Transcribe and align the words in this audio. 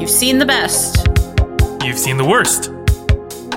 You've 0.00 0.08
seen 0.08 0.38
the 0.38 0.46
best. 0.46 1.06
You've 1.84 1.98
seen 1.98 2.16
the 2.16 2.24
worst. 2.24 2.70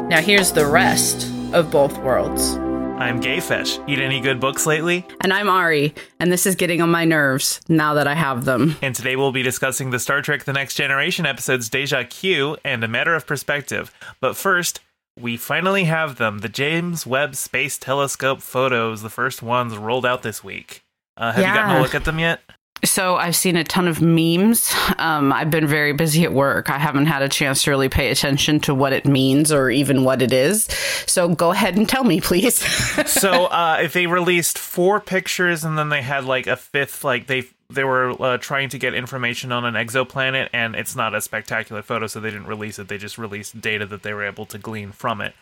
Now 0.09 0.19
here's 0.19 0.51
the 0.51 0.65
rest 0.65 1.31
of 1.53 1.71
both 1.71 1.97
worlds. 1.99 2.55
I'm 2.99 3.21
Gayfesh. 3.21 3.81
Eat 3.87 3.99
any 3.99 4.19
good 4.19 4.41
books 4.41 4.65
lately? 4.65 5.07
And 5.21 5.31
I'm 5.31 5.47
Ari, 5.47 5.95
and 6.19 6.33
this 6.33 6.45
is 6.45 6.55
getting 6.55 6.81
on 6.81 6.91
my 6.91 7.05
nerves 7.05 7.61
now 7.69 7.93
that 7.93 8.07
I 8.07 8.13
have 8.13 8.43
them. 8.43 8.75
And 8.81 8.93
today 8.93 9.15
we'll 9.15 9.31
be 9.31 9.41
discussing 9.41 9.91
the 9.91 9.99
Star 9.99 10.21
Trek 10.21 10.43
The 10.43 10.51
Next 10.51 10.73
Generation 10.75 11.25
episodes 11.25 11.69
Deja 11.69 12.03
Q 12.03 12.57
and 12.65 12.83
A 12.83 12.89
Matter 12.89 13.15
of 13.15 13.25
Perspective. 13.25 13.93
But 14.19 14.35
first, 14.35 14.81
we 15.17 15.37
finally 15.37 15.85
have 15.85 16.17
them 16.17 16.39
the 16.39 16.49
James 16.49 17.07
Webb 17.07 17.37
Space 17.37 17.77
Telescope 17.77 18.41
photos, 18.41 19.01
the 19.01 19.09
first 19.09 19.41
ones 19.41 19.77
rolled 19.77 20.05
out 20.05 20.23
this 20.23 20.43
week. 20.43 20.83
Uh, 21.15 21.31
have 21.31 21.45
you 21.47 21.53
gotten 21.53 21.77
a 21.77 21.81
look 21.81 21.95
at 21.95 22.03
them 22.03 22.19
yet? 22.19 22.41
So 22.83 23.15
I've 23.15 23.35
seen 23.35 23.55
a 23.55 23.63
ton 23.63 23.87
of 23.87 24.01
memes. 24.01 24.73
Um, 24.97 25.31
I've 25.31 25.49
been 25.49 25.67
very 25.67 25.93
busy 25.93 26.23
at 26.23 26.33
work. 26.33 26.69
I 26.69 26.77
haven't 26.77 27.05
had 27.05 27.21
a 27.21 27.29
chance 27.29 27.63
to 27.63 27.71
really 27.71 27.89
pay 27.89 28.09
attention 28.09 28.59
to 28.61 28.75
what 28.75 28.93
it 28.93 29.05
means 29.05 29.51
or 29.51 29.69
even 29.69 30.03
what 30.03 30.21
it 30.21 30.33
is. 30.33 30.65
So 31.05 31.29
go 31.29 31.51
ahead 31.51 31.77
and 31.77 31.87
tell 31.87 32.03
me, 32.03 32.19
please. 32.19 32.55
so 33.09 33.45
uh, 33.45 33.79
if 33.81 33.93
they 33.93 34.07
released 34.07 34.57
four 34.57 34.99
pictures 34.99 35.63
and 35.63 35.77
then 35.77 35.89
they 35.89 36.01
had 36.01 36.25
like 36.25 36.47
a 36.47 36.55
fifth, 36.55 37.03
like 37.03 37.27
they 37.27 37.45
they 37.69 37.83
were 37.83 38.21
uh, 38.21 38.37
trying 38.37 38.69
to 38.69 38.77
get 38.77 38.93
information 38.93 39.51
on 39.51 39.65
an 39.65 39.73
exoplanet, 39.73 40.49
and 40.53 40.75
it's 40.75 40.95
not 40.95 41.15
a 41.15 41.21
spectacular 41.21 41.81
photo, 41.81 42.05
so 42.07 42.19
they 42.19 42.29
didn't 42.29 42.47
release 42.47 42.77
it. 42.77 42.87
They 42.87 42.97
just 42.97 43.17
released 43.17 43.59
data 43.59 43.85
that 43.87 44.03
they 44.03 44.13
were 44.13 44.25
able 44.25 44.45
to 44.47 44.57
glean 44.57 44.91
from 44.91 45.21
it. 45.21 45.33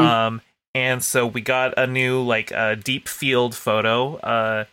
Um, 0.00 0.40
and 0.74 1.04
so 1.04 1.26
we 1.26 1.40
got 1.40 1.74
a 1.78 1.86
new 1.86 2.22
like 2.22 2.52
uh, 2.52 2.74
deep 2.74 3.08
field 3.08 3.54
photo. 3.54 4.16
Uh, 4.16 4.64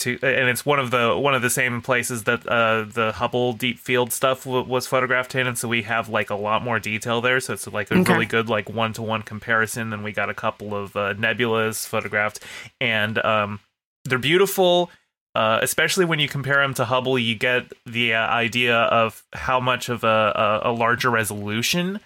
to 0.00 0.18
and 0.22 0.48
it's 0.48 0.64
one 0.66 0.78
of 0.78 0.90
the 0.90 1.16
one 1.16 1.34
of 1.34 1.42
the 1.42 1.50
same 1.50 1.80
places 1.82 2.24
that 2.24 2.46
uh, 2.46 2.84
the 2.84 3.12
Hubble 3.12 3.52
deep 3.52 3.78
field 3.78 4.12
stuff 4.12 4.44
w- 4.44 4.64
was 4.64 4.86
photographed 4.86 5.34
in, 5.34 5.46
and 5.46 5.56
so 5.58 5.68
we 5.68 5.82
have 5.82 6.08
like 6.08 6.30
a 6.30 6.34
lot 6.34 6.62
more 6.62 6.78
detail 6.78 7.20
there. 7.20 7.40
So 7.40 7.52
it's 7.52 7.66
like 7.66 7.90
a 7.90 7.98
Okay. 7.98 8.12
really 8.12 8.26
good 8.26 8.48
like 8.48 8.68
one 8.68 8.92
to 8.94 9.02
one 9.02 9.22
comparison. 9.22 9.92
And 9.92 10.02
we 10.04 10.12
got 10.12 10.28
a 10.30 10.34
couple 10.34 10.74
of 10.74 10.94
uh, 10.96 11.14
nebulas 11.14 11.86
photographed, 11.86 12.40
and 12.80 13.18
um, 13.24 13.60
they're 14.04 14.18
beautiful. 14.18 14.90
Uh, 15.34 15.58
especially 15.60 16.06
when 16.06 16.18
you 16.18 16.28
compare 16.28 16.62
them 16.62 16.72
to 16.72 16.86
Hubble, 16.86 17.18
you 17.18 17.34
get 17.34 17.70
the 17.84 18.14
uh, 18.14 18.26
idea 18.26 18.74
of 18.84 19.22
how 19.34 19.60
much 19.60 19.90
of 19.90 20.02
a, 20.02 20.60
a, 20.64 20.70
a 20.70 20.72
larger 20.72 21.10
resolution 21.10 22.00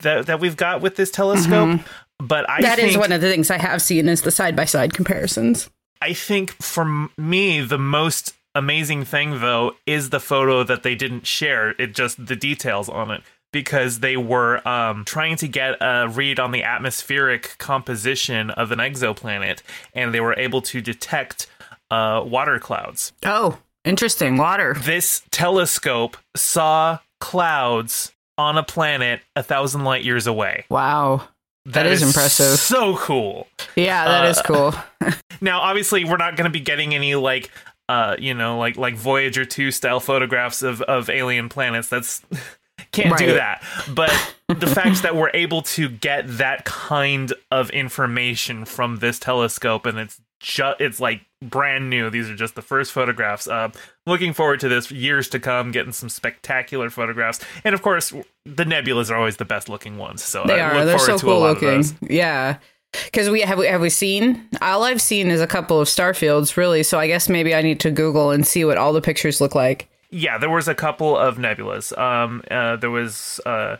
that 0.00 0.24
that 0.26 0.40
we've 0.40 0.56
got 0.56 0.80
with 0.80 0.96
this 0.96 1.10
telescope. 1.10 1.80
But 2.18 2.48
I 2.48 2.54
Mm-hmm. 2.60 2.62
That 2.62 2.78
is 2.78 2.96
one 2.96 3.12
of 3.12 3.20
the 3.20 3.30
things 3.30 3.50
I 3.50 3.58
have 3.58 3.82
seen 3.82 4.08
is 4.08 4.22
the 4.22 4.30
side 4.30 4.56
by 4.56 4.64
side 4.64 4.94
comparisons. 4.94 5.68
I 6.02 6.14
think 6.14 6.60
for 6.60 7.08
me, 7.16 7.60
the 7.60 7.78
most 7.78 8.34
amazing 8.56 9.04
thing 9.04 9.38
though 9.40 9.76
is 9.86 10.10
the 10.10 10.18
photo 10.18 10.64
that 10.64 10.82
they 10.82 10.96
didn't 10.96 11.28
share. 11.28 11.70
It 11.78 11.94
just 11.94 12.26
the 12.26 12.34
details 12.34 12.88
on 12.88 13.12
it 13.12 13.22
because 13.52 14.00
they 14.00 14.16
were 14.16 14.66
um, 14.66 15.04
trying 15.04 15.36
to 15.36 15.46
get 15.46 15.76
a 15.80 16.08
read 16.08 16.40
on 16.40 16.50
the 16.50 16.64
atmospheric 16.64 17.56
composition 17.58 18.50
of 18.50 18.72
an 18.72 18.80
exoplanet, 18.80 19.60
and 19.94 20.12
they 20.12 20.20
were 20.20 20.34
able 20.34 20.60
to 20.62 20.80
detect 20.80 21.46
uh, 21.90 22.24
water 22.26 22.58
clouds. 22.58 23.12
Oh, 23.24 23.58
interesting. 23.84 24.38
Water. 24.38 24.74
This 24.74 25.22
telescope 25.30 26.16
saw 26.34 26.98
clouds 27.20 28.12
on 28.36 28.58
a 28.58 28.64
planet 28.64 29.20
a 29.36 29.42
thousand 29.44 29.84
light 29.84 30.02
years 30.02 30.26
away. 30.26 30.64
Wow. 30.68 31.28
That 31.66 31.86
is 31.86 32.02
impressive. 32.02 32.58
So 32.58 32.96
cool. 32.96 33.46
Yeah, 33.76 34.04
that 34.06 34.24
is 34.26 34.38
Uh, 34.38 34.42
cool. 34.42 34.74
Now, 35.40 35.60
obviously, 35.60 36.04
we're 36.04 36.18
not 36.18 36.36
going 36.36 36.44
to 36.44 36.50
be 36.50 36.60
getting 36.60 36.94
any 36.94 37.14
like, 37.16 37.50
uh, 37.88 38.14
you 38.18 38.32
know, 38.32 38.58
like 38.58 38.76
like 38.76 38.94
Voyager 38.94 39.44
two 39.44 39.70
style 39.72 39.98
photographs 40.00 40.62
of 40.62 40.82
of 40.82 41.10
alien 41.10 41.48
planets. 41.48 41.88
That's 41.88 42.22
can't 42.92 43.16
do 43.18 43.34
that. 43.34 43.64
But 43.92 44.10
the 44.48 44.66
fact 44.68 45.02
that 45.02 45.16
we're 45.16 45.30
able 45.34 45.62
to 45.62 45.88
get 45.88 46.26
that 46.38 46.64
kind 46.64 47.32
of 47.50 47.70
information 47.70 48.64
from 48.64 48.98
this 48.98 49.18
telescope, 49.18 49.84
and 49.86 49.98
it's 49.98 50.20
just 50.42 50.80
it's 50.80 51.00
like 51.00 51.22
brand 51.40 51.88
new. 51.88 52.10
These 52.10 52.28
are 52.28 52.34
just 52.36 52.54
the 52.54 52.62
first 52.62 52.92
photographs. 52.92 53.46
Uh, 53.48 53.70
looking 54.06 54.32
forward 54.32 54.60
to 54.60 54.68
this 54.68 54.90
years 54.90 55.28
to 55.30 55.40
come, 55.40 55.70
getting 55.70 55.92
some 55.92 56.08
spectacular 56.08 56.90
photographs, 56.90 57.40
and 57.64 57.74
of 57.74 57.82
course, 57.82 58.10
the 58.44 58.64
nebulas 58.64 59.10
are 59.10 59.16
always 59.16 59.36
the 59.38 59.44
best 59.44 59.68
looking 59.68 59.98
ones. 59.98 60.22
So 60.22 60.44
They 60.46 60.60
I 60.60 60.70
are. 60.70 60.74
look 60.74 60.86
They're 60.86 60.98
forward 60.98 61.18
so 61.20 61.26
to 61.26 61.26
a 61.26 61.34
cool 61.34 61.40
looking. 61.40 61.84
Yeah. 62.10 62.58
Because 63.06 63.30
we 63.30 63.40
have 63.40 63.58
we 63.58 63.66
have 63.68 63.80
we 63.80 63.88
seen 63.88 64.46
all 64.60 64.82
I've 64.84 65.00
seen 65.00 65.30
is 65.30 65.40
a 65.40 65.46
couple 65.46 65.80
of 65.80 65.88
starfields 65.88 66.56
really. 66.58 66.82
So 66.82 66.98
I 66.98 67.06
guess 67.06 67.26
maybe 67.28 67.54
I 67.54 67.62
need 67.62 67.80
to 67.80 67.90
Google 67.90 68.30
and 68.32 68.46
see 68.46 68.66
what 68.66 68.76
all 68.76 68.92
the 68.92 69.00
pictures 69.00 69.40
look 69.40 69.54
like. 69.54 69.88
yeah 70.10 70.36
there 70.36 70.50
was 70.50 70.68
a 70.68 70.74
couple 70.74 71.16
of 71.16 71.38
nebulas 71.38 71.96
um 71.96 72.42
uh 72.50 72.76
there 72.76 72.90
was 72.90 73.40
uh 73.46 73.76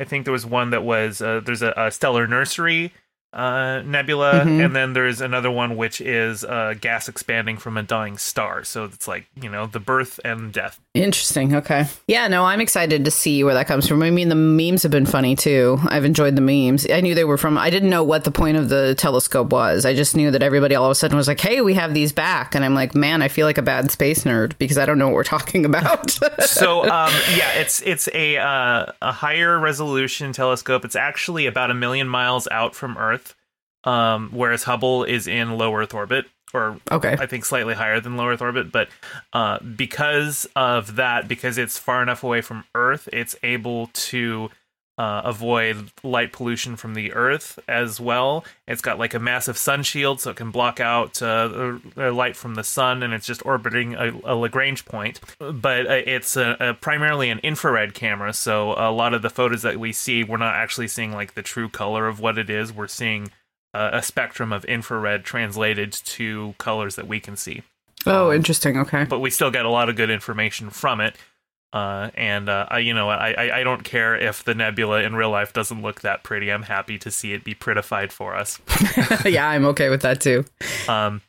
i 0.00 0.04
think 0.04 0.24
there 0.24 0.32
was 0.32 0.44
one 0.44 0.70
that 0.70 0.82
was 0.82 1.22
uh 1.22 1.38
there's 1.46 1.62
a, 1.62 1.72
a 1.76 1.92
stellar 1.92 2.26
nursery 2.26 2.92
uh 3.32 3.82
nebula 3.84 4.42
Mhm. 4.44 4.64
and 4.64 4.74
then 4.76 4.92
there's 4.92 5.20
another 5.20 5.50
one 5.50 5.76
which 5.76 6.00
is 6.00 6.44
uh 6.44 6.74
gas 6.80 7.08
expanding 7.08 7.56
from 7.58 7.76
a 7.76 7.82
dying 7.82 8.16
star 8.16 8.64
so 8.64 8.84
it's 8.84 9.06
like 9.08 9.26
you 9.40 9.48
know 9.50 9.66
the 9.66 9.80
birth 9.80 10.18
and 10.24 10.52
death 10.52 10.80
Interesting. 10.94 11.54
Okay. 11.54 11.84
Yeah, 12.08 12.26
no, 12.26 12.44
I'm 12.44 12.62
excited 12.62 13.04
to 13.04 13.10
see 13.10 13.44
where 13.44 13.52
that 13.52 13.66
comes 13.66 13.86
from. 13.86 14.02
I 14.02 14.08
mean, 14.08 14.30
the 14.30 14.34
memes 14.34 14.82
have 14.82 14.90
been 14.90 15.04
funny 15.04 15.36
too. 15.36 15.76
I've 15.88 16.06
enjoyed 16.06 16.36
the 16.36 16.40
memes. 16.40 16.90
I 16.90 17.02
knew 17.02 17.14
they 17.14 17.24
were 17.24 17.36
from, 17.36 17.58
I 17.58 17.68
didn't 17.68 17.90
know 17.90 18.02
what 18.02 18.24
the 18.24 18.30
point 18.30 18.56
of 18.56 18.70
the 18.70 18.94
telescope 18.94 19.52
was. 19.52 19.84
I 19.84 19.94
just 19.94 20.16
knew 20.16 20.30
that 20.30 20.42
everybody 20.42 20.74
all 20.74 20.86
of 20.86 20.90
a 20.90 20.94
sudden 20.94 21.18
was 21.18 21.28
like, 21.28 21.38
hey, 21.38 21.60
we 21.60 21.74
have 21.74 21.92
these 21.92 22.12
back. 22.12 22.54
And 22.54 22.64
I'm 22.64 22.74
like, 22.74 22.94
man, 22.94 23.20
I 23.20 23.28
feel 23.28 23.46
like 23.46 23.58
a 23.58 23.62
bad 23.62 23.90
space 23.90 24.24
nerd 24.24 24.56
because 24.56 24.78
I 24.78 24.86
don't 24.86 24.96
know 24.98 25.08
what 25.08 25.14
we're 25.16 25.24
talking 25.24 25.66
about. 25.66 26.10
so 26.40 26.84
um 26.84 27.12
yeah 27.36 27.52
it's 27.56 27.82
it's 27.82 28.08
a 28.14 28.38
uh 28.38 28.86
a 29.02 29.12
higher 29.12 29.58
resolution 29.58 30.32
telescope 30.32 30.82
it's 30.82 30.96
actually 30.96 31.44
about 31.44 31.70
a 31.70 31.74
million 31.74 32.08
miles 32.08 32.48
out 32.50 32.74
from 32.74 32.96
earth 32.96 33.25
um 33.86 34.30
whereas 34.32 34.64
hubble 34.64 35.04
is 35.04 35.26
in 35.26 35.56
low 35.56 35.74
earth 35.74 35.94
orbit 35.94 36.26
or 36.54 36.78
okay. 36.90 37.16
I 37.18 37.26
think 37.26 37.44
slightly 37.44 37.74
higher 37.74 38.00
than 38.00 38.16
low 38.16 38.28
Earth 38.28 38.42
orbit, 38.42 38.72
but 38.72 38.88
uh, 39.32 39.58
because 39.60 40.46
of 40.56 40.96
that, 40.96 41.28
because 41.28 41.58
it's 41.58 41.78
far 41.78 42.02
enough 42.02 42.22
away 42.22 42.40
from 42.40 42.64
Earth, 42.74 43.08
it's 43.12 43.36
able 43.42 43.88
to 43.88 44.50
uh, 44.98 45.20
avoid 45.24 45.90
light 46.02 46.32
pollution 46.32 46.74
from 46.76 46.94
the 46.94 47.12
Earth 47.12 47.58
as 47.68 48.00
well. 48.00 48.44
It's 48.66 48.80
got 48.80 48.98
like 48.98 49.12
a 49.12 49.18
massive 49.18 49.58
sun 49.58 49.82
shield, 49.82 50.20
so 50.20 50.30
it 50.30 50.36
can 50.36 50.50
block 50.50 50.80
out 50.80 51.20
uh, 51.20 51.78
light 51.96 52.36
from 52.36 52.54
the 52.54 52.64
sun, 52.64 53.02
and 53.02 53.12
it's 53.12 53.26
just 53.26 53.44
orbiting 53.44 53.94
a, 53.94 54.12
a 54.24 54.34
Lagrange 54.34 54.84
point. 54.86 55.20
But 55.38 55.86
uh, 55.86 56.02
it's 56.06 56.36
a, 56.36 56.56
a 56.58 56.74
primarily 56.74 57.28
an 57.28 57.40
infrared 57.40 57.92
camera, 57.92 58.32
so 58.32 58.72
a 58.72 58.90
lot 58.90 59.12
of 59.12 59.22
the 59.22 59.30
photos 59.30 59.62
that 59.62 59.78
we 59.78 59.92
see, 59.92 60.24
we're 60.24 60.38
not 60.38 60.54
actually 60.54 60.88
seeing 60.88 61.12
like 61.12 61.34
the 61.34 61.42
true 61.42 61.68
color 61.68 62.06
of 62.06 62.20
what 62.20 62.38
it 62.38 62.48
is. 62.48 62.72
We're 62.72 62.88
seeing 62.88 63.30
uh, 63.76 63.90
a 63.92 64.02
spectrum 64.02 64.52
of 64.52 64.64
infrared 64.64 65.24
translated 65.24 65.92
to 65.92 66.54
colors 66.56 66.96
that 66.96 67.06
we 67.06 67.20
can 67.20 67.36
see. 67.36 67.62
Oh, 68.06 68.32
interesting. 68.32 68.78
Okay. 68.78 69.04
But 69.04 69.20
we 69.20 69.30
still 69.30 69.50
get 69.50 69.66
a 69.66 69.70
lot 69.70 69.90
of 69.90 69.96
good 69.96 70.08
information 70.08 70.70
from 70.70 71.00
it. 71.00 71.16
Uh, 71.72 72.10
and 72.14 72.48
uh, 72.48 72.66
I, 72.70 72.78
you 72.78 72.94
know, 72.94 73.10
I, 73.10 73.32
I 73.32 73.58
I 73.58 73.64
don't 73.64 73.84
care 73.84 74.16
if 74.16 74.44
the 74.44 74.54
nebula 74.54 75.02
in 75.02 75.14
real 75.14 75.30
life 75.30 75.52
doesn't 75.52 75.82
look 75.82 76.00
that 76.00 76.22
pretty. 76.22 76.50
I'm 76.50 76.62
happy 76.62 76.96
to 77.00 77.10
see 77.10 77.34
it 77.34 77.44
be 77.44 77.54
prettified 77.54 78.12
for 78.12 78.34
us. 78.34 78.60
yeah, 79.26 79.46
I'm 79.46 79.66
okay 79.66 79.90
with 79.90 80.00
that 80.02 80.20
too. 80.22 80.46
Um, 80.88 81.20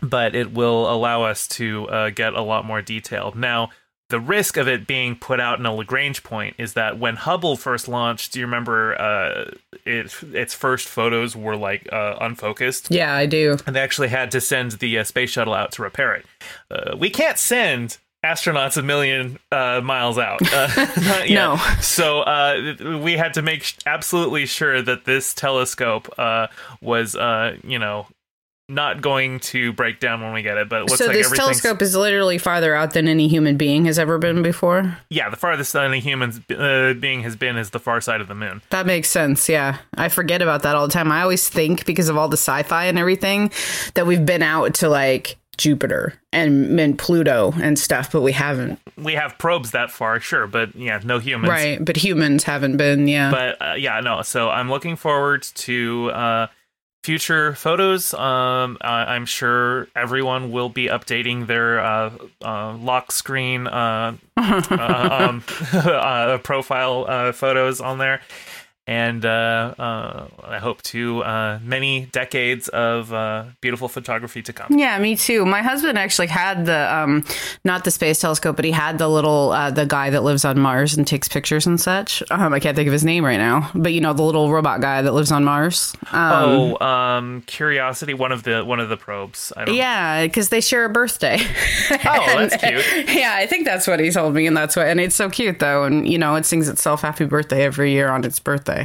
but 0.00 0.36
it 0.36 0.52
will 0.52 0.88
allow 0.88 1.24
us 1.24 1.48
to 1.48 1.88
uh, 1.88 2.10
get 2.10 2.34
a 2.34 2.42
lot 2.42 2.64
more 2.64 2.82
detail. 2.82 3.32
Now, 3.34 3.70
the 4.10 4.20
risk 4.20 4.56
of 4.56 4.68
it 4.68 4.86
being 4.86 5.16
put 5.16 5.40
out 5.40 5.58
in 5.58 5.66
a 5.66 5.74
Lagrange 5.74 6.22
point 6.22 6.54
is 6.58 6.74
that 6.74 6.98
when 6.98 7.16
Hubble 7.16 7.56
first 7.56 7.88
launched, 7.88 8.32
do 8.32 8.40
you 8.40 8.46
remember 8.46 9.00
uh, 9.00 9.50
it, 9.86 10.12
its 10.34 10.52
first 10.52 10.86
photos 10.88 11.34
were 11.34 11.56
like 11.56 11.88
uh, 11.92 12.16
unfocused? 12.20 12.90
Yeah, 12.90 13.14
I 13.14 13.26
do. 13.26 13.56
and 13.66 13.74
they 13.74 13.80
actually 13.80 14.08
had 14.08 14.30
to 14.32 14.40
send 14.40 14.72
the 14.72 14.98
uh, 14.98 15.04
space 15.04 15.30
shuttle 15.30 15.54
out 15.54 15.72
to 15.72 15.82
repair 15.82 16.14
it. 16.14 16.26
Uh, 16.70 16.96
we 16.96 17.08
can't 17.08 17.38
send 17.38 17.98
astronauts 18.24 18.76
a 18.76 18.82
million 18.82 19.38
uh, 19.50 19.80
miles 19.82 20.18
out. 20.18 20.40
Uh. 20.52 20.68
No. 21.30 21.56
So 21.80 22.20
uh, 22.20 22.74
we 23.02 23.12
had 23.12 23.34
to 23.34 23.42
make 23.42 23.62
sh- 23.62 23.74
absolutely 23.86 24.46
sure 24.46 24.82
that 24.82 25.04
this 25.04 25.32
telescope 25.32 26.12
uh, 26.18 26.48
was, 26.82 27.14
uh, 27.16 27.56
you 27.64 27.78
know, 27.78 28.06
not 28.70 29.02
going 29.02 29.40
to 29.40 29.72
break 29.72 30.00
down 30.00 30.20
when 30.22 30.32
we 30.32 30.42
get 30.42 30.56
it. 30.56 30.68
But 30.68 30.82
it 30.82 30.84
looks 30.84 30.98
So 30.98 31.06
like 31.06 31.16
this 31.16 31.30
telescope 31.30 31.82
is 31.82 31.94
literally 31.96 32.38
farther 32.38 32.74
out 32.74 32.94
than 32.94 33.08
any 33.08 33.28
human 33.28 33.56
being 33.56 33.84
has 33.86 33.98
ever 33.98 34.18
been 34.18 34.42
before. 34.42 34.96
yeah. 35.10 35.28
The 35.28 35.36
farthest 35.36 35.74
any 35.74 36.00
human 36.00 36.44
uh, 36.56 36.94
being 36.94 37.22
has 37.22 37.36
been 37.36 37.56
is 37.56 37.70
the 37.70 37.80
far 37.80 38.00
side 38.00 38.20
of 38.20 38.28
the 38.28 38.34
moon. 38.34 38.62
That 38.70 38.86
makes 38.86 39.08
sense. 39.08 39.48
Yeah. 39.48 39.78
I 39.96 40.08
forget 40.08 40.40
about 40.42 40.62
that 40.62 40.76
all 40.76 40.86
the 40.86 40.92
time. 40.92 41.10
I 41.12 41.22
always 41.22 41.48
think 41.48 41.84
because 41.84 42.08
of 42.08 42.16
all 42.16 42.28
the 42.28 42.36
sci-fi 42.36 42.84
and 42.86 42.98
everything 42.98 43.50
that 43.94 44.06
we've 44.06 44.24
been 44.24 44.42
out 44.42 44.74
to 44.74 44.88
like 44.88 45.36
Jupiter 45.58 46.14
and, 46.32 46.80
and 46.80 46.98
Pluto 46.98 47.52
and 47.60 47.78
stuff, 47.78 48.10
but 48.12 48.22
we 48.22 48.32
haven't. 48.32 48.78
We 48.96 49.12
have 49.14 49.36
probes 49.36 49.72
that 49.72 49.90
far, 49.90 50.18
sure, 50.18 50.46
but 50.46 50.74
yeah, 50.74 51.00
no 51.04 51.18
humans. 51.18 51.50
Right. 51.50 51.84
But 51.84 51.96
humans 51.98 52.44
haven't 52.44 52.78
been. 52.78 53.08
Yeah. 53.08 53.30
but 53.30 53.60
uh, 53.62 53.74
yeah 53.74 54.00
no 54.00 54.22
so 54.22 54.48
i'm 54.50 54.70
looking 54.70 54.96
forward 54.96 55.42
to 55.42 56.10
uh 56.10 56.46
future 57.02 57.54
photos. 57.54 58.12
Um, 58.14 58.76
I- 58.80 59.14
I'm 59.14 59.26
sure 59.26 59.88
everyone 59.96 60.52
will 60.52 60.68
be 60.68 60.86
updating 60.86 61.46
their 61.46 61.80
uh, 61.80 62.10
uh, 62.44 62.76
lock 62.76 63.12
screen 63.12 63.66
uh, 63.66 64.16
uh, 64.36 65.28
um, 65.28 65.42
uh, 65.72 66.38
profile 66.38 67.06
uh, 67.08 67.32
photos 67.32 67.80
on 67.80 67.98
there. 67.98 68.20
And 68.90 69.24
uh, 69.24 69.72
uh, 69.78 70.26
I 70.42 70.58
hope 70.58 70.82
to 70.82 71.22
uh, 71.22 71.60
many 71.62 72.06
decades 72.06 72.66
of 72.66 73.12
uh, 73.12 73.44
beautiful 73.60 73.86
photography 73.86 74.42
to 74.42 74.52
come. 74.52 74.76
Yeah, 74.76 74.98
me 74.98 75.14
too. 75.14 75.46
My 75.46 75.62
husband 75.62 75.96
actually 75.96 76.26
had 76.26 76.66
the 76.66 76.92
um 76.92 77.24
not 77.64 77.84
the 77.84 77.92
space 77.92 78.18
telescope, 78.18 78.56
but 78.56 78.64
he 78.64 78.72
had 78.72 78.98
the 78.98 79.06
little 79.06 79.52
uh, 79.52 79.70
the 79.70 79.86
guy 79.86 80.10
that 80.10 80.24
lives 80.24 80.44
on 80.44 80.58
Mars 80.58 80.96
and 80.96 81.06
takes 81.06 81.28
pictures 81.28 81.68
and 81.68 81.80
such. 81.80 82.20
Um, 82.32 82.52
I 82.52 82.58
can't 82.58 82.74
think 82.74 82.88
of 82.88 82.92
his 82.92 83.04
name 83.04 83.24
right 83.24 83.36
now, 83.36 83.70
but 83.76 83.92
you 83.92 84.00
know 84.00 84.12
the 84.12 84.24
little 84.24 84.50
robot 84.50 84.80
guy 84.80 85.02
that 85.02 85.14
lives 85.14 85.30
on 85.30 85.44
Mars. 85.44 85.94
Um, 86.10 86.32
oh, 86.80 86.84
um, 86.84 87.42
Curiosity, 87.42 88.14
one 88.14 88.32
of 88.32 88.42
the 88.42 88.64
one 88.64 88.80
of 88.80 88.88
the 88.88 88.96
probes. 88.96 89.52
I 89.56 89.66
don't 89.66 89.76
Yeah, 89.76 90.26
because 90.26 90.48
they 90.48 90.60
share 90.60 90.84
a 90.84 90.88
birthday. 90.88 91.38
Oh, 91.38 91.96
that's 92.48 92.56
cute. 92.56 93.08
yeah, 93.14 93.34
I 93.36 93.46
think 93.46 93.66
that's 93.66 93.86
what 93.86 94.00
he 94.00 94.10
told 94.10 94.34
me, 94.34 94.48
and 94.48 94.56
that's 94.56 94.74
what, 94.74 94.88
and 94.88 95.00
it's 95.00 95.14
so 95.14 95.30
cute 95.30 95.60
though, 95.60 95.84
and 95.84 96.08
you 96.08 96.18
know, 96.18 96.34
it 96.34 96.44
sings 96.44 96.68
itself 96.68 97.02
happy 97.02 97.24
birthday 97.24 97.62
every 97.62 97.92
year 97.92 98.08
on 98.08 98.24
its 98.24 98.40
birthday, 98.40 98.79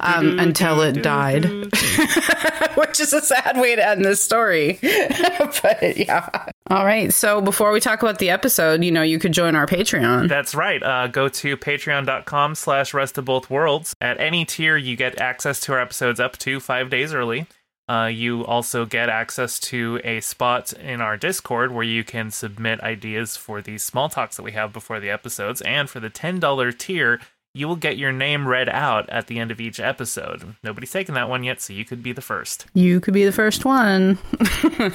um, 0.00 0.38
until 0.38 0.80
it 0.82 1.02
died, 1.02 1.44
which 2.74 3.00
is 3.00 3.12
a 3.12 3.20
sad 3.20 3.58
way 3.58 3.76
to 3.76 3.86
end 3.86 4.04
this 4.04 4.22
story. 4.22 4.78
but 4.82 5.96
yeah. 5.96 6.46
All 6.68 6.84
right. 6.84 7.12
So 7.12 7.40
before 7.40 7.72
we 7.72 7.80
talk 7.80 8.02
about 8.02 8.18
the 8.18 8.30
episode, 8.30 8.84
you 8.84 8.90
know, 8.92 9.02
you 9.02 9.18
could 9.18 9.32
join 9.32 9.54
our 9.54 9.66
Patreon. 9.66 10.28
That's 10.28 10.54
right. 10.54 10.82
Uh, 10.82 11.06
go 11.08 11.28
to 11.28 11.56
patreon.com 11.56 12.54
slash 12.54 12.94
rest 12.94 13.18
of 13.18 13.24
both 13.24 13.50
worlds. 13.50 13.94
At 14.00 14.20
any 14.20 14.44
tier, 14.44 14.76
you 14.76 14.96
get 14.96 15.20
access 15.20 15.60
to 15.60 15.72
our 15.72 15.80
episodes 15.80 16.20
up 16.20 16.38
to 16.38 16.60
five 16.60 16.90
days 16.90 17.12
early. 17.12 17.46
Uh, 17.90 18.06
you 18.06 18.46
also 18.46 18.86
get 18.86 19.08
access 19.08 19.58
to 19.58 20.00
a 20.04 20.20
spot 20.20 20.72
in 20.74 21.00
our 21.00 21.16
Discord 21.16 21.72
where 21.72 21.82
you 21.82 22.04
can 22.04 22.30
submit 22.30 22.78
ideas 22.82 23.36
for 23.36 23.60
these 23.60 23.82
small 23.82 24.08
talks 24.08 24.36
that 24.36 24.44
we 24.44 24.52
have 24.52 24.72
before 24.72 25.00
the 25.00 25.10
episodes. 25.10 25.60
And 25.62 25.90
for 25.90 25.98
the 25.98 26.08
$10 26.08 26.78
tier, 26.78 27.20
you 27.52 27.66
will 27.66 27.76
get 27.76 27.96
your 27.96 28.12
name 28.12 28.46
read 28.46 28.68
out 28.68 29.08
at 29.10 29.26
the 29.26 29.40
end 29.40 29.50
of 29.50 29.60
each 29.60 29.80
episode. 29.80 30.54
Nobody's 30.62 30.92
taken 30.92 31.14
that 31.14 31.28
one 31.28 31.42
yet, 31.42 31.60
so 31.60 31.72
you 31.72 31.84
could 31.84 32.02
be 32.02 32.12
the 32.12 32.20
first. 32.20 32.66
You 32.74 33.00
could 33.00 33.14
be 33.14 33.24
the 33.24 33.32
first 33.32 33.64
one. 33.64 34.18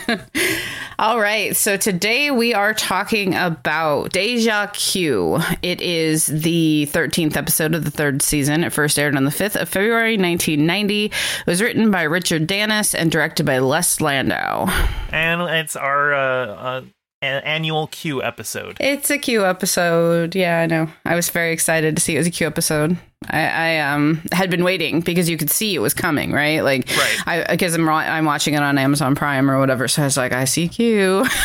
All 0.99 1.19
right. 1.19 1.53
So 1.53 1.75
today 1.75 2.31
we 2.31 2.53
are 2.53 2.73
talking 2.73 3.35
about 3.35 4.13
Deja 4.13 4.67
Q. 4.67 5.39
It 5.61 5.81
is 5.81 6.27
the 6.27 6.87
13th 6.93 7.35
episode 7.35 7.75
of 7.75 7.83
the 7.83 7.91
third 7.91 8.21
season. 8.21 8.63
It 8.63 8.71
first 8.71 8.97
aired 8.97 9.17
on 9.17 9.25
the 9.25 9.31
5th 9.31 9.61
of 9.61 9.67
February, 9.67 10.17
1990. 10.17 11.05
It 11.05 11.13
was 11.45 11.61
written 11.61 11.91
by 11.91 12.03
Richard 12.03 12.47
Danus 12.47 12.95
and 12.95 13.11
directed 13.11 13.45
by 13.45 13.59
Les 13.59 13.99
Landau. 13.99 14.67
And 15.11 15.41
it's 15.41 15.75
our 15.75 16.13
uh, 16.13 16.47
uh, 16.47 16.81
annual 17.25 17.87
Q 17.87 18.21
episode. 18.23 18.77
It's 18.79 19.09
a 19.09 19.17
Q 19.17 19.45
episode. 19.45 20.35
Yeah, 20.35 20.59
I 20.59 20.65
know. 20.65 20.89
I 21.05 21.15
was 21.15 21.29
very 21.29 21.51
excited 21.53 21.95
to 21.95 22.01
see 22.01 22.15
it 22.15 22.19
was 22.19 22.27
a 22.27 22.31
Q 22.31 22.47
episode. 22.47 22.97
I, 23.29 23.47
I 23.47 23.79
um 23.79 24.21
had 24.31 24.49
been 24.49 24.63
waiting 24.63 25.01
because 25.01 25.29
you 25.29 25.37
could 25.37 25.49
see 25.49 25.73
it 25.75 25.79
was 25.79 25.93
coming, 25.93 26.31
right? 26.31 26.59
Like, 26.63 26.87
Right. 26.89 27.17
I 27.25 27.45
because 27.51 27.73
I'm 27.73 27.87
I'm 27.89 28.25
watching 28.25 28.53
it 28.53 28.61
on 28.61 28.77
Amazon 28.77 29.15
Prime 29.15 29.49
or 29.49 29.59
whatever. 29.59 29.87
So 29.87 30.03
I 30.03 30.05
was 30.05 30.17
like, 30.17 30.31
I 30.33 30.45
see 30.45 30.67
Q. 30.67 31.25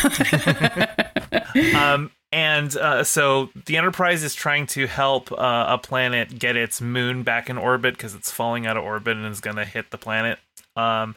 um, 1.75 2.11
and 2.31 2.75
uh, 2.77 3.03
so 3.03 3.49
the 3.65 3.77
Enterprise 3.77 4.23
is 4.23 4.33
trying 4.33 4.65
to 4.67 4.87
help 4.87 5.31
uh, 5.33 5.65
a 5.69 5.77
planet 5.77 6.39
get 6.39 6.55
its 6.55 6.79
moon 6.79 7.23
back 7.23 7.49
in 7.49 7.57
orbit 7.57 7.95
because 7.95 8.15
it's 8.15 8.31
falling 8.31 8.65
out 8.65 8.77
of 8.77 8.83
orbit 8.83 9.17
and 9.17 9.25
is 9.25 9.41
going 9.41 9.57
to 9.57 9.65
hit 9.65 9.91
the 9.91 9.97
planet. 9.97 10.39
Um, 10.75 11.15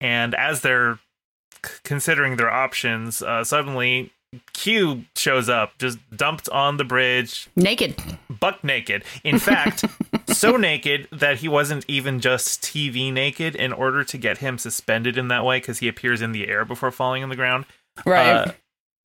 and 0.00 0.34
as 0.34 0.62
they're 0.62 0.98
considering 1.84 2.36
their 2.36 2.50
options, 2.50 3.22
uh, 3.22 3.44
suddenly 3.44 4.12
Q 4.52 5.04
shows 5.16 5.48
up, 5.48 5.78
just 5.78 5.98
dumped 6.14 6.48
on 6.50 6.76
the 6.76 6.84
bridge, 6.84 7.48
Naked. 7.56 7.96
buck 8.28 8.62
naked. 8.62 9.04
In 9.24 9.38
fact, 9.48 9.84
so 10.28 10.56
naked 10.56 11.08
that 11.10 11.38
he 11.38 11.48
wasn't 11.48 11.84
even 11.88 12.20
just 12.20 12.60
TV 12.62 13.12
naked 13.12 13.54
in 13.56 13.72
order 13.72 14.04
to 14.04 14.18
get 14.18 14.38
him 14.38 14.58
suspended 14.58 15.16
in 15.16 15.28
that 15.28 15.44
way 15.44 15.58
because 15.60 15.78
he 15.78 15.88
appears 15.88 16.20
in 16.20 16.32
the 16.32 16.46
air 16.46 16.64
before 16.64 16.90
falling 16.90 17.22
on 17.22 17.30
the 17.30 17.36
ground. 17.36 17.64
Right. 18.04 18.28
Uh, 18.28 18.52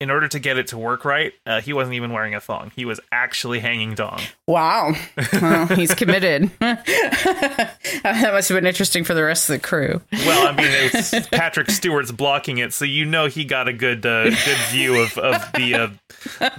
in 0.02 0.10
order 0.10 0.26
to 0.26 0.40
get 0.40 0.58
it 0.58 0.66
to 0.66 0.76
work 0.76 1.04
right, 1.04 1.32
uh, 1.46 1.60
he 1.60 1.72
wasn't 1.72 1.94
even 1.94 2.12
wearing 2.12 2.34
a 2.34 2.40
thong. 2.40 2.72
He 2.74 2.84
was 2.84 2.98
actually 3.12 3.60
hanging 3.60 3.94
dong. 3.94 4.20
wow. 4.48 4.94
Well, 5.40 5.66
he's 5.66 5.94
committed. 5.94 6.50
that 6.58 8.30
must 8.32 8.48
have 8.48 8.56
been 8.56 8.66
interesting 8.66 9.04
for 9.04 9.14
the 9.14 9.22
rest 9.22 9.48
of 9.48 9.54
the 9.54 9.60
crew. 9.60 10.00
Well, 10.12 10.48
I 10.48 10.52
mean, 10.52 10.68
it's 10.68 11.28
Patrick 11.28 11.70
Stewart's 11.70 12.10
blocking 12.12 12.58
it, 12.58 12.72
so 12.72 12.84
you 12.84 13.04
know 13.04 13.26
he 13.26 13.44
got 13.44 13.68
a 13.68 13.72
good 13.72 14.04
uh, 14.04 14.24
good 14.24 14.58
view 14.70 15.00
of, 15.00 15.16
of 15.18 15.50
the 15.54 15.74
uh, 15.74 15.88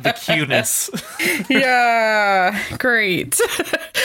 the 0.02 0.14
cuteness. 0.14 0.90
yeah, 1.50 2.78
great. 2.78 3.40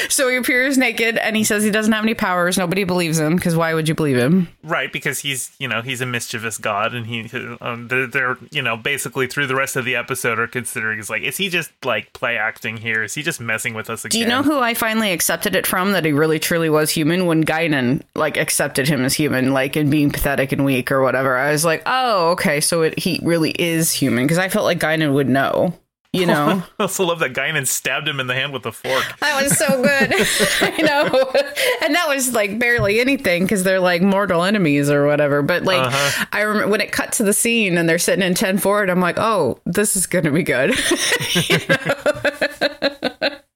So 0.09 0.29
he 0.29 0.37
appears 0.37 0.79
naked 0.79 1.19
and 1.19 1.37
he 1.37 1.45
says 1.45 1.65
he 1.65 1.71
doesn't 1.71 1.93
have 1.93 2.05
any 2.05 2.15
powers. 2.15 2.59
Nobody 2.59 2.85
believes 2.85 3.19
him 3.19 3.37
because 3.37 3.57
why 3.57 3.75
would 3.75 3.89
you 3.89 3.95
believe 3.95 4.17
him? 4.17 4.49
Right, 4.63 4.93
because 4.93 5.21
he's 5.21 5.51
you 5.59 5.69
know 5.69 5.83
he's 5.83 6.01
a 6.01 6.07
mischievous 6.07 6.59
god, 6.59 6.95
and 6.95 7.07
he 7.07 7.29
um, 7.61 7.89
they're, 7.89 8.07
they're 8.07 8.37
you 8.51 8.63
know 8.63 8.77
basically 8.77 9.27
through 9.27 9.47
the 9.47 9.55
rest 9.55 9.77
of 9.77 9.85
the 9.85 9.97
episode 9.97 10.39
are 10.39 10.47
considering 10.47 10.99
is 10.99 11.11
like 11.11 11.23
is 11.23 11.37
he 11.37 11.49
just 11.49 11.71
like 11.85 12.13
play 12.13 12.37
acting 12.37 12.77
here? 12.77 13.03
Is 13.03 13.15
he 13.15 13.23
just 13.23 13.41
messing 13.41 13.75
with 13.75 13.91
us 13.91 14.05
again? 14.05 14.19
Do 14.19 14.21
you 14.21 14.27
know 14.27 14.43
who 14.43 14.59
I 14.59 14.75
finally 14.75 15.13
accepted 15.13 15.55
it 15.57 15.67
from 15.67 15.93
that 15.93 16.05
he 16.05 16.13
really 16.13 16.39
truly 16.39 16.71
was 16.71 16.91
human 16.91 17.27
when 17.27 17.45
Guinan 17.45 18.03
like 18.15 18.37
accepted 18.37 18.89
him 18.89 19.05
as 19.05 19.15
human, 19.15 19.53
like 19.53 19.77
in 19.77 19.91
being 19.91 20.11
pathetic 20.11 20.53
and 20.53 20.65
weak 20.65 20.91
or 20.93 21.03
whatever? 21.03 21.37
I 21.37 21.53
was 21.53 21.65
like, 21.65 21.83
oh, 21.87 22.31
okay, 22.31 22.61
so 22.61 22.83
it, 22.83 22.99
he 22.99 23.21
really 23.23 23.51
is 23.51 23.93
human 23.93 24.25
because 24.25 24.39
I 24.39 24.49
felt 24.49 24.65
like 24.65 24.79
Guinan 24.79 25.13
would 25.15 25.29
know. 25.29 25.75
You 26.15 26.25
know, 26.25 26.63
I 26.79 26.83
also 26.83 27.05
love 27.05 27.19
that 27.19 27.35
Guinan 27.35 27.67
stabbed 27.67 28.09
him 28.09 28.19
in 28.19 28.27
the 28.29 28.35
hand 28.35 28.53
with 28.55 28.65
a 28.65 28.73
fork. 28.73 29.05
that 29.21 29.43
was 29.43 29.57
so 29.59 29.83
good. 29.83 30.15
I 30.63 30.83
know, 30.83 31.05
and 31.85 31.95
that 31.95 32.09
was 32.09 32.33
like 32.33 32.59
barely 32.59 32.99
anything 32.99 33.43
because 33.45 33.63
they're 33.63 33.79
like 33.79 34.01
mortal 34.01 34.43
enemies 34.43 34.89
or 34.91 35.07
whatever. 35.07 35.43
But 35.43 35.65
like, 35.65 35.87
Uh-huh. 35.87 36.25
I 36.33 36.41
remember 36.41 36.69
when 36.71 36.81
it 36.81 36.93
cut 36.93 37.13
to 37.13 37.25
the 37.25 37.35
scene 37.35 37.77
and 37.77 37.87
they're 37.89 37.99
sitting 37.99 38.25
in 38.25 38.35
ten 38.35 38.57
forward. 38.57 38.89
I'm 38.89 39.01
like, 39.01 39.19
oh, 39.19 39.61
this 39.67 39.97
is 39.97 40.07
gonna 40.07 40.33
be 40.33 40.43
good. 40.43 40.75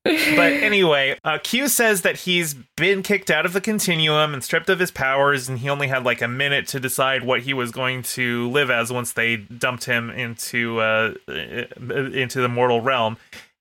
But 0.04 0.14
anyway, 0.14 1.19
uh, 1.25 1.38
Q 1.43 1.69
says 1.69 2.02
that 2.02 2.20
he's 2.20 2.54
been 2.76 3.02
kicked 3.02 3.31
out 3.31 3.46
of 3.46 3.52
the 3.52 3.60
continuum 3.60 4.34
and 4.34 4.43
stripped 4.43 4.69
of 4.69 4.78
his 4.78 4.90
powers, 4.90 5.49
and 5.49 5.58
he 5.58 5.69
only 5.69 5.88
had 5.88 6.04
like 6.04 6.22
a 6.22 6.28
minute 6.28 6.66
to 6.69 6.81
decide 6.81 7.25
what 7.25 7.43
he 7.43 7.54
was 7.54 7.70
going 7.70 8.02
to 8.02 8.49
live 8.50 8.70
as 8.70 8.93
once 8.93 9.12
they 9.12 9.37
dumped 9.37 9.84
him 9.84 10.10
into 10.10 10.81
uh, 10.81 11.14
into 11.28 12.40
the 12.40 12.49
mortal 12.49 12.81
realm. 12.81 13.16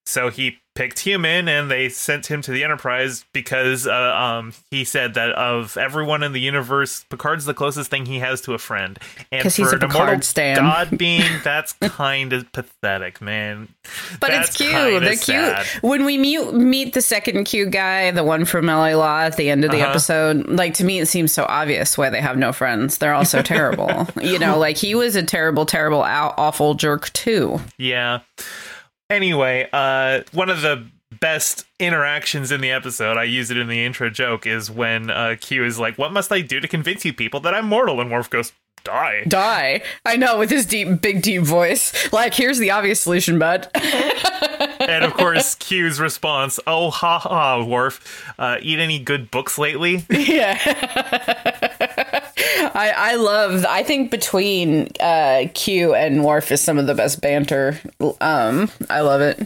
So 0.06 0.30
he 0.30 0.61
picked 0.74 1.00
human, 1.00 1.48
and 1.50 1.70
they 1.70 1.90
sent 1.90 2.28
him 2.28 2.42
to 2.42 2.52
the 2.52 2.64
Enterprise 2.64 3.26
because 3.34 3.86
uh, 3.88 3.92
um, 3.94 4.54
he 4.70 4.84
said 4.86 5.16
that 5.16 5.32
of 5.34 5.76
everyone 5.78 6.24
in 6.24 6.32
the 6.32 6.40
universe, 6.40 7.06
Picard's 7.10 7.46
the 7.46 7.54
closest 7.54 7.90
thing 7.92 8.06
he 8.06 8.20
has 8.20 8.40
to 8.42 8.54
a 8.54 8.58
friend. 8.58 8.98
And 9.32 9.44
he's 9.44 9.56
for 9.58 9.64
a 9.70 9.74
an 9.74 9.80
Picard 9.82 9.96
immortal 9.96 10.22
stan. 10.22 10.58
God 10.58 10.98
being, 10.98 11.24
that's 11.44 11.74
kind 11.74 12.32
of 12.34 12.50
pathetic, 12.54 13.20
man. 13.22 13.68
But 14.20 14.30
That's 14.30 14.50
it's 14.50 14.58
cute. 14.58 14.72
They're 15.04 15.16
sad. 15.16 15.66
cute. 15.66 15.84
When 15.84 16.06
we 16.06 16.18
meet 16.18 16.54
meet 16.54 16.94
the 16.94 17.02
second 17.02 17.44
cute 17.46 17.72
guy, 17.72 18.12
the 18.12 18.24
one 18.24 18.46
from 18.46 18.68
LA 18.68 18.94
Law 18.94 19.20
at 19.22 19.36
the 19.38 19.50
end 19.50 19.66
of 19.66 19.72
the 19.72 19.82
Uh-huh. 19.82 19.90
episode, 19.90 20.48
like 20.48 20.74
to 20.76 20.84
me 20.86 21.00
it 21.00 21.08
seems 21.08 21.32
so 21.34 21.46
obvious 21.50 21.98
why 21.98 22.10
they 22.10 22.22
have 22.22 22.38
no 22.38 22.54
friends. 22.54 22.98
They're 22.98 23.14
all 23.14 23.26
so 23.26 23.42
terrible. 23.44 24.08
you 24.22 24.40
know, 24.40 24.58
like 24.58 24.78
he 24.78 24.96
was 24.96 25.16
a 25.16 25.24
terrible, 25.24 25.66
terrible, 25.66 26.02
awful 26.02 26.76
jerk 26.76 27.12
too. 27.14 27.60
Yeah. 27.78 28.20
Anyway, 29.12 29.68
uh, 29.74 30.22
one 30.32 30.50
of 30.50 30.62
the 30.62 30.88
best 31.20 31.66
interactions 31.80 32.50
in 32.50 32.62
the 32.62 32.72
episode, 32.72 33.18
I 33.18 33.24
use 33.26 33.52
it 33.52 33.58
in 33.58 33.68
the 33.68 33.84
intro 33.84 34.10
joke, 34.10 34.48
is 34.48 34.72
when 34.72 35.10
uh, 35.10 35.36
Q 35.40 35.66
is 35.66 35.78
like, 35.78 35.98
What 35.98 36.14
must 36.14 36.32
I 36.32 36.40
do 36.40 36.62
to 36.62 36.68
convince 36.68 37.04
you 37.04 37.12
people 37.14 37.42
that 37.42 37.54
I'm 37.54 37.68
mortal? 37.68 38.00
And 38.00 38.10
Worf 38.10 38.30
goes, 38.30 38.54
Die. 38.84 39.24
Die. 39.28 39.82
I 40.06 40.16
know 40.16 40.40
with 40.40 40.50
his 40.50 40.66
deep, 40.66 41.02
big, 41.02 41.22
deep 41.22 41.44
voice. 41.44 42.12
Like, 42.12 42.34
here's 42.34 42.58
the 42.58 42.72
obvious 42.72 43.02
solution, 43.02 43.38
bud. 43.38 43.68
and 43.76 45.04
of 45.04 45.14
course, 45.14 45.56
Q's 45.56 46.00
response, 46.00 46.60
Oh, 46.66 46.90
ha 46.90 47.20
ha, 47.20 47.64
Worf. 47.64 48.34
Uh, 48.40 48.58
eat 48.62 48.80
any 48.80 48.98
good 48.98 49.30
books 49.30 49.58
lately? 49.58 50.06
yeah. 50.10 51.68
I 52.74 52.94
I 52.96 53.16
love. 53.16 53.66
I 53.68 53.84
think 53.84 54.12
between 54.12 54.90
uh, 55.00 55.44
Q 55.54 55.94
and 55.96 56.24
Worf 56.24 56.52
is 56.52 56.62
some 56.62 56.78
of 56.78 56.88
the 56.88 56.96
best 56.96 57.22
banter. 57.22 57.80
Um, 58.20 58.70
I 58.90 59.02
love 59.02 59.22
it. 59.22 59.40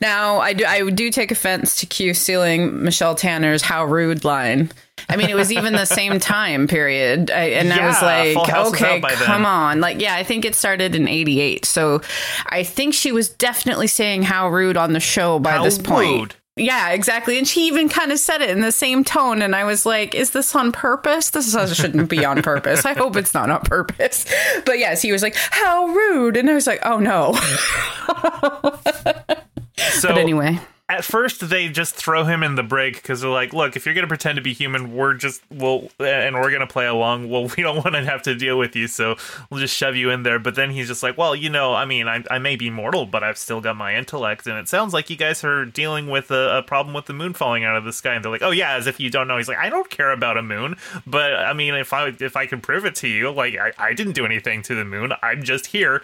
Now 0.00 0.38
I 0.38 0.52
do 0.52 0.64
I 0.64 0.88
do 0.90 1.10
take 1.10 1.30
offense 1.30 1.76
to 1.80 1.86
Q 1.86 2.14
stealing 2.14 2.82
Michelle 2.82 3.14
Tanner's 3.14 3.62
"How 3.62 3.84
rude" 3.84 4.24
line. 4.24 4.70
I 5.08 5.16
mean, 5.16 5.30
it 5.30 5.36
was 5.36 5.52
even 5.52 5.72
the 5.74 5.84
same 5.86 6.18
time 6.20 6.66
period, 6.66 7.30
I, 7.30 7.44
and 7.50 7.72
I 7.72 7.86
was 7.86 8.02
like, 8.02 8.36
House 8.48 8.72
was 8.72 8.82
okay, 8.82 9.00
then. 9.00 9.16
come 9.18 9.46
on, 9.46 9.80
like, 9.80 10.00
yeah, 10.02 10.14
I 10.16 10.22
think 10.24 10.44
it 10.44 10.54
started 10.54 10.94
in 10.96 11.08
'88, 11.08 11.64
so 11.64 12.02
I 12.46 12.62
think 12.64 12.94
she 12.94 13.12
was 13.12 13.28
definitely 13.28 13.86
saying 13.86 14.22
"How 14.24 14.48
rude" 14.48 14.76
on 14.76 14.92
the 14.92 15.00
show 15.00 15.38
by 15.38 15.52
How 15.52 15.64
this 15.64 15.78
point. 15.78 16.20
rude. 16.20 16.34
Yeah, 16.58 16.90
exactly. 16.90 17.38
And 17.38 17.46
she 17.46 17.66
even 17.66 17.88
kind 17.88 18.12
of 18.12 18.18
said 18.18 18.40
it 18.40 18.50
in 18.50 18.60
the 18.60 18.72
same 18.72 19.04
tone. 19.04 19.42
And 19.42 19.54
I 19.54 19.64
was 19.64 19.86
like, 19.86 20.14
is 20.14 20.30
this 20.30 20.54
on 20.54 20.72
purpose? 20.72 21.30
This 21.30 21.54
shouldn't 21.74 22.08
be 22.08 22.24
on 22.24 22.42
purpose. 22.42 22.84
I 22.84 22.94
hope 22.94 23.16
it's 23.16 23.34
not 23.34 23.50
on 23.50 23.60
purpose. 23.62 24.24
But 24.64 24.78
yes, 24.78 25.02
he 25.02 25.12
was 25.12 25.22
like, 25.22 25.36
how 25.36 25.86
rude. 25.86 26.36
And 26.36 26.50
I 26.50 26.54
was 26.54 26.66
like, 26.66 26.80
oh 26.84 26.98
no. 26.98 27.32
so 29.76 30.08
but 30.08 30.18
anyway 30.18 30.58
at 30.90 31.04
first 31.04 31.46
they 31.50 31.68
just 31.68 31.94
throw 31.94 32.24
him 32.24 32.42
in 32.42 32.54
the 32.54 32.62
brig 32.62 32.94
because 32.94 33.20
they're 33.20 33.30
like, 33.30 33.52
look, 33.52 33.76
if 33.76 33.84
you're 33.84 33.94
gonna 33.94 34.06
pretend 34.06 34.36
to 34.36 34.42
be 34.42 34.54
human, 34.54 34.94
we're 34.94 35.12
just 35.12 35.42
we'll 35.50 35.90
and 36.00 36.34
we're 36.36 36.50
gonna 36.50 36.66
play 36.66 36.86
along. 36.86 37.28
Well, 37.28 37.50
we 37.56 37.62
don't 37.62 37.76
want 37.84 37.94
to 37.94 38.04
have 38.04 38.22
to 38.22 38.34
deal 38.34 38.58
with 38.58 38.74
you, 38.74 38.88
so 38.88 39.16
we'll 39.50 39.60
just 39.60 39.76
shove 39.76 39.96
you 39.96 40.10
in 40.10 40.22
there. 40.22 40.38
But 40.38 40.54
then 40.54 40.70
he's 40.70 40.88
just 40.88 41.02
like, 41.02 41.18
well, 41.18 41.36
you 41.36 41.50
know, 41.50 41.74
I 41.74 41.84
mean, 41.84 42.08
I, 42.08 42.24
I 42.30 42.38
may 42.38 42.56
be 42.56 42.70
mortal, 42.70 43.04
but 43.04 43.22
I've 43.22 43.36
still 43.36 43.60
got 43.60 43.76
my 43.76 43.96
intellect, 43.96 44.46
and 44.46 44.56
it 44.56 44.66
sounds 44.66 44.94
like 44.94 45.10
you 45.10 45.16
guys 45.16 45.44
are 45.44 45.66
dealing 45.66 46.08
with 46.08 46.30
a, 46.30 46.58
a 46.58 46.62
problem 46.62 46.94
with 46.94 47.04
the 47.04 47.12
moon 47.12 47.34
falling 47.34 47.64
out 47.64 47.76
of 47.76 47.84
the 47.84 47.92
sky. 47.92 48.14
And 48.14 48.24
they're 48.24 48.32
like, 48.32 48.42
oh 48.42 48.50
yeah, 48.50 48.74
as 48.74 48.86
if 48.86 48.98
you 48.98 49.10
don't 49.10 49.28
know. 49.28 49.36
He's 49.36 49.48
like, 49.48 49.58
I 49.58 49.68
don't 49.68 49.90
care 49.90 50.10
about 50.10 50.38
a 50.38 50.42
moon, 50.42 50.76
but 51.06 51.34
I 51.34 51.52
mean, 51.52 51.74
if 51.74 51.92
I 51.92 52.14
if 52.18 52.34
I 52.34 52.46
can 52.46 52.62
prove 52.62 52.86
it 52.86 52.94
to 52.96 53.08
you, 53.08 53.30
like 53.30 53.56
I, 53.56 53.72
I 53.78 53.92
didn't 53.92 54.14
do 54.14 54.24
anything 54.24 54.62
to 54.62 54.74
the 54.74 54.84
moon. 54.86 55.12
I'm 55.22 55.42
just 55.42 55.66
here. 55.66 56.02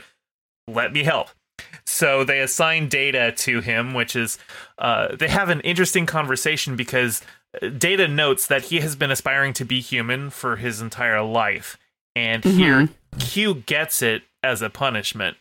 Let 0.69 0.93
me 0.93 1.05
help. 1.05 1.31
So 1.87 2.25
they 2.25 2.41
assign 2.41 2.89
Data 2.89 3.33
to 3.33 3.61
him, 3.61 3.95
which 3.95 4.17
is 4.17 4.39
uh, 4.79 5.15
they 5.17 5.29
have 5.29 5.49
an 5.49 5.61
interesting 5.61 6.07
conversation 6.07 6.77
because 6.77 7.23
uh, 7.63 7.69
Data 7.69 8.09
notes 8.09 8.47
that 8.47 8.65
he 8.65 8.81
has 8.81 8.97
been 8.97 9.11
aspiring 9.11 9.53
to 9.55 9.65
be 9.65 9.81
human 9.81 10.31
for 10.31 10.57
his 10.57 10.81
entire 10.81 11.23
life, 11.23 11.79
and 12.17 12.43
mm-hmm. 12.43 12.57
here 12.57 12.89
Q 13.19 13.55
gets 13.67 14.03
it 14.03 14.23
as 14.43 14.63
a 14.63 14.71
punishment, 14.71 15.37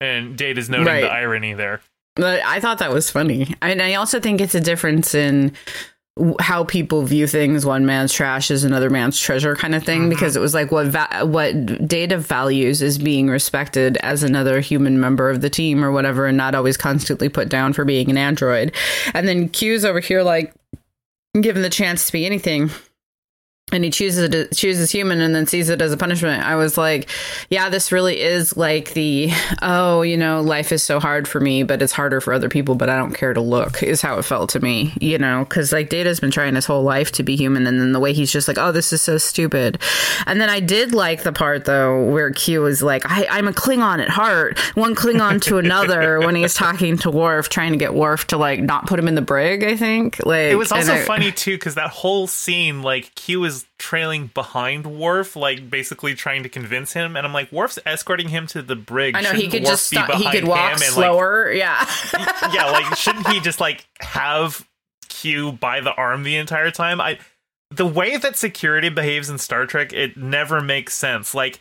and 0.00 0.36
Data's 0.36 0.68
noting 0.68 0.86
right. 0.86 1.02
the 1.02 1.12
irony 1.12 1.54
there. 1.54 1.80
But 2.16 2.42
I 2.42 2.60
thought 2.60 2.78
that 2.78 2.92
was 2.92 3.10
funny, 3.10 3.54
and 3.60 3.82
I 3.82 3.94
also 3.94 4.20
think 4.20 4.40
it's 4.40 4.54
a 4.54 4.60
difference 4.60 5.14
in 5.14 5.52
how 6.38 6.62
people 6.62 7.02
view 7.02 7.26
things 7.26 7.66
one 7.66 7.84
man's 7.84 8.12
trash 8.12 8.48
is 8.48 8.62
another 8.62 8.88
man's 8.88 9.18
treasure 9.18 9.56
kind 9.56 9.74
of 9.74 9.82
thing 9.82 10.02
mm-hmm. 10.02 10.10
because 10.10 10.36
it 10.36 10.40
was 10.40 10.54
like 10.54 10.70
what 10.70 10.86
va- 10.86 11.22
what 11.24 11.88
data 11.88 12.16
values 12.16 12.80
is 12.82 12.98
being 12.98 13.28
respected 13.28 13.96
as 13.96 14.22
another 14.22 14.60
human 14.60 15.00
member 15.00 15.28
of 15.28 15.40
the 15.40 15.50
team 15.50 15.84
or 15.84 15.90
whatever 15.90 16.26
and 16.26 16.36
not 16.36 16.54
always 16.54 16.76
constantly 16.76 17.28
put 17.28 17.48
down 17.48 17.72
for 17.72 17.84
being 17.84 18.08
an 18.10 18.16
android 18.16 18.72
and 19.12 19.26
then 19.26 19.48
q's 19.48 19.84
over 19.84 19.98
here 19.98 20.22
like 20.22 20.54
given 21.40 21.62
the 21.62 21.70
chance 21.70 22.06
to 22.06 22.12
be 22.12 22.24
anything 22.24 22.70
and 23.72 23.82
he 23.82 23.90
chooses 23.90 24.32
it 24.32 24.54
chooses 24.54 24.90
human 24.90 25.20
and 25.20 25.34
then 25.34 25.46
sees 25.46 25.70
it 25.70 25.80
as 25.80 25.90
a 25.90 25.96
punishment 25.96 26.44
i 26.44 26.54
was 26.54 26.76
like 26.76 27.08
yeah 27.48 27.70
this 27.70 27.90
really 27.90 28.20
is 28.20 28.56
like 28.58 28.92
the 28.92 29.30
oh 29.62 30.02
you 30.02 30.18
know 30.18 30.42
life 30.42 30.70
is 30.70 30.82
so 30.82 31.00
hard 31.00 31.26
for 31.26 31.40
me 31.40 31.62
but 31.62 31.80
it's 31.80 31.92
harder 31.92 32.20
for 32.20 32.34
other 32.34 32.50
people 32.50 32.74
but 32.74 32.90
i 32.90 32.96
don't 32.96 33.14
care 33.14 33.32
to 33.32 33.40
look 33.40 33.82
is 33.82 34.02
how 34.02 34.18
it 34.18 34.22
felt 34.22 34.50
to 34.50 34.60
me 34.60 34.92
you 35.00 35.16
know 35.16 35.44
because 35.48 35.72
like 35.72 35.88
data's 35.88 36.20
been 36.20 36.30
trying 36.30 36.54
his 36.54 36.66
whole 36.66 36.82
life 36.82 37.10
to 37.10 37.22
be 37.22 37.36
human 37.36 37.66
and 37.66 37.80
then 37.80 37.92
the 37.92 38.00
way 38.00 38.12
he's 38.12 38.30
just 38.30 38.48
like 38.48 38.58
oh 38.58 38.70
this 38.70 38.92
is 38.92 39.00
so 39.00 39.16
stupid. 39.18 39.78
And 40.26 40.40
then 40.40 40.50
i 40.50 40.60
did 40.60 40.92
like 40.92 41.22
the 41.22 41.32
part 41.32 41.64
though 41.64 42.04
where 42.10 42.30
q 42.30 42.60
was 42.60 42.82
like 42.82 43.02
I, 43.06 43.26
i'm 43.30 43.48
a 43.48 43.52
klingon 43.52 44.00
at 44.00 44.08
heart 44.08 44.58
one 44.74 44.94
klingon 44.94 45.40
to 45.42 45.58
another 45.58 46.20
when 46.24 46.34
he's 46.34 46.54
talking 46.54 46.98
to 46.98 47.10
Worf 47.10 47.48
trying 47.48 47.72
to 47.72 47.78
get 47.78 47.94
Worf 47.94 48.26
to 48.28 48.36
like 48.36 48.60
not 48.60 48.86
put 48.86 48.98
him 48.98 49.08
in 49.08 49.14
the 49.14 49.22
brig 49.22 49.64
i 49.64 49.76
think 49.76 50.24
like 50.24 50.52
it 50.52 50.56
was 50.56 50.70
also 50.70 50.94
I, 50.94 51.02
funny 51.02 51.32
too 51.32 51.56
because 51.56 51.76
that 51.76 51.90
whole 51.90 52.26
scene 52.26 52.82
like 52.82 53.14
q 53.14 53.44
was 53.64 53.70
trailing 53.78 54.30
behind 54.34 54.86
Worf, 54.86 55.36
like 55.36 55.68
basically 55.70 56.14
trying 56.14 56.42
to 56.42 56.48
convince 56.48 56.92
him. 56.92 57.16
And 57.16 57.26
I'm 57.26 57.32
like, 57.32 57.50
Worf's 57.52 57.78
escorting 57.84 58.28
him 58.28 58.46
to 58.48 58.62
the 58.62 58.76
brig. 58.76 59.16
I 59.16 59.20
know 59.20 59.28
shouldn't 59.28 59.44
he 59.44 59.50
could 59.50 59.62
Worf 59.62 59.70
just 59.70 59.86
stop. 59.86 60.12
He 60.14 60.30
could 60.30 60.46
walk 60.46 60.78
slower. 60.78 61.48
Like, 61.48 61.58
yeah, 61.58 61.88
yeah. 62.52 62.70
Like, 62.70 62.96
shouldn't 62.96 63.28
he 63.28 63.40
just 63.40 63.60
like 63.60 63.86
have 64.00 64.66
Q 65.08 65.52
by 65.52 65.80
the 65.80 65.92
arm 65.94 66.22
the 66.22 66.36
entire 66.36 66.70
time? 66.70 67.00
I 67.00 67.18
the 67.70 67.86
way 67.86 68.16
that 68.16 68.36
security 68.36 68.88
behaves 68.88 69.28
in 69.28 69.38
Star 69.38 69.66
Trek, 69.66 69.92
it 69.92 70.16
never 70.16 70.60
makes 70.60 70.94
sense. 70.94 71.34
Like, 71.34 71.58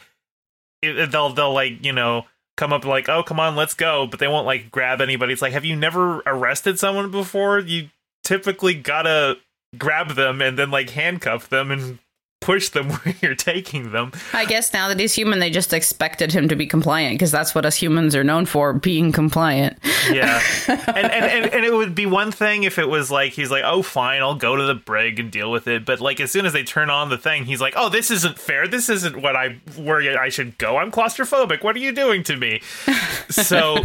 it, 0.82 1.12
they'll 1.12 1.34
they'll 1.34 1.54
like 1.54 1.84
you 1.84 1.94
know 1.94 2.26
come 2.56 2.74
up 2.74 2.86
like, 2.86 3.10
oh 3.10 3.24
come 3.24 3.40
on, 3.40 3.56
let's 3.56 3.74
go, 3.74 4.08
but 4.08 4.20
they 4.20 4.28
won't 4.28 4.46
like 4.46 4.72
grab 4.72 5.02
anybody. 5.02 5.34
It's 5.34 5.42
like, 5.42 5.54
have 5.54 5.66
you 5.66 5.76
never 5.76 6.20
arrested 6.26 6.80
someone 6.80 7.12
before? 7.12 7.60
You 7.60 7.90
typically 8.24 8.74
gotta 8.74 9.38
grab 9.78 10.12
them 10.12 10.42
and 10.42 10.58
then 10.58 10.72
like 10.72 10.92
handcuff 10.92 11.50
them 11.50 11.72
and 11.72 12.00
push 12.44 12.70
them 12.70 12.90
where 12.90 13.16
you're 13.22 13.36
taking 13.36 13.92
them. 13.92 14.12
I 14.34 14.46
guess 14.46 14.74
now 14.74 14.90
that 14.90 15.00
he's 15.00 15.14
human, 15.14 15.40
they 15.40 15.50
just 15.50 15.74
expected 15.74 16.32
him 16.32 16.48
to 16.50 16.56
be 16.56 16.68
compliant 16.68 17.16
because 17.16 17.32
that's 17.32 17.56
what 17.56 17.66
us 17.66 17.76
humans 17.76 18.16
are 18.16 18.24
known 18.24 18.46
for 18.46 18.74
being 18.74 19.12
compliant. 19.12 19.80
Yeah. 20.12 20.42
and, 20.68 20.80
and, 20.88 21.08
and, 21.08 21.54
and, 21.54 21.66
it 21.66 21.74
would 21.74 21.96
be 21.96 22.06
one 22.06 22.32
thing 22.32 22.64
if 22.64 22.78
it 22.78 22.90
was 22.90 23.10
like, 23.10 23.32
he's 23.32 23.50
like, 23.50 23.64
oh, 23.66 23.82
fine, 23.82 24.22
I'll 24.22 24.36
go 24.36 24.56
to 24.56 24.64
the 24.64 24.76
brig 24.76 25.20
and 25.20 25.32
deal 25.32 25.52
with 25.52 25.68
it. 25.68 25.86
But 25.86 26.02
like, 26.02 26.20
as 26.20 26.32
soon 26.32 26.46
as 26.46 26.54
they 26.54 26.64
turn 26.64 26.90
on 26.90 27.10
the 27.10 27.18
thing, 27.18 27.46
he's 27.46 27.62
like, 27.62 27.74
oh, 27.78 27.90
this 27.90 28.12
isn't 28.12 28.38
fair. 28.38 28.68
This 28.68 28.90
isn't 28.90 29.22
what 29.22 29.36
I, 29.36 29.60
where 29.78 30.20
I 30.20 30.30
should 30.30 30.58
go. 30.58 30.78
I'm 30.78 30.92
claustrophobic. 30.92 31.64
What 31.64 31.76
are 31.76 31.80
you 31.80 31.94
doing 31.94 32.24
to 32.24 32.36
me? 32.36 32.62
So, 33.30 33.78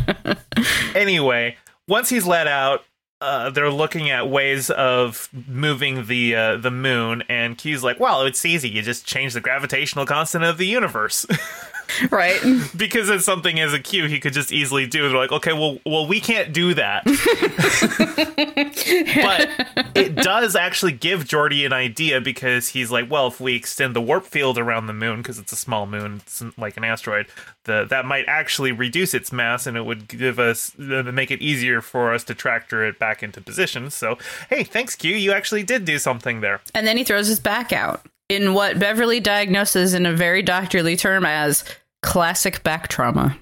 anyway, 0.94 1.56
once 1.86 2.10
he's 2.10 2.26
let 2.26 2.46
out, 2.46 2.84
uh, 3.20 3.50
they're 3.50 3.70
looking 3.70 4.10
at 4.10 4.28
ways 4.28 4.70
of 4.70 5.28
moving 5.46 6.06
the 6.06 6.34
uh, 6.34 6.56
the 6.56 6.70
moon, 6.70 7.22
and 7.28 7.58
Q's 7.58 7.82
like, 7.82 7.98
"Well, 7.98 8.22
it's 8.22 8.44
easy. 8.44 8.68
You 8.68 8.82
just 8.82 9.06
change 9.06 9.34
the 9.34 9.40
gravitational 9.40 10.06
constant 10.06 10.44
of 10.44 10.58
the 10.58 10.66
universe." 10.66 11.26
right. 12.10 12.40
Because 12.76 13.08
it's 13.08 13.24
something 13.24 13.58
as 13.60 13.72
a 13.72 13.78
q 13.78 14.06
he 14.06 14.20
could 14.20 14.32
just 14.32 14.52
easily 14.52 14.86
do 14.86 15.08
they're 15.08 15.18
like 15.18 15.32
okay 15.32 15.52
well 15.52 15.78
well 15.84 16.06
we 16.06 16.20
can't 16.20 16.52
do 16.52 16.74
that. 16.74 17.04
But 19.18 19.94
it 19.94 20.14
does 20.14 20.54
actually 20.56 20.92
give 20.92 21.24
Geordi 21.24 21.66
an 21.66 21.72
idea 21.72 22.20
because 22.20 22.68
he's 22.68 22.90
like 22.90 23.10
well 23.10 23.28
if 23.28 23.40
we 23.40 23.54
extend 23.54 23.96
the 23.96 24.00
warp 24.00 24.24
field 24.24 24.58
around 24.58 24.86
the 24.86 24.92
moon 24.92 25.18
because 25.18 25.38
it's 25.38 25.52
a 25.52 25.56
small 25.56 25.86
moon 25.86 26.20
it's 26.24 26.42
like 26.56 26.76
an 26.76 26.84
asteroid 26.84 27.26
the, 27.64 27.84
that 27.90 28.04
might 28.04 28.24
actually 28.28 28.72
reduce 28.72 29.14
its 29.14 29.32
mass 29.32 29.66
and 29.66 29.76
it 29.76 29.84
would 29.84 30.08
give 30.08 30.38
us 30.38 30.72
uh, 30.78 31.02
make 31.12 31.30
it 31.30 31.40
easier 31.40 31.80
for 31.80 32.12
us 32.12 32.24
to 32.24 32.34
tractor 32.34 32.84
it 32.84 32.98
back 32.98 33.22
into 33.22 33.40
position. 33.40 33.90
So 33.90 34.18
hey 34.50 34.64
thanks 34.64 34.94
q. 34.94 35.14
You 35.14 35.32
actually 35.32 35.62
did 35.62 35.84
do 35.84 35.98
something 35.98 36.40
there. 36.40 36.60
And 36.74 36.86
then 36.86 36.96
he 36.96 37.04
throws 37.04 37.28
his 37.28 37.40
back 37.40 37.72
out 37.72 38.06
in 38.28 38.54
what 38.54 38.78
Beverly 38.78 39.20
diagnoses 39.20 39.94
in 39.94 40.06
a 40.06 40.12
very 40.12 40.42
doctorly 40.42 40.96
term 40.96 41.24
as 41.24 41.64
classic 42.02 42.62
back 42.62 42.88
trauma. 42.88 43.36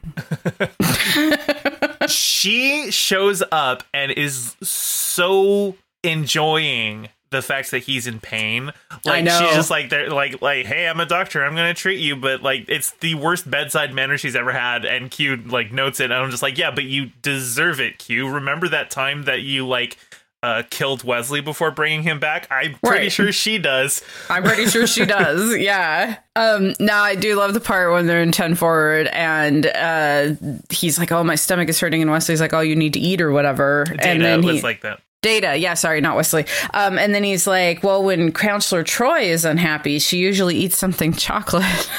she 2.08 2.90
shows 2.90 3.42
up 3.50 3.82
and 3.92 4.12
is 4.12 4.56
so 4.62 5.76
enjoying 6.02 7.08
the 7.30 7.42
fact 7.42 7.72
that 7.72 7.80
he's 7.80 8.06
in 8.06 8.20
pain. 8.20 8.72
Like 9.04 9.28
she's 9.28 9.54
just 9.54 9.70
like 9.70 9.90
they're 9.90 10.10
like 10.10 10.40
like 10.40 10.66
hey, 10.66 10.86
I'm 10.86 11.00
a 11.00 11.06
doctor. 11.06 11.44
I'm 11.44 11.54
gonna 11.54 11.74
treat 11.74 11.98
you, 11.98 12.16
but 12.16 12.42
like 12.42 12.66
it's 12.68 12.92
the 12.92 13.14
worst 13.14 13.50
bedside 13.50 13.92
manner 13.92 14.16
she's 14.16 14.36
ever 14.36 14.52
had. 14.52 14.84
And 14.84 15.10
Q 15.10 15.36
like 15.36 15.72
notes 15.72 16.00
it, 16.00 16.04
and 16.04 16.14
I'm 16.14 16.30
just 16.30 16.42
like 16.42 16.56
yeah, 16.56 16.70
but 16.70 16.84
you 16.84 17.10
deserve 17.22 17.80
it, 17.80 17.98
Q. 17.98 18.28
Remember 18.28 18.68
that 18.68 18.90
time 18.90 19.24
that 19.24 19.42
you 19.42 19.66
like 19.66 19.96
uh, 20.42 20.62
killed 20.70 21.02
Wesley 21.02 21.40
before 21.40 21.70
bringing 21.70 22.02
him 22.02 22.20
back. 22.20 22.46
I'm 22.50 22.74
pretty 22.74 23.04
right. 23.04 23.12
sure 23.12 23.32
she 23.32 23.58
does. 23.58 24.02
I'm 24.30 24.42
pretty 24.42 24.66
sure 24.66 24.86
she 24.86 25.04
does. 25.04 25.56
Yeah. 25.66 26.18
Um, 26.36 26.74
now 26.78 27.02
I 27.02 27.14
do 27.14 27.34
love 27.34 27.54
the 27.54 27.60
part 27.60 27.92
when 27.92 28.06
they're 28.06 28.20
in 28.20 28.30
10 28.30 28.56
forward 28.56 29.06
and 29.08 29.66
uh, 29.66 30.34
he's 30.70 30.98
like, 30.98 31.10
"Oh, 31.10 31.24
my 31.24 31.34
stomach 31.34 31.68
is 31.68 31.80
hurting," 31.80 32.02
and 32.02 32.10
Wesley's 32.10 32.40
like, 32.40 32.52
"Oh, 32.52 32.60
you 32.60 32.76
need 32.76 32.92
to 32.92 33.00
eat 33.00 33.20
or 33.20 33.32
whatever." 33.32 33.84
Data 33.84 34.06
and 34.06 34.22
then 34.22 34.42
he, 34.42 34.60
like 34.60 34.82
that. 34.82 35.00
Data, 35.22 35.56
yeah, 35.56 35.74
sorry, 35.74 36.00
not 36.00 36.14
Wesley. 36.14 36.44
Um, 36.74 36.98
and 36.98 37.14
then 37.14 37.24
he's 37.24 37.46
like, 37.46 37.82
"Well, 37.82 38.04
when 38.04 38.32
Counselor 38.32 38.84
Troi 38.84 39.22
is 39.24 39.44
unhappy, 39.44 39.98
she 39.98 40.18
usually 40.18 40.56
eats 40.56 40.76
something 40.76 41.14
chocolate." 41.14 41.90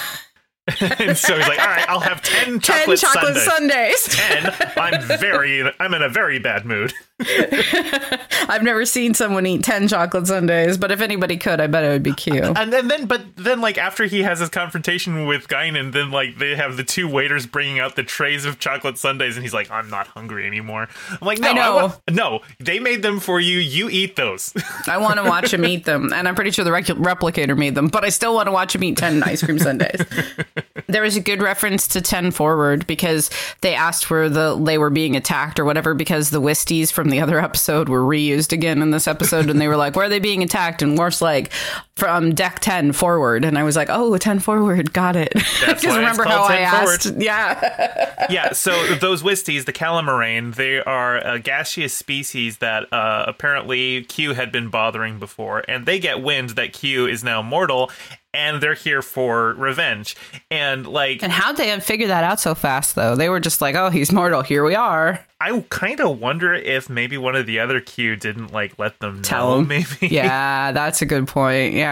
and 0.81 1.17
so 1.17 1.35
he's 1.35 1.47
like, 1.47 1.59
"All 1.59 1.67
right, 1.67 1.89
I'll 1.89 1.99
have 1.99 2.21
ten 2.21 2.59
chocolate, 2.59 2.99
10 2.99 3.13
chocolate 3.13 3.37
sundaes. 3.37 4.03
Ten. 4.05 4.53
I'm 4.77 5.01
very, 5.19 5.63
I'm 5.79 5.93
in 5.93 6.03
a 6.03 6.09
very 6.09 6.39
bad 6.39 6.65
mood." 6.65 6.93
I've 8.49 8.61
never 8.61 8.85
seen 8.85 9.15
someone 9.15 9.45
eat 9.47 9.63
10 9.63 9.87
chocolate 9.87 10.27
sundaes, 10.27 10.77
but 10.77 10.91
if 10.91 11.01
anybody 11.01 11.35
could, 11.37 11.59
I 11.59 11.65
bet 11.65 11.83
it 11.83 11.89
would 11.89 12.03
be 12.03 12.13
cute. 12.13 12.43
And 12.43 12.71
then, 12.71 12.87
then 12.87 13.07
but 13.07 13.35
then, 13.35 13.59
like, 13.59 13.79
after 13.79 14.05
he 14.05 14.21
has 14.21 14.39
his 14.39 14.49
confrontation 14.49 15.25
with 15.25 15.47
Guinan, 15.47 15.93
then, 15.93 16.11
like, 16.11 16.37
they 16.37 16.55
have 16.55 16.77
the 16.77 16.83
two 16.83 17.07
waiters 17.07 17.47
bringing 17.47 17.79
out 17.79 17.95
the 17.95 18.03
trays 18.03 18.45
of 18.45 18.59
chocolate 18.59 18.99
sundaes, 18.99 19.35
and 19.35 19.43
he's 19.43 19.53
like, 19.53 19.71
I'm 19.71 19.89
not 19.89 20.07
hungry 20.07 20.45
anymore. 20.45 20.87
I'm 21.09 21.25
like, 21.25 21.39
no, 21.39 21.49
I 21.49 21.53
know. 21.53 21.61
I 21.61 21.81
want, 21.83 22.01
no, 22.11 22.41
they 22.59 22.79
made 22.79 23.01
them 23.01 23.19
for 23.19 23.39
you. 23.39 23.57
You 23.57 23.89
eat 23.89 24.15
those. 24.15 24.53
I 24.87 24.99
want 24.99 25.17
to 25.17 25.23
watch 25.23 25.51
him 25.51 25.65
eat 25.65 25.85
them, 25.85 26.13
and 26.13 26.27
I'm 26.27 26.35
pretty 26.35 26.51
sure 26.51 26.65
the 26.65 26.71
rec- 26.71 26.85
replicator 26.85 27.57
made 27.57 27.73
them, 27.73 27.87
but 27.87 28.05
I 28.05 28.09
still 28.09 28.35
want 28.35 28.45
to 28.45 28.51
watch 28.51 28.75
him 28.75 28.83
eat 28.83 28.97
10 28.97 29.23
ice 29.23 29.43
cream 29.43 29.57
sundaes. 29.57 30.05
there 30.87 31.01
was 31.01 31.15
a 31.15 31.21
good 31.21 31.41
reference 31.41 31.87
to 31.89 32.01
10 32.01 32.31
forward 32.31 32.85
because 32.87 33.29
they 33.61 33.73
asked 33.73 34.09
where 34.09 34.29
the 34.29 34.57
they 34.57 34.77
were 34.77 34.89
being 34.89 35.15
attacked 35.15 35.59
or 35.59 35.65
whatever 35.65 35.93
because 35.93 36.29
the 36.29 36.41
Wisties 36.41 36.91
from 36.91 37.06
from 37.07 37.11
the 37.11 37.21
other 37.21 37.39
episode 37.39 37.87
were 37.87 38.03
reused 38.03 38.51
again 38.51 38.81
in 38.81 38.91
this 38.91 39.07
episode, 39.07 39.49
and 39.49 39.61
they 39.61 39.69
were 39.69 39.77
like, 39.77 39.95
"Where 39.95 40.07
are 40.07 40.09
they 40.09 40.19
being 40.19 40.43
attacked?" 40.43 40.81
And 40.81 40.97
Worf's 40.97 41.21
like, 41.21 41.53
from 41.97 42.33
deck 42.35 42.59
10 42.59 42.91
forward 42.91 43.43
and 43.43 43.57
i 43.57 43.63
was 43.63 43.75
like 43.75 43.89
oh 43.89 44.15
10 44.17 44.39
forward 44.39 44.93
got 44.93 45.15
it 45.15 45.33
That's 45.65 45.83
why 45.85 45.95
remember 45.97 46.23
it's 46.23 46.31
how 46.31 46.37
called 46.39 46.51
i 46.51 46.57
10 46.59 46.69
forward. 46.71 46.93
asked 46.93 47.13
yeah 47.17 48.13
yeah, 48.29 48.51
so 48.51 48.95
those 48.95 49.21
Wisties, 49.23 49.65
the 49.65 49.71
Calamarain, 49.71 50.53
they 50.55 50.79
are 50.81 51.17
a 51.19 51.39
gaseous 51.39 51.93
species 51.93 52.57
that 52.57 52.91
uh, 52.91 53.23
apparently 53.27 54.03
Q 54.03 54.33
had 54.33 54.51
been 54.51 54.69
bothering 54.69 55.17
before, 55.19 55.63
and 55.67 55.85
they 55.85 55.99
get 55.99 56.21
wind 56.21 56.49
that 56.51 56.73
Q 56.73 57.05
is 57.07 57.23
now 57.23 57.41
mortal, 57.41 57.89
and 58.33 58.61
they're 58.61 58.73
here 58.73 59.01
for 59.01 59.53
revenge. 59.53 60.15
And 60.51 60.85
like, 60.85 61.23
and 61.23 61.31
how'd 61.31 61.55
they 61.57 61.79
figure 61.79 62.07
that 62.07 62.23
out 62.23 62.39
so 62.39 62.53
fast 62.55 62.95
though 62.95 63.15
they 63.15 63.29
were 63.29 63.39
just 63.39 63.61
like 63.61 63.75
oh 63.75 63.89
he's 63.89 64.11
mortal 64.11 64.41
here 64.41 64.63
we 64.65 64.75
are 64.75 65.23
I 65.39 65.63
kind 65.69 65.99
of 65.99 66.19
wonder 66.19 66.53
if 66.53 66.89
maybe 66.89 67.17
one 67.17 67.35
of 67.35 67.45
the 67.45 67.59
other 67.59 67.79
Q 67.79 68.15
didn't 68.15 68.51
like 68.51 68.77
let 68.79 68.99
them 68.99 69.21
Tell 69.21 69.51
know, 69.51 69.59
'em. 69.59 69.67
maybe. 70.01 70.07
yeah 70.07 70.71
that's 70.71 71.01
a 71.01 71.05
good 71.05 71.27
point 71.27 71.73
yeah 71.75 71.86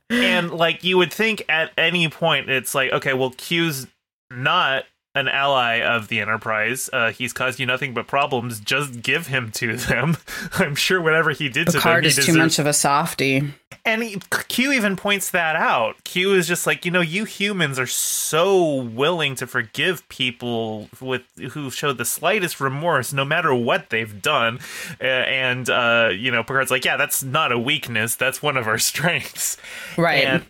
and 0.10 0.50
like 0.52 0.84
you 0.84 0.96
would 0.96 1.12
think 1.12 1.44
at 1.48 1.70
any 1.78 2.08
point 2.08 2.48
it's 2.48 2.74
like 2.74 2.92
okay 2.92 3.14
well 3.14 3.30
q's 3.36 3.86
not 4.30 4.84
an 5.14 5.28
ally 5.28 5.80
of 5.80 6.08
the 6.08 6.20
enterprise. 6.20 6.90
Uh, 6.92 7.12
he's 7.12 7.32
caused 7.32 7.60
you 7.60 7.66
nothing 7.66 7.94
but 7.94 8.06
problems. 8.06 8.58
Just 8.58 9.00
give 9.02 9.28
him 9.28 9.52
to 9.52 9.76
them. 9.76 10.16
I'm 10.54 10.74
sure 10.74 11.00
whatever 11.00 11.30
he 11.30 11.48
did 11.48 11.66
to 11.66 11.72
them 11.72 11.80
Picard 11.82 12.04
he 12.04 12.08
is 12.08 12.26
too 12.26 12.36
much 12.36 12.58
of 12.58 12.66
a 12.66 12.72
softy. 12.72 13.52
and 13.84 14.02
he, 14.02 14.20
q 14.48 14.72
even 14.72 14.96
points 14.96 15.30
that 15.30 15.54
out. 15.56 16.02
Q 16.04 16.34
is 16.34 16.48
just 16.48 16.66
like 16.66 16.84
you 16.84 16.90
know 16.90 17.00
you 17.00 17.24
humans 17.24 17.78
are 17.78 17.86
so 17.86 18.74
willing 18.74 19.36
to 19.36 19.46
forgive 19.46 20.08
people 20.08 20.88
with 21.00 21.22
who 21.52 21.70
show 21.70 21.92
the 21.92 22.04
slightest 22.04 22.60
remorse 22.60 23.12
no 23.12 23.24
matter 23.24 23.54
what 23.54 23.90
they've 23.90 24.20
done. 24.20 24.58
Uh, 25.00 25.04
and 25.04 25.70
uh, 25.70 26.10
you 26.12 26.30
know 26.30 26.42
picard's 26.42 26.70
like 26.70 26.84
yeah 26.84 26.96
that's 26.96 27.22
not 27.22 27.52
a 27.52 27.58
weakness. 27.58 28.16
That's 28.16 28.42
one 28.42 28.56
of 28.56 28.66
our 28.66 28.78
strengths. 28.84 29.56
Right. 29.96 30.24
And 30.24 30.46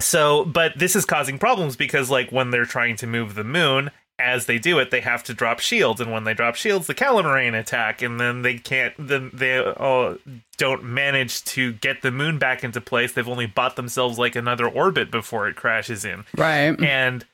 so, 0.00 0.44
but 0.44 0.78
this 0.78 0.96
is 0.96 1.04
causing 1.04 1.38
problems 1.38 1.76
because, 1.76 2.10
like, 2.10 2.30
when 2.30 2.50
they're 2.50 2.64
trying 2.64 2.96
to 2.96 3.06
move 3.06 3.34
the 3.34 3.44
moon, 3.44 3.90
as 4.20 4.46
they 4.46 4.58
do 4.58 4.78
it, 4.78 4.90
they 4.90 5.00
have 5.00 5.22
to 5.24 5.34
drop 5.34 5.60
shields, 5.60 6.00
and 6.00 6.12
when 6.12 6.24
they 6.24 6.34
drop 6.34 6.54
shields, 6.54 6.86
the 6.86 6.94
Calamarain 6.94 7.58
attack, 7.58 8.02
and 8.02 8.20
then 8.20 8.42
they 8.42 8.58
can't. 8.58 8.94
Then 8.98 9.30
they 9.32 9.58
uh, 9.58 10.14
don't 10.58 10.84
manage 10.84 11.42
to 11.44 11.72
get 11.74 12.02
the 12.02 12.10
moon 12.10 12.38
back 12.38 12.62
into 12.62 12.80
place. 12.80 13.12
They've 13.12 13.28
only 13.28 13.46
bought 13.46 13.76
themselves 13.76 14.18
like 14.18 14.36
another 14.36 14.68
orbit 14.68 15.10
before 15.10 15.48
it 15.48 15.56
crashes 15.56 16.04
in, 16.04 16.24
right 16.36 16.78
and 16.80 17.24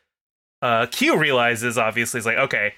uh, 0.62 0.86
Q 0.86 1.18
realizes 1.18 1.76
obviously 1.76 2.18
is 2.18 2.26
like, 2.26 2.38
okay, 2.38 2.74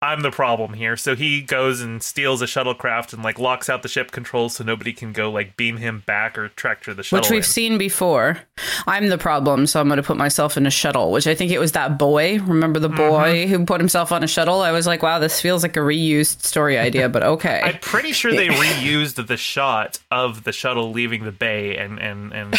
I'm 0.00 0.20
the 0.20 0.30
problem 0.30 0.74
here. 0.74 0.96
So 0.96 1.16
he 1.16 1.42
goes 1.42 1.80
and 1.80 2.00
steals 2.00 2.40
a 2.40 2.44
shuttlecraft 2.44 3.12
and 3.12 3.24
like 3.24 3.40
locks 3.40 3.68
out 3.68 3.82
the 3.82 3.88
ship 3.88 4.12
controls 4.12 4.54
so 4.54 4.62
nobody 4.62 4.92
can 4.92 5.12
go 5.12 5.28
like 5.28 5.56
beam 5.56 5.76
him 5.76 6.04
back 6.06 6.38
or 6.38 6.50
tractor 6.50 6.94
the 6.94 7.02
shuttle. 7.02 7.22
which 7.22 7.30
we've 7.30 7.38
in. 7.38 7.44
seen 7.44 7.78
before. 7.78 8.38
I'm 8.86 9.08
the 9.08 9.18
problem, 9.18 9.66
so 9.66 9.80
I'm 9.80 9.88
going 9.88 9.96
to 9.96 10.04
put 10.04 10.16
myself 10.16 10.56
in 10.56 10.66
a 10.66 10.70
shuttle. 10.70 11.10
Which 11.10 11.26
I 11.26 11.34
think 11.34 11.50
it 11.50 11.58
was 11.58 11.72
that 11.72 11.98
boy. 11.98 12.38
Remember 12.38 12.78
the 12.78 12.88
boy 12.88 13.44
mm-hmm. 13.44 13.50
who 13.50 13.66
put 13.66 13.80
himself 13.80 14.12
on 14.12 14.22
a 14.22 14.28
shuttle? 14.28 14.60
I 14.60 14.70
was 14.70 14.86
like, 14.86 15.02
wow, 15.02 15.18
this 15.18 15.40
feels 15.40 15.64
like 15.64 15.76
a 15.76 15.80
reused 15.80 16.42
story 16.42 16.78
idea, 16.78 17.08
but 17.08 17.24
okay. 17.24 17.60
I'm 17.64 17.78
pretty 17.78 18.12
sure 18.12 18.30
they 18.30 18.48
reused 18.48 19.26
the 19.26 19.36
shot 19.36 19.98
of 20.12 20.44
the 20.44 20.52
shuttle 20.52 20.92
leaving 20.92 21.24
the 21.24 21.32
bay 21.32 21.76
and 21.76 21.98
and 21.98 22.32
and 22.32 22.54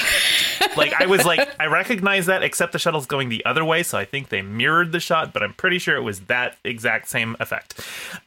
like 0.77 0.93
I 0.99 1.05
was 1.05 1.25
like 1.25 1.49
I 1.59 1.67
recognize 1.67 2.25
that 2.27 2.43
except 2.43 2.73
the 2.73 2.79
shuttle's 2.79 3.05
going 3.05 3.29
the 3.29 3.43
other 3.45 3.63
way 3.65 3.83
so 3.83 3.97
I 3.97 4.05
think 4.05 4.29
they 4.29 4.41
mirrored 4.41 4.91
the 4.91 4.99
shot 4.99 5.33
but 5.33 5.43
I'm 5.43 5.53
pretty 5.53 5.79
sure 5.79 5.95
it 5.95 6.01
was 6.01 6.21
that 6.21 6.57
exact 6.63 7.07
same 7.09 7.35
effect. 7.39 7.79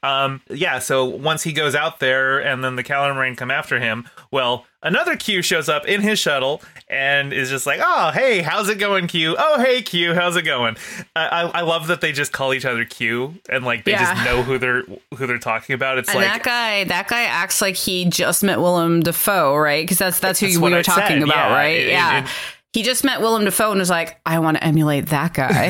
Um 0.03 0.41
yeah, 0.51 0.79
so 0.79 1.05
once 1.05 1.43
he 1.43 1.53
goes 1.53 1.75
out 1.75 2.01
there 2.01 2.39
and 2.39 2.63
then 2.65 2.77
the 2.77 2.85
Calamarain 2.85 3.37
come 3.37 3.51
after 3.51 3.81
him, 3.81 4.09
well, 4.31 4.67
another 4.83 5.17
Q 5.17 5.43
shows 5.43 5.69
up 5.69 5.87
in 5.87 6.01
his 6.01 6.19
shuttle 6.19 6.63
and 6.89 7.33
is 7.33 7.49
just 7.51 7.67
like, 7.67 7.81
"Oh, 7.83 8.11
hey, 8.13 8.43
how's 8.43 8.69
it 8.69 8.79
going, 8.79 9.07
Q? 9.07 9.35
Oh, 9.39 9.61
hey, 9.61 9.83
Q, 9.83 10.15
how's 10.15 10.37
it 10.37 10.43
going?" 10.43 10.77
I 11.17 11.27
I, 11.27 11.41
I 11.43 11.61
love 11.63 11.87
that 11.87 12.01
they 12.01 12.13
just 12.13 12.33
call 12.33 12.53
each 12.55 12.65
other 12.65 12.85
Q 12.85 13.35
and 13.49 13.65
like 13.65 13.85
they 13.85 13.93
Yeah. 13.93 14.15
just 14.15 14.25
know 14.25 14.43
who 14.43 14.59
they're 14.59 14.83
who 15.17 15.27
they're 15.27 15.39
talking 15.39 15.75
about. 15.75 15.99
It's 15.99 16.09
and 16.11 16.19
like 16.19 16.27
that 16.29 16.43
guy, 16.43 16.85
that 16.85 17.09
guy 17.09 17.23
acts 17.23 17.61
like 17.63 17.77
he 17.77 18.05
just 18.05 18.43
met 18.43 18.59
Willem 18.61 19.01
Dafoe, 19.01 19.57
right? 19.57 19.83
Because 19.85 19.99
that's 19.99 20.19
that's 20.19 20.41
who 20.41 20.47
That's 20.49 20.59
we 20.59 20.71
were 20.71 20.79
I 20.79 20.83
talking 20.83 21.07
said, 21.21 21.23
about, 21.23 21.51
yeah. 21.51 21.55
right? 21.55 21.77
It- 21.77 21.87
it- 21.87 21.91
yeah. 21.91 22.25
it- 22.25 22.31
he 22.73 22.83
just 22.83 23.05
met 23.05 23.21
Willem 23.21 23.45
Dafoe 23.45 23.71
and 23.71 23.79
was 23.79 23.91
like, 23.91 24.19
I 24.25 24.39
want 24.39 24.57
to 24.57 24.65
emulate 24.65 25.07
that 25.07 25.35
guy. 25.35 25.67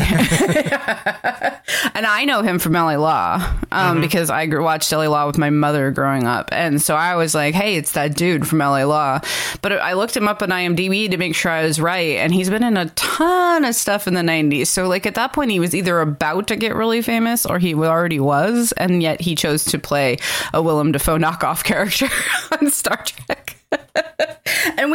and 1.95 2.07
I 2.07 2.25
know 2.25 2.43
him 2.43 2.59
from 2.61 2.73
LA 2.75 2.95
Law 2.97 3.35
um, 3.73 3.93
Mm-hmm. 3.93 4.01
because 4.03 4.31
I 4.31 4.47
grew, 4.47 4.63
watched 4.63 4.93
LA 4.93 5.07
Law 5.09 5.27
with 5.27 5.37
my 5.39 5.51
mother 5.51 5.91
growing 5.91 6.27
up. 6.29 6.51
And 6.53 6.81
so 6.81 6.95
I 6.95 7.17
was 7.17 7.35
like, 7.35 7.55
hey, 7.55 7.75
it's 7.75 7.93
that 7.93 8.15
dude 8.17 8.47
from 8.47 8.59
LA 8.59 8.85
Law. 8.85 9.21
But 9.63 9.73
I 9.73 9.95
looked 9.95 10.17
him 10.17 10.29
up 10.29 10.43
on 10.43 10.51
IMDb 10.51 11.11
to 11.11 11.17
make 11.17 11.35
sure 11.35 11.51
I 11.51 11.65
was 11.65 11.81
right. 11.81 12.19
And 12.19 12.33
he's 12.33 12.49
been 12.51 12.63
in 12.63 12.77
a 12.77 12.87
ton 12.91 13.65
of 13.65 13.75
stuff 13.75 14.07
in 14.07 14.15
the 14.15 14.21
90s. 14.21 14.69
So, 14.69 14.87
like, 14.87 15.05
at 15.05 15.17
that 15.17 15.33
point, 15.33 15.51
he 15.51 15.59
was 15.59 15.75
either 15.75 16.01
about 16.01 16.47
to 16.49 16.57
get 16.57 16.77
really 16.77 17.03
famous 17.03 17.45
or 17.45 17.59
he 17.59 17.75
already 17.75 18.21
was. 18.21 18.71
And 18.73 19.03
yet 19.03 19.21
he 19.21 19.35
chose 19.35 19.65
to 19.67 19.79
play 19.79 20.19
a 20.55 20.63
Willem 20.63 20.93
Dafoe 20.93 21.19
knockoff 21.19 21.65
character 21.65 22.09
on 22.61 22.71
Star 22.71 23.03
Trek. 23.05 23.42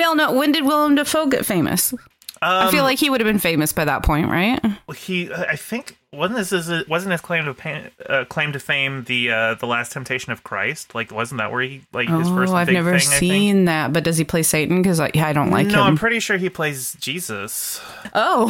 All 0.07 0.15
know 0.15 0.31
when 0.31 0.51
did 0.51 0.65
Willem 0.65 0.95
Dafoe 0.95 1.27
get 1.27 1.45
famous? 1.45 1.93
I 2.41 2.65
Um, 2.65 2.71
feel 2.71 2.83
like 2.83 2.99
he 2.99 3.09
would 3.09 3.19
have 3.19 3.25
been 3.27 3.39
famous 3.39 3.73
by 3.73 3.85
that 3.85 4.03
point, 4.03 4.29
right? 4.29 4.59
he 4.95 5.33
I 5.33 5.55
think 5.55 5.97
wasn't 6.13 6.37
this 6.37 6.51
his, 6.51 6.87
wasn't 6.87 7.11
his 7.11 7.21
claim 7.21 7.45
to 7.45 7.53
pa- 7.55 7.89
uh, 8.07 8.25
claim 8.25 8.53
to 8.53 8.59
fame 8.59 9.05
the 9.05 9.31
uh, 9.31 9.53
the 9.55 9.65
Last 9.65 9.91
Temptation 9.91 10.31
of 10.31 10.43
Christ? 10.43 10.93
Like 10.93 11.11
wasn't 11.11 11.39
that 11.39 11.51
where 11.51 11.61
he 11.63 11.81
like 11.93 12.07
his 12.09 12.29
first 12.29 12.53
oh, 12.53 12.55
I've 12.55 12.67
big 12.67 12.75
never 12.75 12.91
thing? 12.99 13.09
I 13.09 13.19
seen 13.19 13.65
that. 13.65 13.91
But 13.91 14.03
does 14.03 14.17
he 14.17 14.23
play 14.23 14.43
Satan? 14.43 14.81
Because 14.81 14.99
I, 14.99 15.11
I 15.15 15.33
don't 15.33 15.49
like 15.49 15.65
no, 15.67 15.81
him. 15.81 15.87
I'm 15.87 15.97
pretty 15.97 16.19
sure 16.19 16.37
he 16.37 16.49
plays 16.49 16.93
Jesus. 16.99 17.81
oh, 18.13 18.47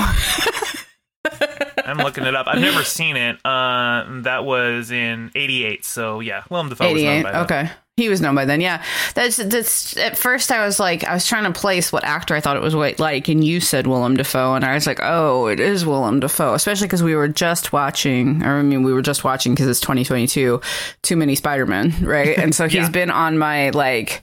I'm 1.86 1.98
looking 1.98 2.26
it 2.26 2.36
up. 2.36 2.48
I've 2.48 2.60
never 2.60 2.84
seen 2.84 3.16
it. 3.16 3.38
Uh, 3.46 4.06
that 4.24 4.44
was 4.44 4.92
in 4.92 5.32
'88. 5.34 5.86
So 5.86 6.20
yeah, 6.20 6.44
Willem 6.50 6.68
Dafoe 6.70 6.92
was 6.92 7.02
known 7.02 7.12
88. 7.20 7.24
by 7.24 7.32
then. 7.32 7.42
He 7.98 8.10
was 8.10 8.22
known 8.22 8.36
by 8.36 8.46
then, 8.46 8.62
yeah. 8.62 8.84
That's 9.16 9.38
that's. 9.38 9.98
At 9.98 10.20
first, 10.20 10.52
I 10.52 10.64
was 10.64 10.80
like, 10.80 11.04
I 11.04 11.16
was 11.16 11.26
trying 11.26 11.52
to 11.52 11.60
place 11.60 11.92
what 11.92 12.04
actor 12.04 12.36
I 12.36 12.40
thought 12.42 12.56
it 12.56 12.62
was 12.62 12.76
wa- 12.76 12.92
like, 13.00 13.28
and 13.28 13.44
you 13.44 13.60
said 13.60 13.88
Willem 13.88 14.16
Dafoe, 14.16 14.54
and 14.54 14.64
I 14.64 14.76
was 14.76 14.86
like, 14.86 15.00
oh, 15.02 15.48
it 15.48 15.60
is 15.60 15.84
Willem 15.84 16.20
Dafoe, 16.20 16.54
especially 16.54 16.86
because 16.86 17.02
we 17.02 17.16
were 17.16 17.28
just 17.28 17.74
watching, 17.74 18.44
or 18.44 18.60
I 18.60 18.62
mean, 18.62 18.84
we 18.84 18.94
were 18.94 19.02
just 19.02 19.24
watching 19.24 19.56
because 19.56 19.68
it's 19.68 19.80
2022, 19.80 20.62
too 21.02 21.16
many 21.18 21.34
Spider 21.34 21.66
Man, 21.66 21.92
right? 22.02 22.38
And 22.38 22.54
so 22.54 22.66
he's 22.70 22.76
Yeah. 22.84 22.90
been 22.92 23.10
on 23.10 23.40
my 23.40 23.72
like 23.72 24.22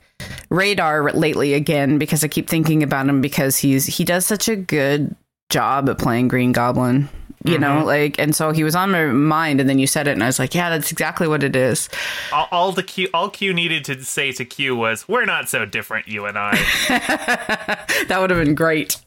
radar 0.50 1.10
lately 1.10 1.54
again 1.54 1.98
because 1.98 2.22
I 2.22 2.28
keep 2.28 2.48
thinking 2.48 2.84
about 2.84 3.08
him 3.08 3.20
because 3.20 3.56
he's 3.58 3.86
he 3.86 4.04
does 4.04 4.24
such 4.24 4.48
a 4.48 4.54
good 4.54 5.16
job 5.50 5.88
at 5.88 5.98
playing 5.98 6.28
Green 6.28 6.52
Goblin. 6.52 7.08
You 7.44 7.58
know, 7.58 7.84
like, 7.84 8.18
and 8.18 8.34
so 8.34 8.52
he 8.52 8.64
was 8.64 8.74
on 8.74 8.90
my 8.90 9.04
mind, 9.04 9.60
and 9.60 9.68
then 9.68 9.78
you 9.78 9.86
said 9.86 10.08
it, 10.08 10.12
and 10.12 10.22
I 10.22 10.26
was 10.26 10.38
like, 10.38 10.54
yeah, 10.54 10.70
that's 10.70 10.90
exactly 10.90 11.28
what 11.28 11.42
it 11.42 11.54
is. 11.54 11.90
All, 12.32 12.48
all 12.50 12.72
the 12.72 12.82
Q, 12.82 13.08
all 13.12 13.28
Q 13.28 13.52
needed 13.52 13.84
to 13.84 14.02
say 14.02 14.32
to 14.32 14.46
Q 14.46 14.74
was, 14.74 15.06
"We're 15.06 15.26
not 15.26 15.50
so 15.50 15.66
different, 15.66 16.08
you 16.08 16.24
and 16.24 16.38
I." 16.38 16.54
That 18.08 18.20
would 18.20 18.30
have 18.30 18.44
been 18.44 18.54
great. 18.54 19.00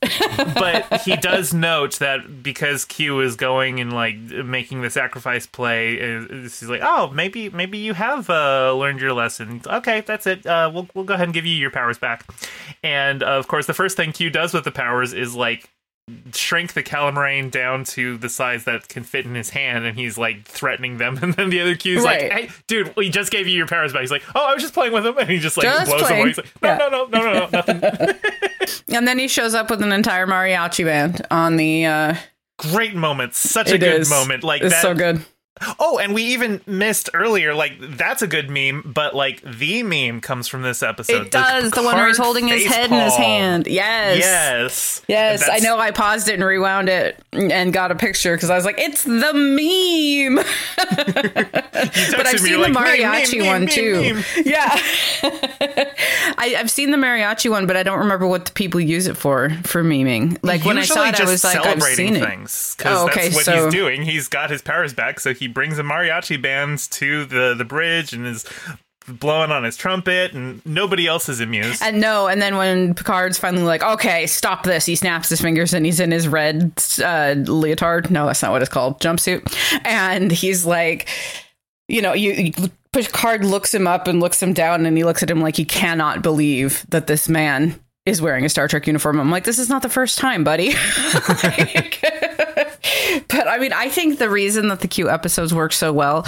but 0.55 1.01
he 1.05 1.15
does 1.17 1.53
note 1.53 1.99
that 1.99 2.41
because 2.41 2.85
Q 2.85 3.19
is 3.21 3.35
going 3.35 3.79
and 3.79 3.93
like 3.93 4.17
making 4.17 4.81
the 4.81 4.89
sacrifice 4.89 5.45
play, 5.45 5.95
is 5.95 6.59
he's 6.59 6.69
like, 6.69 6.81
oh, 6.83 7.11
maybe 7.13 7.49
maybe 7.49 7.77
you 7.77 7.93
have 7.93 8.29
uh, 8.29 8.73
learned 8.73 9.01
your 9.01 9.13
lesson. 9.13 9.61
Okay, 9.65 10.01
that's 10.01 10.25
it. 10.25 10.45
Uh, 10.45 10.71
we'll 10.73 10.87
we'll 10.93 11.05
go 11.05 11.13
ahead 11.13 11.27
and 11.27 11.33
give 11.33 11.45
you 11.45 11.55
your 11.55 11.71
powers 11.71 11.97
back. 11.97 12.25
And 12.83 13.23
uh, 13.23 13.27
of 13.27 13.47
course, 13.47 13.65
the 13.67 13.73
first 13.73 13.97
thing 13.97 14.11
Q 14.11 14.29
does 14.29 14.53
with 14.53 14.63
the 14.63 14.71
powers 14.71 15.13
is 15.13 15.35
like 15.35 15.69
shrink 16.33 16.73
the 16.73 16.83
Calamarain 16.83 17.51
down 17.51 17.83
to 17.83 18.17
the 18.17 18.29
size 18.29 18.63
that 18.63 18.87
can 18.87 19.03
fit 19.03 19.25
in 19.25 19.35
his 19.35 19.49
hand, 19.49 19.85
and 19.85 19.97
he's 19.97 20.17
like 20.17 20.45
threatening 20.45 20.97
them. 20.97 21.17
And 21.21 21.33
then 21.33 21.49
the 21.49 21.59
other 21.61 21.75
Q's 21.75 22.03
Right. 22.03 22.29
like, 22.29 22.31
"Hey, 22.31 22.49
dude, 22.67 22.95
we 22.95 23.09
just 23.09 23.31
gave 23.31 23.47
you 23.47 23.55
your 23.57 23.67
powers 23.67 23.91
back." 23.93 24.01
He's 24.01 24.11
like, 24.11 24.23
"Oh, 24.35 24.45
I 24.45 24.53
was 24.53 24.61
just 24.63 24.73
playing 24.73 24.93
with 24.93 25.03
them," 25.03 25.17
and 25.17 25.29
he 25.29 25.37
just 25.39 25.57
like 25.57 25.65
Just 25.65 25.89
blows 25.91 26.01
playing. 26.03 26.19
away. 26.21 26.29
He's 26.29 26.37
like, 26.37 26.61
"No, 26.61 26.69
Yeah. 26.69 26.77
no, 26.77 26.89
no, 26.89 27.05
no, 27.05 27.21
no, 27.21 27.33
no, 27.33 27.49
nothing." 27.51 27.81
and 28.95 29.07
then 29.07 29.19
he 29.19 29.27
shows 29.27 29.53
up 29.53 29.69
with 29.69 29.81
an 29.81 29.91
entire 29.91 30.25
mariachi 30.27 30.85
band 30.85 31.25
on 31.31 31.57
the. 31.57 31.85
uh 31.85 32.15
Great 32.59 32.95
moment, 32.95 33.35
such 33.35 33.69
a 33.71 33.77
good 33.77 34.01
is. 34.01 34.09
moment. 34.09 34.43
Like 34.43 34.61
It's 34.63 34.73
that. 34.73 34.81
so 34.81 34.95
good. 34.95 35.21
Oh, 35.79 35.97
and 35.97 36.13
we 36.13 36.23
even 36.23 36.61
missed 36.65 37.09
earlier. 37.13 37.53
Like 37.53 37.73
that's 37.79 38.21
a 38.21 38.27
good 38.27 38.49
meme, 38.49 38.91
but 38.93 39.15
like 39.15 39.41
the 39.41 39.83
meme 39.83 40.21
comes 40.21 40.47
from 40.47 40.61
this 40.61 40.83
episode. 40.83 41.27
It 41.27 41.31
does. 41.31 41.71
The 41.71 41.83
one 41.83 41.95
where 41.95 42.07
he's 42.07 42.17
holding 42.17 42.47
his 42.47 42.65
head 42.65 42.91
in 42.91 42.99
his 42.99 43.15
hand. 43.15 43.67
Yes. 43.67 44.17
Yes. 44.19 45.01
Yes, 45.07 45.49
I 45.51 45.59
know. 45.59 45.77
I 45.77 45.91
paused 45.91 46.27
it 46.29 46.35
and 46.35 46.43
rewound 46.43 46.89
it 46.89 47.23
and 47.31 47.71
got 47.73 47.91
a 47.91 47.95
picture 47.95 48.35
because 48.35 48.49
I 48.49 48.55
was 48.55 48.65
like, 48.65 48.79
"It's 48.79 49.03
the 49.03 49.33
meme." 49.33 50.43
But 51.77 52.25
I've 52.25 52.39
seen 52.39 52.49
you're 52.51 52.57
the 52.67 52.73
like, 52.73 52.73
"Meme, 52.73 52.83
mariachi 52.83 53.37
meme, 53.39 53.47
one 53.47 53.59
meme, 53.65 53.69
too. 53.69 54.01
meme." 54.13 54.23
Yeah, 54.45 54.67
I, 56.37 56.55
I've 56.57 56.71
seen 56.71 56.91
the 56.91 56.97
mariachi 56.97 57.49
one, 57.49 57.67
but 57.67 57.75
I 57.77 57.83
don't 57.83 57.99
remember 57.99 58.27
what 58.27 58.45
the 58.45 58.51
people 58.51 58.79
use 58.79 59.07
it 59.07 59.17
for 59.17 59.49
for 59.63 59.83
memeing. 59.83 60.37
Like 60.41 60.63
when 60.65 60.77
I 60.77 60.83
saw 60.83 61.07
it, 61.07 61.19
I 61.19 61.25
was 61.25 61.43
like, 61.43 61.57
"I've 61.65 61.81
seen 61.83 62.15
things 62.15 62.75
because 62.77 62.97
Oh, 63.01 63.05
okay, 63.07 63.23
that's 63.29 63.35
what 63.35 63.45
so- 63.45 63.65
he's 63.65 63.73
doing. 63.73 64.01
He's 64.03 64.27
got 64.27 64.49
his 64.49 64.61
powers 64.61 64.93
back, 64.93 65.19
so 65.19 65.33
he 65.33 65.46
brings 65.47 65.77
the 65.77 65.83
mariachi 65.83 66.41
bands 66.41 66.87
to 66.87 67.25
the 67.25 67.53
the 67.57 67.65
bridge 67.65 68.13
and 68.13 68.25
is 68.25 68.45
blowing 69.07 69.51
on 69.51 69.63
his 69.63 69.77
trumpet, 69.77 70.33
and 70.33 70.61
nobody 70.65 71.07
else 71.07 71.29
is 71.29 71.39
amused. 71.39 71.81
And 71.81 72.01
no, 72.01 72.27
and 72.27 72.41
then 72.41 72.57
when 72.57 72.93
Picard's 72.93 73.39
finally 73.39 73.63
like, 73.63 73.81
okay, 73.81 74.27
stop 74.27 74.63
this, 74.63 74.85
he 74.85 74.95
snaps 74.95 75.29
his 75.29 75.41
fingers 75.41 75.73
and 75.73 75.85
he's 75.85 75.99
in 75.99 76.11
his 76.11 76.27
red 76.27 76.73
uh, 76.99 77.35
leotard. 77.47 78.11
No, 78.11 78.25
that's 78.25 78.41
not 78.41 78.51
what 78.51 78.61
it's 78.61 78.71
called, 78.71 78.99
jumpsuit. 78.99 79.55
And 79.85 80.31
he's 80.31 80.65
like, 80.65 81.07
you 81.87 82.01
know, 82.01 82.13
you, 82.13 82.33
you 82.33 82.51
Picard 82.91 83.45
looks 83.45 83.73
him 83.73 83.87
up 83.87 84.07
and 84.07 84.19
looks 84.19 84.41
him 84.41 84.53
down, 84.53 84.85
and 84.85 84.97
he 84.97 85.03
looks 85.03 85.23
at 85.23 85.29
him 85.29 85.41
like 85.41 85.55
he 85.55 85.65
cannot 85.65 86.21
believe 86.21 86.85
that 86.89 87.07
this 87.07 87.29
man 87.29 87.79
is 88.05 88.21
wearing 88.21 88.45
a 88.45 88.49
Star 88.49 88.67
Trek 88.67 88.87
uniform. 88.87 89.19
I'm 89.19 89.29
like, 89.29 89.43
this 89.43 89.59
is 89.59 89.69
not 89.69 89.81
the 89.81 89.89
first 89.89 90.17
time, 90.17 90.43
buddy. 90.43 90.73
like, 91.43 92.01
but 93.27 93.47
I 93.47 93.57
mean, 93.59 93.73
I 93.73 93.89
think 93.89 94.19
the 94.19 94.29
reason 94.29 94.67
that 94.69 94.79
the 94.81 94.87
Q 94.87 95.09
episodes 95.09 95.53
work 95.53 95.73
so 95.73 95.91
well 95.93 96.25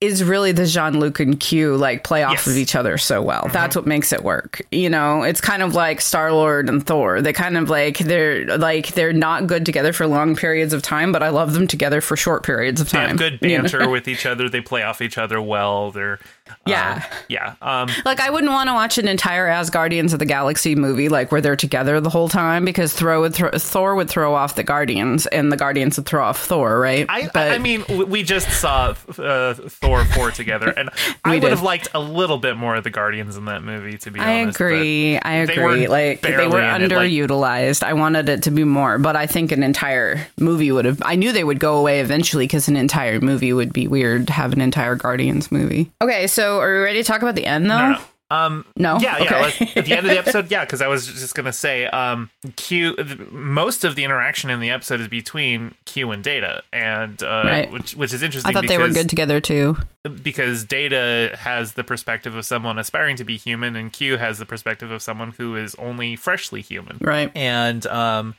is 0.00 0.24
really 0.24 0.50
the 0.50 0.64
Jean 0.64 0.98
Luc 0.98 1.20
and 1.20 1.38
Q 1.38 1.76
like 1.76 2.04
play 2.04 2.22
off 2.22 2.32
Yes. 2.32 2.46
of 2.46 2.56
each 2.56 2.74
other 2.74 2.96
so 2.96 3.20
well. 3.20 3.42
Mm-hmm. 3.42 3.52
That's 3.52 3.76
what 3.76 3.86
makes 3.86 4.14
it 4.14 4.24
work. 4.24 4.62
You 4.72 4.88
know, 4.88 5.22
it's 5.24 5.42
kind 5.42 5.62
of 5.62 5.74
like 5.74 6.00
Star 6.00 6.32
Lord 6.32 6.70
and 6.70 6.84
Thor. 6.86 7.20
They 7.20 7.34
kind 7.34 7.58
of 7.58 7.68
like 7.68 7.98
they're 7.98 8.56
like 8.56 8.88
they're 8.94 9.12
not 9.12 9.46
good 9.46 9.66
together 9.66 9.92
for 9.92 10.06
long 10.06 10.36
periods 10.36 10.72
of 10.72 10.80
time, 10.82 11.12
but 11.12 11.22
I 11.22 11.28
love 11.28 11.52
them 11.52 11.66
together 11.66 12.00
for 12.00 12.16
short 12.16 12.44
periods 12.44 12.80
of 12.80 12.88
time. 12.88 13.16
They 13.16 13.24
have 13.24 13.40
good 13.40 13.50
you 13.50 13.56
know? 13.58 13.62
banter 13.64 13.88
with 13.90 14.08
each 14.08 14.24
other. 14.24 14.48
They 14.48 14.62
play 14.62 14.82
off 14.82 15.02
each 15.02 15.18
other 15.18 15.40
well. 15.40 15.90
They're 15.90 16.18
uh, 16.50 16.56
Yeah. 16.66 17.04
yeah. 17.28 17.54
Um, 17.62 17.88
Like 18.04 18.20
I 18.20 18.30
wouldn't 18.30 18.52
want 18.52 18.68
to 18.68 18.74
watch 18.74 18.98
an 18.98 19.06
entire 19.08 19.46
Asgardians 19.48 20.12
of 20.12 20.18
the 20.18 20.24
Galaxy 20.26 20.74
movie 20.74 21.08
like 21.08 21.30
where 21.32 21.40
they're 21.40 21.56
together 21.56 22.00
the 22.00 22.10
whole 22.10 22.28
time 22.28 22.64
because 22.64 22.92
Thor 22.92 23.20
would 23.20 23.34
thro- 23.34 23.50
Thor 23.52 23.94
would 23.94 24.08
throw 24.08 24.34
off 24.34 24.54
the 24.56 24.62
Guardians 24.62 25.26
and 25.28 25.52
the 25.52 25.56
Guardians 25.56 25.96
would 25.96 26.06
throw 26.06 26.24
off 26.24 26.44
Thor, 26.44 26.78
right? 26.80 27.06
I, 27.08 27.28
But- 27.32 27.52
I 27.52 27.58
mean, 27.58 27.84
we 28.08 28.22
just 28.22 28.50
saw 28.60 28.94
uh, 29.18 29.54
Thor 29.54 30.04
four 30.06 30.30
together, 30.30 30.70
and 30.70 30.90
I 31.24 31.34
would 31.34 31.40
did. 31.40 31.50
have 31.50 31.62
liked 31.62 31.88
a 31.94 32.00
little 32.00 32.38
bit 32.38 32.56
more 32.56 32.76
of 32.76 32.84
the 32.84 32.90
Guardians 32.90 33.36
in 33.36 33.44
that 33.46 33.62
movie. 33.62 33.98
To 33.98 34.10
be 34.10 34.20
I 34.20 34.42
honest, 34.42 34.58
but 34.58 34.64
agree. 34.64 35.18
I 35.18 35.32
agree. 35.34 35.58
were 35.62 35.88
Like 35.88 36.20
they 36.22 36.36
were 36.46 36.60
in 36.60 36.82
it, 36.82 36.90
like- 36.92 37.10
underutilized. 37.10 37.82
I 37.82 37.92
wanted 37.92 38.28
it 38.28 38.42
to 38.44 38.50
be 38.50 38.64
more, 38.64 38.98
but 38.98 39.16
I 39.16 39.26
think 39.26 39.52
an 39.52 39.62
entire 39.62 40.26
movie 40.38 40.72
would 40.72 40.84
have. 40.84 41.02
I 41.04 41.16
knew 41.16 41.32
they 41.32 41.44
would 41.44 41.60
go 41.60 41.76
away 41.76 42.00
eventually 42.00 42.44
because 42.44 42.68
an 42.68 42.76
entire 42.76 43.20
movie 43.20 43.52
would 43.52 43.72
be 43.72 43.86
weird 43.86 44.26
to 44.28 44.32
have 44.32 44.52
an 44.52 44.60
entire 44.60 44.94
Guardians 44.94 45.50
movie. 45.52 45.90
Okay, 46.02 46.26
so 46.26 46.39
are 46.40 46.72
we 46.74 46.78
ready 46.80 46.98
to 47.02 47.04
talk 47.04 47.22
about 47.22 47.34
the 47.34 47.46
end 47.46 47.70
though? 47.70 47.78
No, 47.78 47.90
no. 47.92 48.00
Um, 48.32 48.64
No? 48.76 48.96
yeah, 49.00 49.18
yeah. 49.18 49.24
Okay. 49.24 49.42
let's- 49.42 49.76
At 49.76 49.84
the 49.86 49.92
end 49.92 50.06
of 50.06 50.12
the 50.12 50.18
episode, 50.24 50.52
yeah, 50.52 50.64
because 50.64 50.80
I 50.80 50.86
was 50.86 51.04
just 51.08 51.34
gonna 51.34 51.52
say, 51.52 51.86
um, 51.86 52.30
Q. 52.54 52.94
Most 53.32 53.82
of 53.82 53.96
the 53.96 54.04
interaction 54.04 54.50
in 54.50 54.60
the 54.60 54.70
episode 54.70 55.00
is 55.00 55.08
between 55.08 55.74
Q 55.84 56.12
and 56.12 56.22
Data, 56.22 56.62
and 56.72 57.20
uh, 57.24 57.42
Right. 57.44 57.72
which 57.72 57.96
which 57.96 58.12
is 58.12 58.22
interesting. 58.22 58.48
I 58.48 58.52
thought 58.52 58.68
they 58.68 58.78
were 58.78 58.88
good 58.90 59.08
together 59.08 59.40
too. 59.40 59.76
because 60.22 60.62
Data 60.64 61.34
has 61.40 61.72
the 61.72 61.82
perspective 61.82 62.36
of 62.36 62.44
someone 62.44 62.78
aspiring 62.78 63.16
to 63.16 63.24
be 63.24 63.36
human, 63.36 63.74
and 63.74 63.92
Q 63.92 64.16
has 64.18 64.38
the 64.38 64.46
perspective 64.46 64.92
of 64.92 65.02
someone 65.02 65.32
who 65.36 65.56
is 65.56 65.74
only 65.74 66.14
freshly 66.14 66.62
human. 66.62 66.98
Right. 67.00 67.32
And 67.36 67.84
um, 67.88 68.36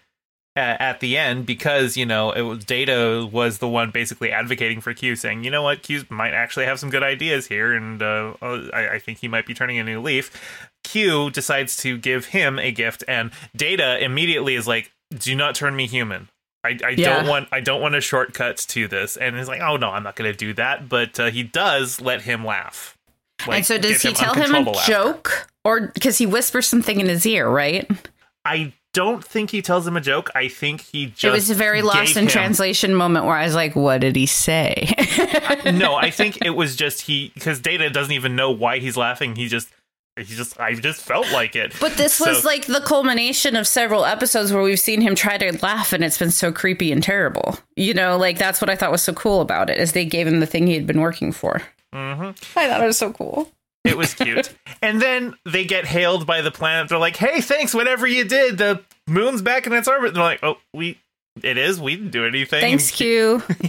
at 0.55 0.99
the 0.99 1.17
end, 1.17 1.45
because 1.45 1.95
you 1.95 2.05
know, 2.05 2.31
it 2.31 2.41
was 2.41 2.63
Data 2.65 3.27
was 3.31 3.59
the 3.59 3.67
one 3.67 3.91
basically 3.91 4.31
advocating 4.31 4.81
for 4.81 4.93
Q, 4.93 5.15
saying, 5.15 5.43
you 5.43 5.51
know 5.51 5.63
what, 5.63 5.81
Q 5.83 6.03
might 6.09 6.33
actually 6.33 6.65
have 6.65 6.79
some 6.79 6.89
good 6.89 7.03
ideas 7.03 7.47
here, 7.47 7.73
and 7.73 8.01
uh, 8.01 8.33
uh, 8.41 8.67
I, 8.73 8.95
I 8.95 8.99
think 8.99 9.19
he 9.19 9.27
might 9.27 9.45
be 9.45 9.53
turning 9.53 9.79
a 9.79 9.83
new 9.83 10.01
leaf. 10.01 10.69
Q 10.83 11.29
decides 11.31 11.77
to 11.77 11.97
give 11.97 12.25
him 12.25 12.59
a 12.59 12.71
gift, 12.71 13.03
and 13.07 13.31
Data 13.55 14.03
immediately 14.03 14.55
is 14.55 14.67
like, 14.67 14.91
"Do 15.17 15.35
not 15.35 15.55
turn 15.55 15.75
me 15.75 15.87
human." 15.87 16.27
I, 16.63 16.77
I 16.85 16.89
Yeah. 16.89 17.15
don't 17.17 17.27
want 17.27 17.47
I 17.51 17.59
don't 17.61 17.81
want 17.81 17.95
a 17.95 18.01
shortcut 18.01 18.57
to 18.57 18.87
this, 18.87 19.15
and 19.17 19.37
he's 19.37 19.47
like, 19.47 19.61
"Oh 19.61 19.77
no, 19.77 19.89
I'm 19.89 20.03
not 20.03 20.15
going 20.15 20.31
to 20.31 20.37
do 20.37 20.53
that." 20.55 20.89
But 20.89 21.19
uh, 21.19 21.31
he 21.31 21.43
does 21.43 22.01
let 22.01 22.21
him 22.23 22.45
laugh. 22.45 22.97
Like, 23.47 23.57
and 23.57 23.65
so 23.65 23.77
does 23.79 24.01
he 24.01 24.13
tell 24.13 24.35
him 24.35 24.53
a 24.53 24.59
laughter. 24.61 24.91
joke, 24.91 25.47
or 25.63 25.87
because 25.87 26.17
he 26.19 26.25
whispers 26.27 26.67
something 26.67 26.99
in 26.99 27.07
his 27.07 27.25
ear, 27.25 27.47
right? 27.49 27.89
I 28.45 28.73
don't 28.93 29.23
think 29.23 29.51
he 29.51 29.61
tells 29.61 29.87
him 29.87 29.95
a 29.95 30.01
joke. 30.01 30.29
I 30.35 30.47
think 30.47 30.81
he 30.81 31.05
just 31.07 31.23
it 31.23 31.31
was 31.31 31.49
a 31.49 31.55
very 31.55 31.81
lost 31.81 32.07
gave 32.07 32.17
in 32.17 32.23
him- 32.23 32.29
translation 32.29 32.93
moment 32.93 33.25
where 33.25 33.35
I 33.35 33.45
was 33.45 33.55
like, 33.55 33.75
"What 33.75 34.01
did 34.01 34.15
he 34.15 34.25
say?" 34.25 34.93
no, 35.73 35.95
I 35.95 36.09
think 36.11 36.39
it 36.43 36.51
was 36.51 36.75
just 36.75 37.01
he 37.01 37.31
because 37.33 37.59
Data 37.59 37.89
doesn't 37.89 38.13
even 38.13 38.35
know 38.35 38.51
why 38.51 38.79
he's 38.79 38.97
laughing. 38.97 39.35
He 39.35 39.47
just 39.47 39.69
he 40.17 40.23
just 40.35 40.59
I 40.59 40.73
just 40.73 41.01
felt 41.01 41.31
like 41.31 41.55
it. 41.55 41.73
But 41.79 41.93
this 41.93 42.19
was 42.19 42.41
So- 42.41 42.47
like 42.47 42.65
the 42.65 42.81
culmination 42.81 43.55
of 43.55 43.65
several 43.65 44.03
episodes 44.05 44.51
where 44.51 44.61
we've 44.61 44.79
seen 44.79 44.99
him 45.01 45.15
try 45.15 45.37
to 45.37 45.57
laugh 45.63 45.93
and 45.93 46.03
it's 46.03 46.17
been 46.17 46.31
so 46.31 46.51
creepy 46.51 46.91
and 46.91 47.01
terrible. 47.01 47.57
You 47.77 47.93
know, 47.93 48.17
like 48.17 48.37
that's 48.37 48.59
what 48.59 48.69
I 48.69 48.75
thought 48.75 48.91
was 48.91 49.01
so 49.03 49.13
cool 49.13 49.39
about 49.41 49.69
it 49.69 49.77
is 49.77 49.93
they 49.93 50.05
gave 50.05 50.27
him 50.27 50.41
the 50.41 50.45
thing 50.45 50.67
he 50.67 50.73
had 50.75 50.85
been 50.85 50.99
working 51.01 51.31
for. 51.31 51.61
Mhm. 51.95 52.35
I 52.57 52.67
thought 52.67 52.81
it 52.83 52.87
was 52.87 52.97
so 52.97 53.13
cool. 53.13 53.49
It 53.83 53.97
was 53.97 54.13
cute. 54.13 54.53
and 54.81 55.01
then 55.01 55.35
they 55.45 55.65
get 55.65 55.85
hailed 55.85 56.27
by 56.27 56.41
the 56.41 56.51
planet. 56.51 56.89
They're 56.89 56.97
like, 56.97 57.17
"Hey, 57.17 57.41
thanks. 57.41 57.73
Whatever 57.73 58.07
you 58.07 58.23
did, 58.23 58.57
the 58.57 58.83
moon's 59.07 59.41
back 59.41 59.65
in 59.67 59.73
its 59.73 59.87
orbit." 59.87 60.13
they're 60.13 60.23
like, 60.23 60.43
"Oh, 60.43 60.57
we." 60.73 60.99
It 61.41 61.57
is. 61.57 61.79
We 61.79 61.95
didn't 61.95 62.11
do 62.11 62.25
anything. 62.25 62.59
Thanks, 62.59 62.91
Q. 62.95 63.41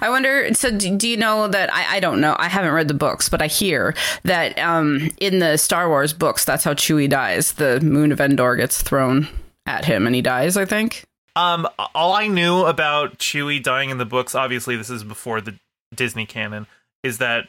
I 0.00 0.08
wonder. 0.08 0.52
So, 0.54 0.70
do, 0.76 0.96
do 0.96 1.06
you 1.06 1.18
know 1.18 1.46
that? 1.46 1.72
I, 1.72 1.96
I 1.96 2.00
don't 2.00 2.22
know. 2.22 2.34
I 2.38 2.48
haven't 2.48 2.72
read 2.72 2.88
the 2.88 2.94
books, 2.94 3.28
but 3.28 3.42
I 3.42 3.48
hear 3.48 3.94
that 4.24 4.58
um, 4.58 5.10
in 5.20 5.40
the 5.40 5.58
Star 5.58 5.90
Wars 5.90 6.14
books, 6.14 6.46
that's 6.46 6.64
how 6.64 6.72
Chewie 6.72 7.08
dies. 7.08 7.52
The 7.52 7.80
moon 7.80 8.12
of 8.12 8.20
Endor 8.20 8.56
gets 8.56 8.80
thrown 8.80 9.28
at 9.66 9.84
him, 9.84 10.06
and 10.06 10.16
he 10.16 10.22
dies. 10.22 10.56
I 10.56 10.64
think. 10.64 11.04
Um, 11.36 11.68
all 11.94 12.12
I 12.12 12.28
knew 12.28 12.64
about 12.64 13.18
Chewie 13.18 13.62
dying 13.62 13.90
in 13.90 13.98
the 13.98 14.04
books, 14.04 14.34
obviously 14.34 14.76
this 14.76 14.90
is 14.90 15.02
before 15.02 15.40
the 15.40 15.58
Disney 15.94 16.26
canon, 16.26 16.66
is 17.02 17.18
that 17.18 17.48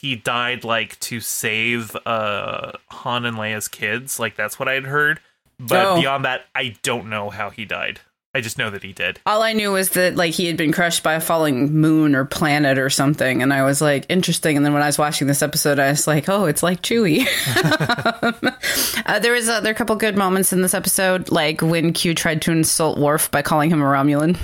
he 0.00 0.16
died 0.16 0.64
like 0.64 0.98
to 1.00 1.20
save 1.20 1.94
uh 2.06 2.72
Han 2.88 3.24
and 3.24 3.36
Leia's 3.36 3.68
kids. 3.68 4.18
Like 4.18 4.34
that's 4.36 4.58
what 4.58 4.68
I 4.68 4.74
had 4.74 4.84
heard. 4.86 5.20
But 5.60 5.84
Oh. 5.86 6.00
beyond 6.00 6.24
that, 6.24 6.46
I 6.54 6.76
don't 6.82 7.08
know 7.10 7.30
how 7.30 7.50
he 7.50 7.64
died. 7.64 8.00
I 8.34 8.40
just 8.42 8.58
know 8.58 8.68
that 8.70 8.82
he 8.84 8.92
did. 8.92 9.18
All 9.26 9.42
I 9.42 9.54
knew 9.54 9.72
was 9.72 9.90
that 9.90 10.14
like 10.14 10.32
he 10.34 10.46
had 10.46 10.56
been 10.56 10.70
crushed 10.70 11.02
by 11.02 11.14
a 11.14 11.20
falling 11.20 11.72
moon 11.74 12.14
or 12.14 12.24
planet 12.26 12.78
or 12.78 12.90
something, 12.90 13.42
and 13.42 13.52
I 13.54 13.64
was 13.64 13.80
like, 13.80 14.04
interesting. 14.10 14.56
And 14.56 14.64
then 14.64 14.74
when 14.74 14.82
I 14.82 14.86
was 14.86 14.98
watching 14.98 15.26
this 15.26 15.42
episode, 15.42 15.78
I 15.78 15.88
was 15.90 16.06
like, 16.06 16.28
oh, 16.28 16.44
it's 16.44 16.62
like 16.62 16.82
Chewie. 16.82 17.26
uh, 19.06 19.18
there 19.18 19.32
was 19.32 19.48
uh, 19.48 19.60
there 19.60 19.72
a 19.72 19.74
couple 19.74 19.96
good 19.96 20.16
moments 20.16 20.52
in 20.52 20.62
this 20.62 20.74
episode, 20.74 21.30
like 21.30 21.62
when 21.62 21.92
Q 21.92 22.14
tried 22.14 22.42
to 22.42 22.52
insult 22.52 22.98
Worf 22.98 23.30
by 23.30 23.42
calling 23.42 23.70
him 23.70 23.80
a 23.80 23.84
Romulan, 23.84 24.36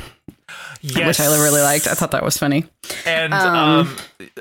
Yes. 0.80 1.06
which 1.06 1.20
I 1.20 1.26
really 1.42 1.60
liked. 1.62 1.86
I 1.86 1.94
thought 1.94 2.10
that 2.12 2.24
was 2.24 2.36
funny. 2.38 2.64
And 3.06 3.32
um, 3.34 3.94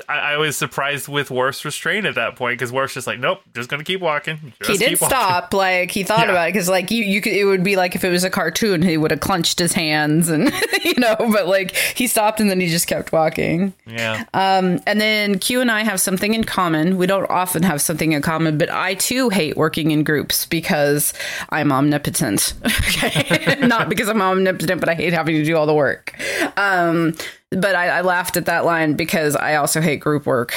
I, 0.08 0.34
I 0.34 0.36
was 0.36 0.56
surprised 0.56 1.08
with 1.08 1.30
Worf's 1.30 1.64
restraint 1.64 2.06
at 2.06 2.14
that 2.16 2.36
point 2.36 2.58
because 2.58 2.72
Worf's 2.72 2.94
just 2.94 3.06
like, 3.06 3.18
nope, 3.18 3.40
just 3.54 3.68
gonna 3.68 3.84
keep 3.84 4.00
walking. 4.00 4.52
Just 4.60 4.70
he 4.70 4.76
did 4.78 4.88
keep 4.90 5.00
walking." 5.00 5.16
stop. 5.16 5.54
Like 5.64 5.90
he 5.90 6.02
thought 6.02 6.26
Yeah. 6.26 6.32
about 6.32 6.48
it 6.48 6.52
because, 6.52 6.68
like 6.68 6.90
you, 6.90 7.04
you 7.04 7.20
could. 7.20 7.32
It 7.32 7.44
would 7.44 7.62
be 7.64 7.76
like 7.76 7.94
if 7.94 8.04
it 8.04 8.10
was 8.10 8.24
a 8.24 8.30
cartoon, 8.30 8.82
he 8.82 8.96
would 8.96 9.10
have 9.10 9.20
clenched 9.20 9.58
his 9.58 9.72
hands 9.72 10.28
and 10.28 10.52
you 10.84 10.94
know. 10.98 11.16
But 11.18 11.46
like 11.46 11.76
he 11.76 12.06
stopped 12.06 12.40
and 12.40 12.50
then 12.50 12.60
he 12.60 12.68
just 12.68 12.86
kept 12.86 13.12
walking. 13.12 13.72
Yeah. 13.86 14.24
Um, 14.34 14.80
and 14.86 15.00
then 15.00 15.38
Q 15.38 15.60
and 15.60 15.70
I 15.70 15.82
have 15.84 16.00
something 16.00 16.34
in 16.34 16.44
common. 16.44 16.96
We 16.96 17.06
don't 17.06 17.28
often 17.30 17.62
have 17.62 17.80
something 17.80 18.12
in 18.12 18.22
common, 18.22 18.58
but 18.58 18.70
I 18.70 18.94
too 18.94 19.28
hate 19.28 19.56
working 19.56 19.90
in 19.90 20.02
groups 20.04 20.46
because 20.46 21.12
I'm 21.50 21.72
omnipotent. 21.72 22.54
Okay, 22.94 23.56
not 23.66 23.88
because 23.88 24.08
I'm 24.08 24.20
omnipotent, 24.22 24.80
but 24.80 24.88
I 24.88 24.94
hate 24.94 25.12
having 25.12 25.36
to 25.36 25.44
do 25.44 25.56
all 25.56 25.66
the 25.66 25.74
work. 25.74 26.14
Um, 26.56 27.14
but 27.56 27.74
I, 27.74 27.88
I 27.88 28.00
laughed 28.02 28.36
at 28.36 28.46
that 28.46 28.64
line 28.64 28.94
because 28.94 29.36
I 29.36 29.56
also 29.56 29.80
hate 29.80 29.96
group 30.00 30.26
work. 30.26 30.54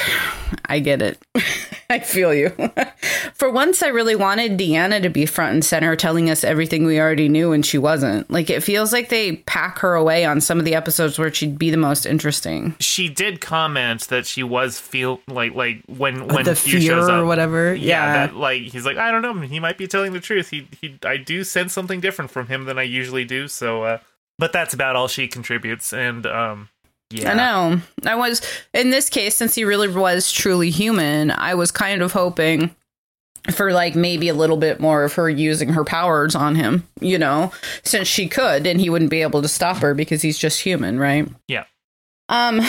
I 0.66 0.78
get 0.80 1.02
it. 1.02 1.18
I 1.90 2.00
feel 2.00 2.34
you. 2.34 2.50
For 3.34 3.50
once, 3.50 3.82
I 3.82 3.88
really 3.88 4.16
wanted 4.16 4.58
Deanna 4.58 5.00
to 5.02 5.08
be 5.08 5.24
front 5.24 5.54
and 5.54 5.64
center, 5.64 5.96
telling 5.96 6.28
us 6.28 6.44
everything 6.44 6.84
we 6.84 7.00
already 7.00 7.28
knew, 7.28 7.52
and 7.52 7.64
she 7.64 7.78
wasn't. 7.78 8.30
Like, 8.30 8.50
it 8.50 8.62
feels 8.62 8.92
like 8.92 9.08
they 9.08 9.36
pack 9.36 9.78
her 9.78 9.94
away 9.94 10.24
on 10.26 10.40
some 10.42 10.58
of 10.58 10.64
the 10.66 10.74
episodes 10.74 11.18
where 11.18 11.32
she'd 11.32 11.58
be 11.58 11.70
the 11.70 11.76
most 11.78 12.04
interesting. 12.04 12.74
she 12.80 13.08
did 13.08 13.40
comment 13.40 14.08
that 14.08 14.26
she 14.26 14.42
was 14.42 14.78
feel 14.78 15.20
like 15.28 15.54
like 15.54 15.82
when 15.86 16.26
when 16.28 16.44
the 16.44 16.54
Q 16.54 16.78
fear 16.78 16.80
shows 16.80 17.08
up, 17.08 17.22
or 17.22 17.24
whatever. 17.24 17.74
Yeah, 17.74 17.86
Yeah. 18.04 18.26
that 18.26 18.36
like 18.36 18.62
he's 18.62 18.84
like 18.84 18.96
I 18.98 19.10
don't 19.10 19.22
know, 19.22 19.34
he 19.40 19.60
might 19.60 19.78
be 19.78 19.86
telling 19.86 20.12
the 20.12 20.20
truth. 20.20 20.50
He 20.50 20.68
he 20.80 20.98
I 21.04 21.16
do 21.16 21.44
sense 21.44 21.72
something 21.72 22.00
different 22.00 22.30
from 22.30 22.48
him 22.48 22.64
than 22.64 22.78
I 22.78 22.82
usually 22.82 23.24
do. 23.24 23.48
So, 23.48 23.84
uh, 23.84 23.98
but 24.38 24.52
that's 24.52 24.74
about 24.74 24.94
all 24.96 25.08
she 25.08 25.26
contributes, 25.28 25.92
and 25.92 26.26
um, 26.26 26.68
yeah, 27.10 27.32
I 27.32 27.34
know. 27.34 27.80
I 28.04 28.14
was 28.14 28.42
in 28.74 28.90
this 28.90 29.08
case, 29.08 29.34
since 29.34 29.54
he 29.54 29.64
really 29.64 29.88
was 29.88 30.30
truly 30.30 30.70
human, 30.70 31.30
I 31.30 31.54
was 31.54 31.70
kind 31.70 32.02
of 32.02 32.12
hoping 32.12 32.74
for 33.50 33.72
like 33.72 33.94
maybe 33.94 34.28
a 34.28 34.34
little 34.34 34.56
bit 34.56 34.80
more 34.80 35.04
of 35.04 35.14
her 35.14 35.28
using 35.30 35.70
her 35.70 35.84
powers 35.84 36.34
on 36.34 36.54
him, 36.54 36.86
you 37.00 37.18
know, 37.18 37.52
since 37.82 38.06
she 38.08 38.28
could 38.28 38.66
and 38.66 38.80
he 38.80 38.90
wouldn't 38.90 39.10
be 39.10 39.22
able 39.22 39.42
to 39.42 39.48
stop 39.48 39.78
her 39.78 39.94
because 39.94 40.22
he's 40.22 40.38
just 40.38 40.60
human, 40.60 40.98
right? 40.98 41.28
Yeah. 41.46 41.64
Um 42.28 42.60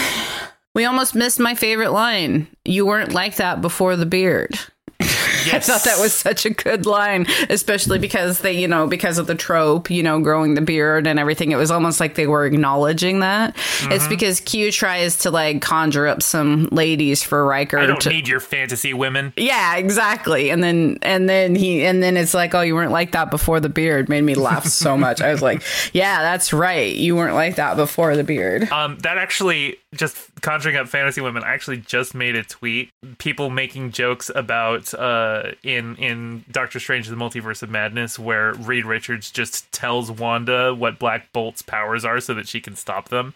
we 0.75 0.85
almost 0.85 1.15
missed 1.15 1.39
my 1.39 1.55
favorite 1.55 1.91
line. 1.91 2.47
You 2.63 2.85
weren't 2.85 3.13
like 3.13 3.35
that 3.37 3.61
before 3.61 3.95
the 3.95 4.05
beard. 4.05 4.57
Yes. 5.45 5.69
I 5.69 5.73
thought 5.73 5.83
that 5.85 5.99
was 5.99 6.13
such 6.13 6.45
a 6.45 6.49
good 6.49 6.85
line, 6.85 7.25
especially 7.49 7.99
because 7.99 8.39
they, 8.39 8.53
you 8.53 8.67
know, 8.67 8.87
because 8.87 9.17
of 9.17 9.27
the 9.27 9.35
trope, 9.35 9.89
you 9.89 10.03
know, 10.03 10.19
growing 10.19 10.53
the 10.55 10.61
beard 10.61 11.07
and 11.07 11.19
everything. 11.19 11.51
It 11.51 11.55
was 11.57 11.71
almost 11.71 11.99
like 11.99 12.15
they 12.15 12.27
were 12.27 12.45
acknowledging 12.45 13.19
that. 13.21 13.55
It's 13.55 13.99
Mm-hmm. 14.03 14.09
because 14.09 14.39
Q 14.39 14.71
tries 14.71 15.17
to 15.19 15.31
like 15.31 15.61
conjure 15.61 16.07
up 16.07 16.21
some 16.23 16.67
ladies 16.71 17.21
for 17.23 17.45
Riker 17.45 17.77
I 17.79 17.85
don't 17.85 18.01
to. 18.01 18.09
need 18.09 18.27
your 18.27 18.39
fantasy 18.39 18.93
women. 18.93 19.33
yeah, 19.37 19.75
exactly. 19.77 20.49
And 20.49 20.63
then 20.63 20.97
and 21.01 21.27
then 21.29 21.55
he 21.55 21.83
and 21.85 22.01
then 22.01 22.17
it's 22.17 22.33
like, 22.33 22.53
oh, 22.55 22.61
you 22.61 22.75
weren't 22.75 22.91
like 22.91 23.11
that 23.11 23.29
before 23.31 23.59
the 23.59 23.69
beard. 23.69 24.09
Made 24.09 24.21
me 24.23 24.35
laugh 24.35 24.65
so 24.65 24.97
much. 24.97 25.21
I 25.21 25.31
was 25.31 25.41
like, 25.41 25.61
yeah, 25.93 26.21
that's 26.21 26.53
right. 26.53 26.95
You 26.95 27.15
weren't 27.15 27.35
like 27.35 27.55
that 27.57 27.75
before 27.77 28.15
the 28.15 28.23
beard. 28.23 28.71
Um, 28.71 28.97
that 28.99 29.17
actually 29.17 29.77
just 29.95 30.17
conjuring 30.41 30.75
up 30.75 30.87
fantasy 30.87 31.19
women. 31.21 31.43
I 31.43 31.53
actually 31.53 31.77
just 31.77 32.13
made 32.15 32.35
a 32.35 32.43
tweet. 32.43 32.89
People 33.17 33.49
making 33.49 33.91
jokes 33.91 34.29
about 34.33 34.93
uh, 34.93 35.28
Uh, 35.29 35.51
in 35.63 35.95
in 35.97 36.43
Doctor 36.51 36.79
Strange: 36.79 37.07
The 37.07 37.15
Multiverse 37.15 37.61
of 37.61 37.69
Madness, 37.69 38.17
where 38.17 38.53
Reed 38.53 38.85
Richards 38.85 39.29
just 39.29 39.71
tells 39.71 40.09
Wanda 40.11 40.73
what 40.73 40.97
Black 40.97 41.31
Bolt's 41.33 41.61
powers 41.61 42.03
are 42.03 42.19
so 42.19 42.33
that 42.33 42.47
she 42.47 42.59
can 42.59 42.75
stop 42.75 43.09
them. 43.09 43.33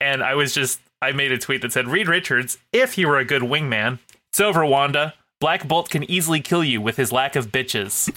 And 0.00 0.22
I 0.22 0.34
was 0.34 0.52
just 0.52 0.80
I 1.00 1.12
made 1.12 1.30
a 1.30 1.38
tweet 1.38 1.62
that 1.62 1.72
said, 1.72 1.86
"Reed 1.86 2.08
Richards, 2.08 2.58
if 2.72 2.94
he 2.94 3.06
were 3.06 3.18
a 3.18 3.24
good 3.24 3.42
wingman, 3.42 4.00
it's 4.30 4.40
over, 4.40 4.64
Wanda. 4.64 5.14
Black 5.40 5.68
Bolt 5.68 5.90
can 5.90 6.08
easily 6.10 6.40
kill 6.40 6.64
you 6.64 6.80
with 6.80 6.96
his 6.96 7.12
lack 7.12 7.36
of 7.36 7.52
bitches." 7.52 8.10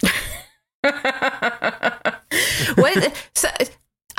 what 2.75 3.29
so, 3.35 3.49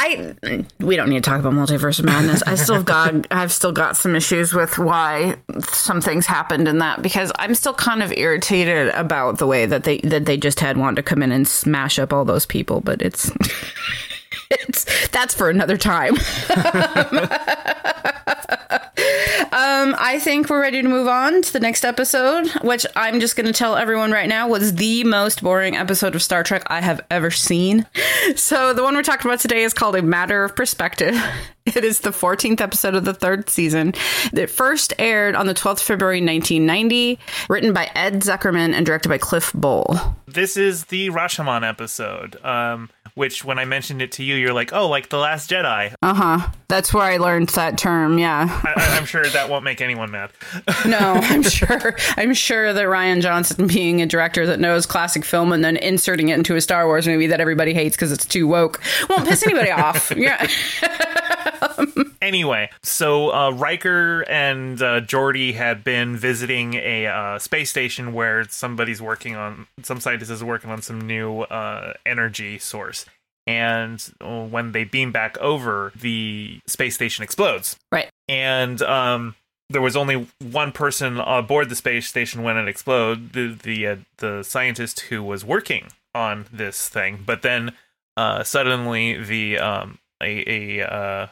I 0.03 0.65
we 0.81 0.97
don't 0.97 1.09
need 1.09 1.23
to 1.23 1.31
talk 1.31 1.39
about 1.39 1.53
multiverse 1.53 2.01
of 2.01 2.05
madness. 2.07 2.43
I 2.43 2.57
still 2.57 2.83
got 2.83 3.27
I've 3.31 3.53
still 3.53 3.71
got 3.71 3.97
some 3.97 4.17
issues 4.17 4.53
with 4.53 4.77
why 4.77 5.37
some 5.61 6.01
things 6.01 6.27
happened 6.27 6.67
in 6.67 6.79
that 6.79 7.03
because 7.03 7.31
I'm 7.39 7.55
still 7.55 7.75
kind 7.75 8.03
of 8.03 8.13
irritated 8.13 8.89
about 8.95 9.39
the 9.39 9.47
way 9.47 9.65
that 9.65 9.85
they 9.85 9.99
that 9.99 10.27
they 10.27 10.37
just 10.37 10.59
had 10.59 10.77
Wanda 10.77 11.05
come 11.05 11.23
in 11.23 11.31
and 11.31 11.47
smash 11.47 12.01
up 12.01 12.13
all 12.13 12.25
those 12.25 12.47
people, 12.47 12.81
but 12.81 13.01
it's 13.01 13.31
that's 15.13 15.35
for 15.35 15.51
another 15.51 15.77
time. 15.77 16.15
Um, 19.55 19.95
I 19.99 20.19
think 20.19 20.49
we're 20.49 20.63
ready 20.63 20.81
to 20.81 20.89
move 20.89 21.07
on 21.09 21.43
to 21.43 21.53
the 21.53 21.61
next 21.61 21.85
episode, 21.85 22.49
which 22.63 22.87
I'm 22.97 23.21
just 23.21 23.37
going 23.37 23.45
to 23.47 23.53
tell 23.53 23.77
everyone 23.77 24.11
right 24.11 24.29
now 24.29 24.49
was 24.49 24.77
the 24.77 25.05
most 25.05 25.43
boring 25.43 25.77
episode 25.77 26.15
of 26.15 26.23
Star 26.23 26.43
Trek 26.43 26.63
I 26.69 26.81
have 26.81 27.03
ever 27.11 27.31
seen. 27.31 27.87
So, 28.37 28.73
the 28.73 28.83
one 28.83 28.95
we're 28.95 29.03
talking 29.03 29.31
about 29.31 29.41
today 29.41 29.63
is 29.63 29.75
called 29.75 29.95
A 29.97 30.03
Matter 30.03 30.45
of 30.45 30.57
Perspective. 30.57 31.15
It 31.65 31.85
is 31.85 32.01
the 32.01 32.11
14th 32.11 32.61
episode 32.61 32.97
of 32.97 33.05
the 33.05 33.15
third 33.15 33.49
season. 33.49 33.95
It 34.33 34.51
first 34.51 34.95
aired 34.99 35.37
on 35.37 35.47
the 35.47 35.55
12th 35.55 35.75
of 35.75 35.83
February 35.83 36.17
1990, 36.17 37.21
written 37.49 37.73
by 37.73 37.89
Ed 37.95 38.15
Zuckerman 38.15 38.73
and 38.75 38.85
directed 38.85 39.09
by 39.09 39.19
Cliff 39.19 39.53
Bole. 39.55 39.97
this 40.27 40.57
is 40.57 40.87
the 40.87 41.11
Rashomon 41.11 41.63
episode. 41.67 42.37
Um, 42.45 42.91
which 43.15 43.45
when 43.45 43.59
I 43.59 43.65
mentioned 43.65 44.01
it 44.03 44.13
to 44.13 44.25
you, 44.25 44.35
you're 44.37 44.53
like, 44.53 44.73
"Oh, 44.73 44.89
like 44.89 45.09
the 45.09 45.19
Last 45.19 45.51
Jedi." 45.51 45.95
Uh 46.03 46.15
huh. 46.15 46.51
That's 46.69 46.95
where 46.95 47.05
I 47.05 47.19
learned 47.19 47.51
that 47.51 47.77
term. 47.77 48.19
Yeah. 48.19 48.47
I, 48.65 48.97
I'm 48.97 49.05
sure 49.05 49.27
that 49.27 49.51
won't 49.51 49.63
make 49.65 49.81
anyone 49.83 50.11
mad. 50.11 50.31
No, 50.87 50.99
I'm 50.99 51.43
sure. 51.43 51.95
I'm 52.17 52.35
sure 52.35 52.73
that 52.73 52.85
Rian 52.87 53.21
Johnson, 53.21 53.67
being 53.67 54.01
a 54.03 54.07
director 54.07 54.47
that 54.47 54.59
knows 54.59 54.85
classic 54.87 55.25
film 55.25 55.53
and 55.53 55.63
then 55.65 55.77
inserting 55.77 56.29
it 56.31 56.35
into 56.35 56.57
a 56.57 56.61
Star 56.61 56.87
Wars 56.87 57.07
movie 57.07 57.27
that 57.29 57.41
everybody 57.41 57.73
hates 57.75 57.95
because 57.95 58.11
it's 58.11 58.25
too 58.27 58.47
woke, 58.49 58.81
won't 59.09 59.29
piss 59.29 59.43
anybody 59.45 59.71
off. 59.71 60.11
Yeah. 60.23 60.47
Anyway, 62.23 62.71
so 62.85 63.35
uh, 63.35 63.51
Riker 63.51 64.21
and 64.29 64.81
uh, 64.81 65.01
Geordi 65.01 65.55
had 65.55 65.83
been 65.83 66.17
visiting 66.17 66.75
a 66.75 67.07
uh, 67.07 67.39
space 67.41 67.69
station 67.69 68.13
where 68.13 68.45
somebody's 68.45 69.03
working 69.03 69.35
on, 69.35 69.67
some 69.83 69.99
scientist 69.99 70.31
is 70.31 70.45
working 70.45 70.71
on 70.71 70.81
some 70.81 71.01
new 71.01 71.41
uh, 71.41 71.95
energy 72.07 72.61
source. 72.61 73.07
And 73.45 74.01
uh, 74.21 74.45
when 74.45 74.71
they 74.71 74.85
beam 74.85 75.11
back 75.11 75.37
over, 75.39 75.93
the 75.97 76.61
space 76.69 76.95
station 76.95 77.25
explodes. 77.25 77.77
Right. 77.91 78.09
And 78.29 78.81
um, 78.83 79.35
there 79.69 79.83
was 79.83 79.97
only 79.97 80.29
one 80.39 80.71
person 80.71 81.19
aboard 81.19 81.71
the 81.71 81.77
space 81.77 82.07
station 82.07 82.45
when 82.45 82.57
it 82.57 82.69
exploded, 82.69 83.33
the 83.33 83.59
the, 83.61 83.87
uh, 83.89 83.97
the 84.19 84.43
scientist 84.45 85.01
who 85.01 85.25
was 85.25 85.45
working 85.45 85.89
on 86.15 86.47
this 86.53 86.89
thing. 86.89 87.25
But 87.27 87.43
then 87.43 87.73
uh, 88.17 88.45
suddenly 88.45 89.21
the 89.21 89.59
um, 89.59 89.99
a 90.23 90.79
a 90.79 90.89
uh, 90.89 91.27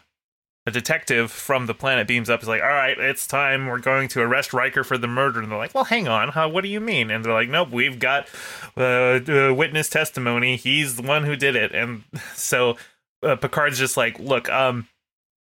a 0.71 0.73
detective 0.73 1.31
from 1.31 1.67
the 1.67 1.75
planet 1.75 2.07
beams 2.07 2.31
up 2.31 2.43
is 2.43 2.49
like, 2.49 2.63
"All 2.63 2.69
right, 2.69 2.99
it's 2.99 3.27
time. 3.27 3.67
We're 3.67 3.79
going 3.79 4.09
to 4.09 4.21
arrest 4.21 4.53
Riker 4.53 4.85
for 4.85 4.97
the 4.97 5.09
murder." 5.09 5.41
And 5.41 5.51
they're 5.51 5.59
like, 5.59 5.75
"Well, 5.75 5.85
hang 5.85 6.09
on? 6.09 6.31
What 6.53 6.63
do 6.63 6.69
you 6.69 6.81
mean?" 6.81 7.11
And 7.11 7.25
they're 7.25 7.33
like, 7.33 7.49
"Nope, 7.49 7.71
we've 7.71 7.99
got 7.99 8.29
uh, 8.77 9.21
uh, 9.29 9.55
witness 9.55 9.89
testimony. 9.89 10.57
He's 10.57 10.97
the 10.97 11.03
one 11.03 11.25
who 11.25 11.37
did 11.37 11.57
it." 11.57 11.75
And 11.75 12.05
so 12.35 12.77
uh, 13.23 13.37
Picard's 13.37 13.79
just 13.79 13.97
like, 13.97 14.19
"Look, 14.19 14.49
um, 14.49 14.89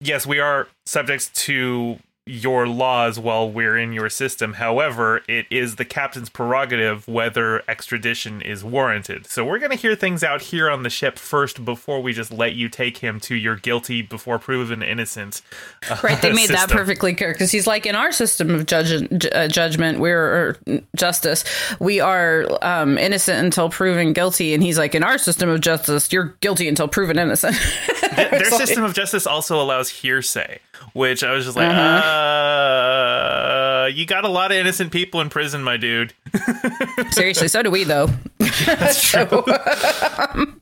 yes, 0.01 0.25
we 0.25 0.39
are 0.39 0.67
subjects 0.85 1.29
to 1.45 1.99
your 2.29 2.67
laws 2.67 3.17
while 3.19 3.49
we're 3.49 3.77
in 3.77 3.91
your 3.91 4.09
system. 4.09 4.53
However, 4.53 5.21
it 5.27 5.47
is 5.49 5.77
the 5.77 5.85
captain's 5.85 6.29
prerogative 6.29 7.07
whether 7.07 7.63
extradition 7.67 8.41
is 8.41 8.63
warranted. 8.63 9.25
So 9.25 9.43
we're 9.43 9.57
going 9.59 9.71
to 9.71 9.77
hear 9.77 9.95
things 9.95 10.23
out 10.23 10.41
here 10.43 10.69
on 10.69 10.83
the 10.83 10.89
ship 10.91 11.17
first 11.17 11.65
before 11.65 12.01
we 12.01 12.13
just 12.13 12.31
let 12.31 12.53
you 12.53 12.69
take 12.69 12.97
him 12.99 13.19
to 13.21 13.35
your 13.35 13.55
guilty 13.55 14.01
before 14.03 14.37
proven 14.37 14.83
innocent. 14.83 15.41
uh, 15.89 15.97
Right. 16.03 16.21
They 16.21 16.31
made 16.33 16.49
that 16.49 16.69
perfectly 16.69 17.15
clear 17.15 17.33
because 17.33 17.51
he's 17.51 17.65
like, 17.65 17.85
in 17.85 17.95
our 17.95 18.11
system 18.11 18.53
of 18.53 18.65
judge, 18.67 19.25
uh, 19.33 19.47
judgment, 19.47 19.99
we're 19.99 20.19
or 20.23 20.81
justice, 20.95 21.43
we 21.79 21.99
are 21.99 22.45
um, 22.61 22.97
innocent 22.97 23.43
until 23.43 23.69
proven 23.69 24.13
guilty. 24.13 24.53
And 24.53 24.61
he's 24.61 24.77
like, 24.77 24.93
in 24.93 25.03
our 25.03 25.17
system 25.17 25.49
of 25.49 25.61
justice, 25.61 26.11
you're 26.13 26.35
guilty 26.41 26.67
until 26.67 26.87
proven 26.87 27.17
innocent. 27.17 27.55
Their 28.15 28.29
like- 28.31 28.45
system 28.45 28.83
of 28.83 28.93
justice 28.93 29.25
also 29.25 29.61
allows 29.61 29.89
hearsay, 29.89 30.59
which 30.93 31.23
I 31.23 31.31
was 31.31 31.45
just 31.45 31.55
like, 31.57 31.69
Uh-huh. 31.69 31.79
uh, 33.83 33.89
you 33.93 34.05
got 34.05 34.25
a 34.25 34.29
lot 34.29 34.51
of 34.51 34.57
innocent 34.57 34.91
people 34.91 35.21
in 35.21 35.29
prison, 35.29 35.63
my 35.63 35.77
dude. 35.77 36.13
Seriously, 37.11 37.47
so 37.47 37.63
do 37.63 37.71
we, 37.71 37.83
though. 37.83 38.07
That's 38.65 39.01
true. 39.01 39.43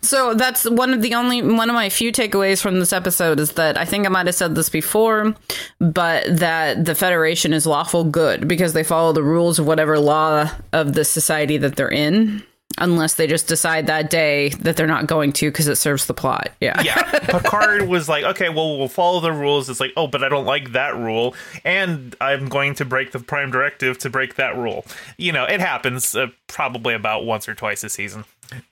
So 0.00 0.32
that's 0.32 0.64
one 0.70 0.94
of 0.94 1.02
the 1.02 1.14
only 1.14 1.42
one 1.42 1.68
of 1.68 1.74
my 1.74 1.90
few 1.90 2.12
takeaways 2.12 2.62
from 2.62 2.78
this 2.80 2.94
episode 2.94 3.38
is 3.38 3.52
that 3.52 3.76
I 3.76 3.84
think 3.84 4.06
I 4.06 4.08
might 4.08 4.24
have 4.26 4.34
said 4.36 4.54
this 4.54 4.70
before, 4.70 5.34
but 5.80 6.24
that 6.38 6.86
the 6.86 6.94
Federation 6.94 7.52
is 7.52 7.66
lawful 7.66 8.04
good 8.04 8.48
because 8.48 8.72
they 8.72 8.84
follow 8.84 9.12
the 9.12 9.22
rules 9.24 9.58
of 9.58 9.66
whatever 9.66 9.98
law 9.98 10.50
of 10.72 10.94
the 10.94 11.04
society 11.04 11.58
that 11.58 11.76
they're 11.76 11.90
in, 11.90 12.42
unless 12.80 13.14
they 13.14 13.26
just 13.26 13.48
decide 13.48 13.86
that 13.86 14.10
day 14.10 14.50
that 14.60 14.76
they're 14.76 14.86
not 14.86 15.06
going 15.06 15.32
to 15.34 15.50
because 15.50 15.68
it 15.68 15.76
serves 15.76 16.06
the 16.06 16.14
plot. 16.14 16.50
Yeah. 16.60 16.80
yeah, 16.82 17.02
Picard 17.20 17.88
was 17.88 18.08
like, 18.08 18.24
okay, 18.24 18.48
well, 18.48 18.78
we'll 18.78 18.88
follow 18.88 19.20
the 19.20 19.32
rules. 19.32 19.68
It's 19.68 19.80
like, 19.80 19.92
oh, 19.96 20.06
but 20.06 20.22
I 20.24 20.28
don't 20.28 20.46
like 20.46 20.72
that 20.72 20.96
rule, 20.96 21.34
and 21.64 22.14
I'm 22.20 22.48
going 22.48 22.74
to 22.76 22.84
break 22.84 23.12
the 23.12 23.20
Prime 23.20 23.50
Directive 23.50 23.98
to 23.98 24.10
break 24.10 24.36
that 24.36 24.56
rule. 24.56 24.84
You 25.16 25.32
know, 25.32 25.44
it 25.44 25.60
happens 25.60 26.14
uh, 26.14 26.28
probably 26.46 26.94
about 26.94 27.24
once 27.24 27.48
or 27.48 27.54
twice 27.54 27.84
a 27.84 27.88
season. 27.90 28.24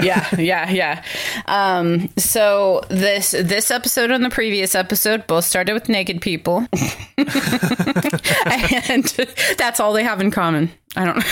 yeah, 0.03 0.27
yeah, 0.39 0.71
yeah. 0.71 1.03
Um, 1.47 2.09
so 2.17 2.83
this 2.89 3.33
this 3.33 3.71
episode 3.71 4.11
and 4.11 4.25
the 4.25 4.31
previous 4.31 4.75
episode 4.75 5.27
both 5.27 5.45
started 5.45 5.75
with 5.75 5.89
naked 5.89 6.23
people, 6.23 6.67
and 7.19 9.05
that's 9.59 9.79
all 9.81 9.93
they 9.93 10.05
have 10.05 10.21
in 10.21 10.31
common. 10.31 10.71
I 10.97 11.05
don't. 11.05 11.23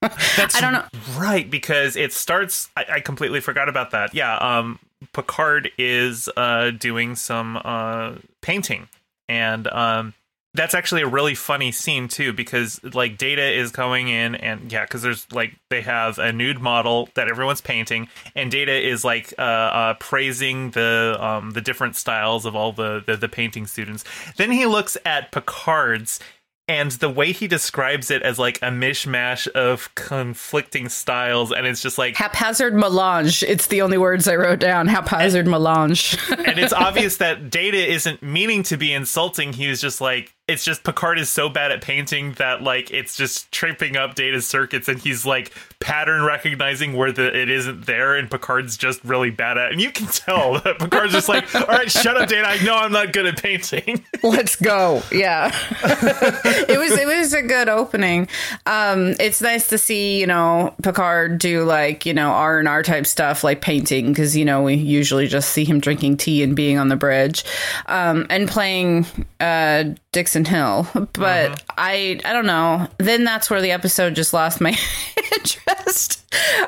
That's 0.00 0.54
I 0.54 0.60
don't 0.60 0.72
know. 0.72 0.84
Right, 1.16 1.50
because 1.50 1.96
it 1.96 2.12
starts. 2.12 2.70
I, 2.76 2.84
I 2.94 3.00
completely 3.00 3.40
forgot 3.40 3.68
about 3.68 3.90
that. 3.90 4.14
Yeah, 4.14 4.36
um, 4.36 4.78
Picard 5.12 5.70
is 5.76 6.28
uh, 6.36 6.70
doing 6.70 7.16
some 7.16 7.60
uh, 7.64 8.14
painting, 8.40 8.88
and 9.28 9.66
um, 9.68 10.14
that's 10.54 10.74
actually 10.74 11.02
a 11.02 11.06
really 11.08 11.34
funny 11.34 11.72
scene 11.72 12.06
too, 12.08 12.32
because 12.32 12.80
like 12.94 13.18
Data 13.18 13.42
is 13.42 13.72
going 13.72 14.08
in, 14.08 14.36
and 14.36 14.70
yeah, 14.72 14.84
because 14.84 15.02
there's 15.02 15.30
like 15.32 15.56
they 15.68 15.80
have 15.82 16.18
a 16.18 16.32
nude 16.32 16.60
model 16.60 17.08
that 17.14 17.28
everyone's 17.28 17.60
painting, 17.60 18.08
and 18.36 18.50
Data 18.52 18.72
is 18.72 19.04
like 19.04 19.34
uh, 19.36 19.42
uh, 19.42 19.94
praising 19.94 20.70
the 20.70 21.16
um, 21.18 21.50
the 21.50 21.60
different 21.60 21.96
styles 21.96 22.46
of 22.46 22.54
all 22.54 22.72
the, 22.72 23.02
the 23.04 23.16
the 23.16 23.28
painting 23.28 23.66
students. 23.66 24.04
Then 24.36 24.52
he 24.52 24.64
looks 24.64 24.96
at 25.04 25.32
Picard's 25.32 26.20
and 26.68 26.92
the 26.92 27.08
way 27.08 27.32
he 27.32 27.48
describes 27.48 28.10
it 28.10 28.22
as 28.22 28.38
like 28.38 28.58
a 28.58 28.66
mishmash 28.66 29.48
of 29.48 29.94
conflicting 29.94 30.88
styles 30.88 31.50
and 31.50 31.66
it's 31.66 31.80
just 31.80 31.98
like 31.98 32.16
Haphazard 32.16 32.74
melange. 32.74 33.42
It's 33.42 33.68
the 33.68 33.82
only 33.82 33.98
words 33.98 34.28
I 34.28 34.36
wrote 34.36 34.60
down. 34.60 34.86
Haphazard 34.86 35.46
melange. 35.46 36.18
and 36.30 36.58
it's 36.58 36.72
obvious 36.74 37.16
that 37.16 37.50
data 37.50 37.78
isn't 37.78 38.22
meaning 38.22 38.62
to 38.64 38.76
be 38.76 38.92
insulting 38.92 39.52
he 39.52 39.68
was 39.68 39.80
just 39.80 40.00
like 40.00 40.34
it's 40.48 40.64
just 40.64 40.82
Picard 40.82 41.18
is 41.18 41.28
so 41.28 41.48
bad 41.48 41.70
at 41.70 41.82
painting 41.82 42.32
that 42.34 42.62
like 42.62 42.90
it's 42.90 43.16
just 43.16 43.52
tripping 43.52 43.96
up 43.96 44.14
Data's 44.14 44.46
circuits, 44.46 44.88
and 44.88 44.98
he's 44.98 45.26
like 45.26 45.52
pattern 45.78 46.22
recognizing 46.24 46.94
where 46.94 47.12
the 47.12 47.38
it 47.38 47.50
isn't 47.50 47.86
there, 47.86 48.16
and 48.16 48.30
Picard's 48.30 48.76
just 48.76 49.04
really 49.04 49.30
bad 49.30 49.58
at. 49.58 49.66
it. 49.66 49.72
And 49.72 49.80
you 49.80 49.90
can 49.90 50.06
tell 50.06 50.54
that 50.60 50.78
Picard's 50.78 51.12
just 51.12 51.28
like, 51.28 51.54
all 51.54 51.66
right, 51.66 51.90
shut 51.90 52.16
up, 52.16 52.28
Data. 52.28 52.48
I 52.48 52.64
know 52.64 52.74
I'm 52.74 52.92
not 52.92 53.12
good 53.12 53.26
at 53.26 53.40
painting. 53.40 54.04
Let's 54.22 54.56
go. 54.56 55.02
Yeah. 55.12 55.54
it 55.82 56.78
was 56.78 56.98
it 56.98 57.06
was 57.06 57.34
a 57.34 57.42
good 57.42 57.68
opening. 57.68 58.28
Um 58.66 59.14
it's 59.20 59.42
nice 59.42 59.68
to 59.68 59.78
see, 59.78 60.18
you 60.20 60.26
know, 60.26 60.74
Picard 60.82 61.38
do 61.38 61.64
like, 61.64 62.06
you 62.06 62.14
know, 62.14 62.30
R 62.30 62.58
and 62.58 62.68
R 62.68 62.82
type 62.82 63.06
stuff 63.06 63.44
like 63.44 63.60
painting 63.60 64.08
because 64.08 64.36
you 64.36 64.44
know, 64.44 64.62
we 64.62 64.74
usually 64.74 65.26
just 65.26 65.50
see 65.50 65.64
him 65.64 65.78
drinking 65.78 66.16
tea 66.16 66.42
and 66.42 66.56
being 66.56 66.78
on 66.78 66.88
the 66.88 66.96
bridge. 66.96 67.44
Um 67.86 68.26
and 68.30 68.48
playing 68.48 69.06
uh 69.40 69.84
Dixon 70.12 70.44
Hill. 70.44 70.86
But 71.12 71.62
I 71.76 72.20
I 72.24 72.32
don't 72.32 72.46
know. 72.46 72.86
Then 72.98 73.24
that's 73.24 73.50
where 73.50 73.60
the 73.60 73.72
episode 73.72 74.14
just 74.14 74.32
lost 74.32 74.60
my 74.60 74.70
interest. 75.36 76.24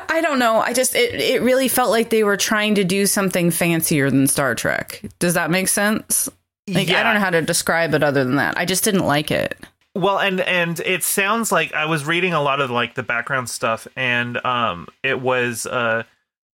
I 0.08 0.20
don't 0.20 0.38
know. 0.38 0.58
I 0.60 0.72
just 0.72 0.94
it 0.94 1.14
it 1.14 1.42
really 1.42 1.68
felt 1.68 1.90
like 1.90 2.10
they 2.10 2.24
were 2.24 2.36
trying 2.36 2.74
to 2.76 2.84
do 2.84 3.06
something 3.06 3.50
fancier 3.50 4.10
than 4.10 4.26
Star 4.26 4.54
Trek. 4.54 5.02
Does 5.18 5.34
that 5.34 5.50
make 5.50 5.68
sense? 5.68 6.28
Like 6.68 6.90
I 6.90 7.02
don't 7.02 7.14
know 7.14 7.20
how 7.20 7.30
to 7.30 7.42
describe 7.42 7.94
it 7.94 8.02
other 8.02 8.24
than 8.24 8.36
that. 8.36 8.56
I 8.58 8.64
just 8.64 8.84
didn't 8.84 9.06
like 9.06 9.30
it. 9.30 9.56
Well, 9.94 10.18
and 10.18 10.40
and 10.40 10.78
it 10.80 11.02
sounds 11.02 11.50
like 11.50 11.72
I 11.72 11.86
was 11.86 12.04
reading 12.04 12.32
a 12.32 12.40
lot 12.40 12.60
of 12.60 12.70
like 12.70 12.94
the 12.94 13.02
background 13.02 13.50
stuff, 13.50 13.88
and 13.96 14.44
um, 14.46 14.86
it 15.02 15.20
was 15.20 15.66
uh, 15.66 16.04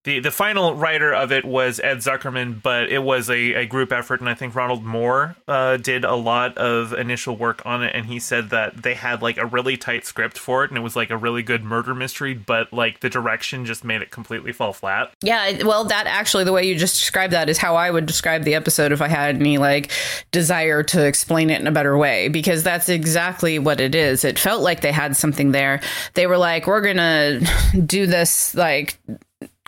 the 0.03 0.19
the 0.19 0.31
final 0.31 0.75
writer 0.75 1.13
of 1.13 1.31
it 1.31 1.43
was 1.43 1.79
Ed 1.79 1.97
Zuckerman, 1.97 2.61
but 2.61 2.89
it 2.89 2.99
was 2.99 3.29
a, 3.29 3.53
a 3.53 3.65
group 3.65 3.91
effort, 3.91 4.19
and 4.21 4.29
I 4.29 4.33
think 4.35 4.55
Ronald 4.55 4.83
Moore 4.83 5.35
uh, 5.47 5.77
did 5.77 6.05
a 6.05 6.15
lot 6.15 6.57
of 6.57 6.93
initial 6.93 7.35
work 7.35 7.61
on 7.65 7.83
it, 7.83 7.93
and 7.93 8.05
he 8.05 8.19
said 8.19 8.49
that 8.51 8.83
they 8.83 8.93
had 8.93 9.21
like 9.21 9.37
a 9.37 9.45
really 9.45 9.75
tight 9.75 10.05
script 10.05 10.37
for 10.37 10.63
it, 10.63 10.71
and 10.71 10.77
it 10.77 10.81
was 10.81 10.95
like 10.95 11.09
a 11.09 11.17
really 11.17 11.43
good 11.43 11.63
murder 11.63 11.93
mystery, 11.93 12.33
but 12.33 12.71
like 12.71 13.01
the 13.01 13.09
direction 13.09 13.65
just 13.65 13.83
made 13.83 14.01
it 14.01 14.11
completely 14.11 14.53
fall 14.53 14.71
flat. 14.71 15.11
Yeah, 15.21 15.63
well, 15.63 15.83
that 15.85 16.07
actually, 16.07 16.45
the 16.45 16.53
way 16.53 16.65
you 16.65 16.75
just 16.75 16.99
described 16.99 17.33
that 17.33 17.49
is 17.49 17.57
how 17.57 17.75
I 17.75 17.91
would 17.91 18.05
describe 18.05 18.43
the 18.43 18.55
episode 18.55 18.91
if 18.91 19.01
I 19.01 19.07
had 19.07 19.35
any 19.35 19.57
like 19.57 19.91
desire 20.31 20.83
to 20.83 21.05
explain 21.05 21.49
it 21.49 21.59
in 21.59 21.67
a 21.67 21.71
better 21.71 21.97
way, 21.97 22.29
because 22.29 22.63
that's 22.63 22.87
exactly 22.87 23.59
what 23.59 23.81
it 23.81 23.93
is. 23.93 24.23
It 24.23 24.39
felt 24.39 24.61
like 24.61 24.81
they 24.81 24.91
had 24.91 25.17
something 25.17 25.51
there. 25.51 25.81
They 26.13 26.27
were 26.27 26.37
like, 26.37 26.65
we're 26.65 26.81
gonna 26.81 27.41
do 27.85 28.07
this 28.07 28.55
like 28.55 28.97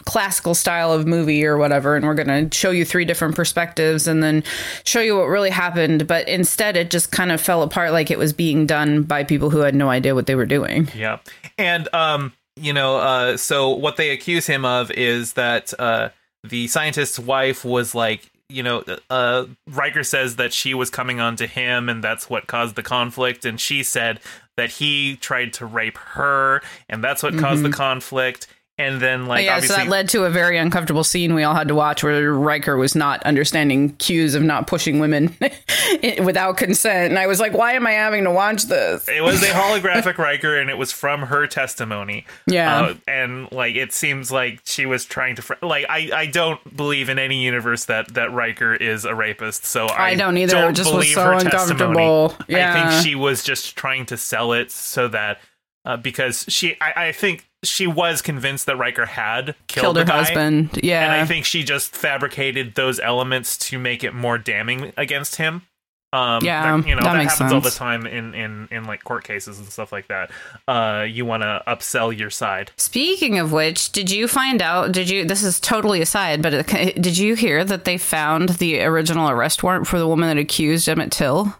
classical 0.05 0.55
style 0.55 0.91
of 0.91 1.05
movie 1.07 1.45
or 1.45 1.57
whatever 1.57 1.95
and 1.95 2.05
we're 2.05 2.13
going 2.13 2.49
to 2.49 2.57
show 2.57 2.71
you 2.71 2.85
three 2.85 3.05
different 3.05 3.35
perspectives 3.35 4.07
and 4.07 4.23
then 4.23 4.43
show 4.85 5.01
you 5.01 5.17
what 5.17 5.25
really 5.25 5.49
happened 5.49 6.07
but 6.07 6.27
instead 6.27 6.77
it 6.77 6.89
just 6.89 7.11
kind 7.11 7.31
of 7.31 7.41
fell 7.41 7.61
apart 7.63 7.91
like 7.91 8.09
it 8.09 8.17
was 8.17 8.33
being 8.33 8.65
done 8.65 9.03
by 9.03 9.23
people 9.23 9.49
who 9.49 9.59
had 9.59 9.75
no 9.75 9.89
idea 9.89 10.15
what 10.15 10.25
they 10.25 10.35
were 10.35 10.45
doing 10.45 10.89
Yeah. 10.95 11.19
And 11.57 11.93
um, 11.93 12.33
you 12.55 12.73
know, 12.73 12.97
uh 12.97 13.37
so 13.37 13.69
what 13.69 13.97
they 13.97 14.09
accuse 14.11 14.45
him 14.47 14.65
of 14.65 14.91
is 14.91 15.33
that 15.33 15.73
uh 15.79 16.09
the 16.43 16.67
scientist's 16.67 17.19
wife 17.19 17.65
was 17.65 17.93
like, 17.93 18.29
you 18.49 18.63
know, 18.63 18.83
uh 19.09 19.45
Riker 19.67 20.03
says 20.03 20.37
that 20.37 20.53
she 20.53 20.73
was 20.73 20.89
coming 20.89 21.19
on 21.19 21.35
to 21.37 21.47
him 21.47 21.89
and 21.89 22.03
that's 22.03 22.29
what 22.29 22.47
caused 22.47 22.75
the 22.75 22.83
conflict 22.83 23.45
and 23.45 23.59
she 23.59 23.83
said 23.83 24.19
that 24.57 24.71
he 24.71 25.15
tried 25.17 25.53
to 25.53 25.65
rape 25.65 25.97
her 25.97 26.61
and 26.89 27.03
that's 27.03 27.23
what 27.23 27.37
caused 27.37 27.63
the 27.63 27.69
conflict. 27.69 28.47
And 28.79 29.01
then 29.01 29.25
like 29.27 29.45
Mm-hmm. 29.45 29.61
yeah, 29.61 29.67
so 29.67 29.75
that 29.75 29.87
led 29.89 30.07
to 30.09 30.23
a 30.23 30.29
very 30.29 30.57
uncomfortable 30.57 31.03
scene 31.03 31.33
we 31.35 31.43
all 31.43 31.53
had 31.53 31.67
to 31.67 31.75
watch 31.75 32.01
where 32.03 32.33
Riker 32.33 32.77
was 32.77 32.95
not 32.95 33.21
understanding 33.23 33.89
cues 33.97 34.35
of 34.35 34.41
not 34.41 34.67
pushing 34.67 34.99
women 34.99 35.35
without 36.23 36.57
consent. 36.57 37.09
And 37.09 37.19
I 37.19 37.27
was 37.27 37.39
like, 37.41 37.53
why 37.53 37.73
am 37.73 37.85
I 37.85 37.91
having 37.91 38.23
to 38.23 38.31
watch 38.31 38.63
this? 38.63 39.07
it 39.09 39.21
was 39.21 39.43
a 39.43 39.47
holographic 39.49 40.17
Riker, 40.17 40.57
and 40.57 40.69
it 40.69 40.77
was 40.77 40.91
from 40.93 41.23
her 41.23 41.45
testimony. 41.45 42.25
Yeah. 42.47 42.81
uh, 42.81 42.93
and 43.07 43.51
like 43.51 43.75
it 43.75 43.91
seems 43.91 44.31
like 44.31 44.61
she 44.63 44.85
was 44.85 45.03
trying 45.05 45.35
to 45.35 45.41
fr- 45.41 45.53
like 45.61 45.85
I 45.89 46.09
I 46.13 46.25
don't 46.27 46.75
believe 46.75 47.09
in 47.09 47.19
any 47.19 47.43
universe 47.43 47.85
that 47.85 48.13
that 48.13 48.31
Riker 48.31 48.73
is 48.73 49.03
a 49.05 49.13
rapist. 49.13 49.65
So 49.65 49.87
I, 49.87 50.11
I 50.11 50.15
don't 50.15 50.37
either. 50.37 50.69
It 50.69 50.73
just 50.75 50.93
was 50.93 51.13
so 51.13 51.23
her 51.23 51.33
uncomfortable. 51.33 52.29
testimony. 52.29 52.63
I 52.63 52.89
think 52.89 53.05
she 53.05 53.15
was 53.15 53.43
just 53.43 53.75
trying 53.75 54.05
to 54.07 54.15
sell 54.17 54.53
it 54.53 54.71
so 54.71 55.09
that. 55.09 55.39
Uh, 55.85 55.95
because 55.95 56.45
she, 56.49 56.75
I, 56.81 57.07
I 57.07 57.11
think 57.13 57.48
she 57.63 57.87
was 57.87 58.21
convinced 58.21 58.65
that 58.67 58.77
Riker 58.77 59.05
had 59.05 59.55
killed, 59.67 59.83
Killed 59.83 59.97
her 59.97 60.03
guy. 60.05 60.17
husband. 60.19 60.79
Yeah. 60.81 61.03
And 61.03 61.11
I 61.11 61.25
think 61.25 61.45
she 61.45 61.63
just 61.63 61.93
fabricated 61.95 62.75
those 62.75 62.99
elements 62.99 63.57
to 63.69 63.77
make 63.79 64.03
it 64.03 64.13
more 64.13 64.37
damning 64.37 64.93
against 64.97 65.35
him. 65.37 65.63
Um, 66.11 66.43
Yeah, 66.43 66.77
that- 66.77 66.87
you 66.87 66.95
know 66.95 67.01
that 67.03 67.13
that, 67.13 67.23
happens 67.23 67.53
all 67.53 67.61
the 67.61 67.69
time 67.69 68.07
in 68.07 68.33
in 68.33 68.67
in 68.71 68.85
like 68.85 69.03
court 69.03 69.23
cases 69.23 69.59
and 69.59 69.67
stuff 69.69 69.91
like 69.91 70.07
that. 70.07 70.31
Uh, 70.67 71.05
you 71.07 71.23
want 71.23 71.43
to 71.43 71.61
upsell 71.67 72.17
your 72.17 72.31
side. 72.31 72.71
Speaking 72.77 73.37
of 73.37 73.51
which, 73.51 73.91
did 73.91 74.09
you 74.09 74.27
find 74.27 74.59
out? 74.59 74.91
Did 74.91 75.07
you? 75.07 75.23
This 75.25 75.43
is 75.43 75.59
totally 75.59 76.01
aside, 76.01 76.41
but 76.41 76.53
it, 76.55 76.99
did 76.99 77.15
you 77.15 77.35
hear 77.35 77.63
that 77.63 77.85
they 77.85 77.99
found 77.99 78.49
the 78.49 78.81
original 78.81 79.29
arrest 79.29 79.61
warrant 79.61 79.85
for 79.85 79.99
the 79.99 80.07
woman 80.07 80.29
that 80.29 80.41
accused 80.41 80.89
Emmett 80.89 81.11
Till? 81.11 81.55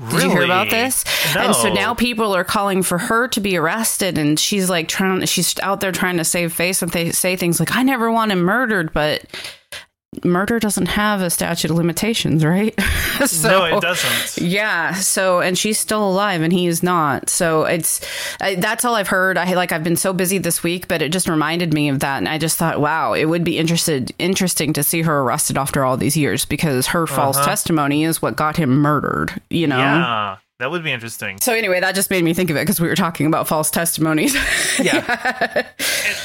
Did 0.00 0.22
you 0.22 0.30
hear 0.30 0.42
about 0.42 0.70
this? 0.70 1.04
And 1.36 1.54
so 1.56 1.72
now 1.72 1.92
people 1.92 2.34
are 2.34 2.44
calling 2.44 2.84
for 2.84 2.98
her 2.98 3.26
to 3.28 3.40
be 3.40 3.56
arrested, 3.56 4.16
and 4.16 4.38
she's 4.38 4.70
like 4.70 4.86
trying. 4.86 5.24
She's 5.26 5.58
out 5.60 5.80
there 5.80 5.90
trying 5.90 6.18
to 6.18 6.24
save 6.24 6.52
face, 6.52 6.82
and 6.82 6.92
they 6.92 7.10
say 7.10 7.34
things 7.34 7.58
like, 7.58 7.74
"I 7.74 7.82
never 7.82 8.10
want 8.10 8.30
him 8.30 8.40
murdered," 8.40 8.92
but 8.92 9.24
murder 10.24 10.58
doesn't 10.58 10.86
have 10.86 11.20
a 11.20 11.30
statute 11.30 11.70
of 11.70 11.76
limitations, 11.76 12.44
right? 12.44 12.78
so, 13.26 13.48
no, 13.48 13.76
it 13.76 13.80
doesn't. 13.80 14.42
yeah. 14.44 14.94
So, 14.94 15.40
and 15.40 15.56
she's 15.56 15.78
still 15.78 16.08
alive, 16.08 16.42
and 16.42 16.52
he 16.52 16.66
is 16.66 16.82
not. 16.82 17.28
So 17.28 17.64
it's 17.64 18.00
I, 18.40 18.54
that's 18.54 18.84
all 18.84 18.94
I've 18.94 19.08
heard. 19.08 19.36
I 19.36 19.52
like 19.54 19.72
I've 19.72 19.84
been 19.84 19.96
so 19.96 20.12
busy 20.12 20.38
this 20.38 20.62
week, 20.62 20.88
but 20.88 21.02
it 21.02 21.12
just 21.12 21.28
reminded 21.28 21.74
me 21.74 21.88
of 21.88 22.00
that, 22.00 22.18
and 22.18 22.28
I 22.28 22.38
just 22.38 22.56
thought, 22.56 22.80
wow, 22.80 23.12
it 23.12 23.26
would 23.26 23.44
be 23.44 23.58
interested 23.58 24.12
interesting 24.18 24.72
to 24.74 24.82
see 24.82 25.02
her 25.02 25.20
arrested 25.20 25.58
after 25.58 25.84
all 25.84 25.96
these 25.96 26.16
years 26.16 26.44
because 26.44 26.88
her 26.88 27.06
false 27.06 27.36
uh-huh. 27.36 27.46
testimony 27.46 28.04
is 28.04 28.22
what 28.22 28.36
got 28.36 28.56
him 28.56 28.70
murdered. 28.70 29.40
You 29.50 29.66
know. 29.66 29.78
Yeah, 29.78 30.38
that 30.58 30.70
would 30.70 30.82
be 30.82 30.92
interesting. 30.92 31.38
So 31.40 31.52
anyway, 31.52 31.80
that 31.80 31.94
just 31.94 32.10
made 32.10 32.24
me 32.24 32.34
think 32.34 32.50
of 32.50 32.56
it 32.56 32.60
because 32.60 32.80
we 32.80 32.88
were 32.88 32.96
talking 32.96 33.26
about 33.26 33.46
false 33.46 33.70
testimonies. 33.70 34.36
Yeah, 34.80 35.66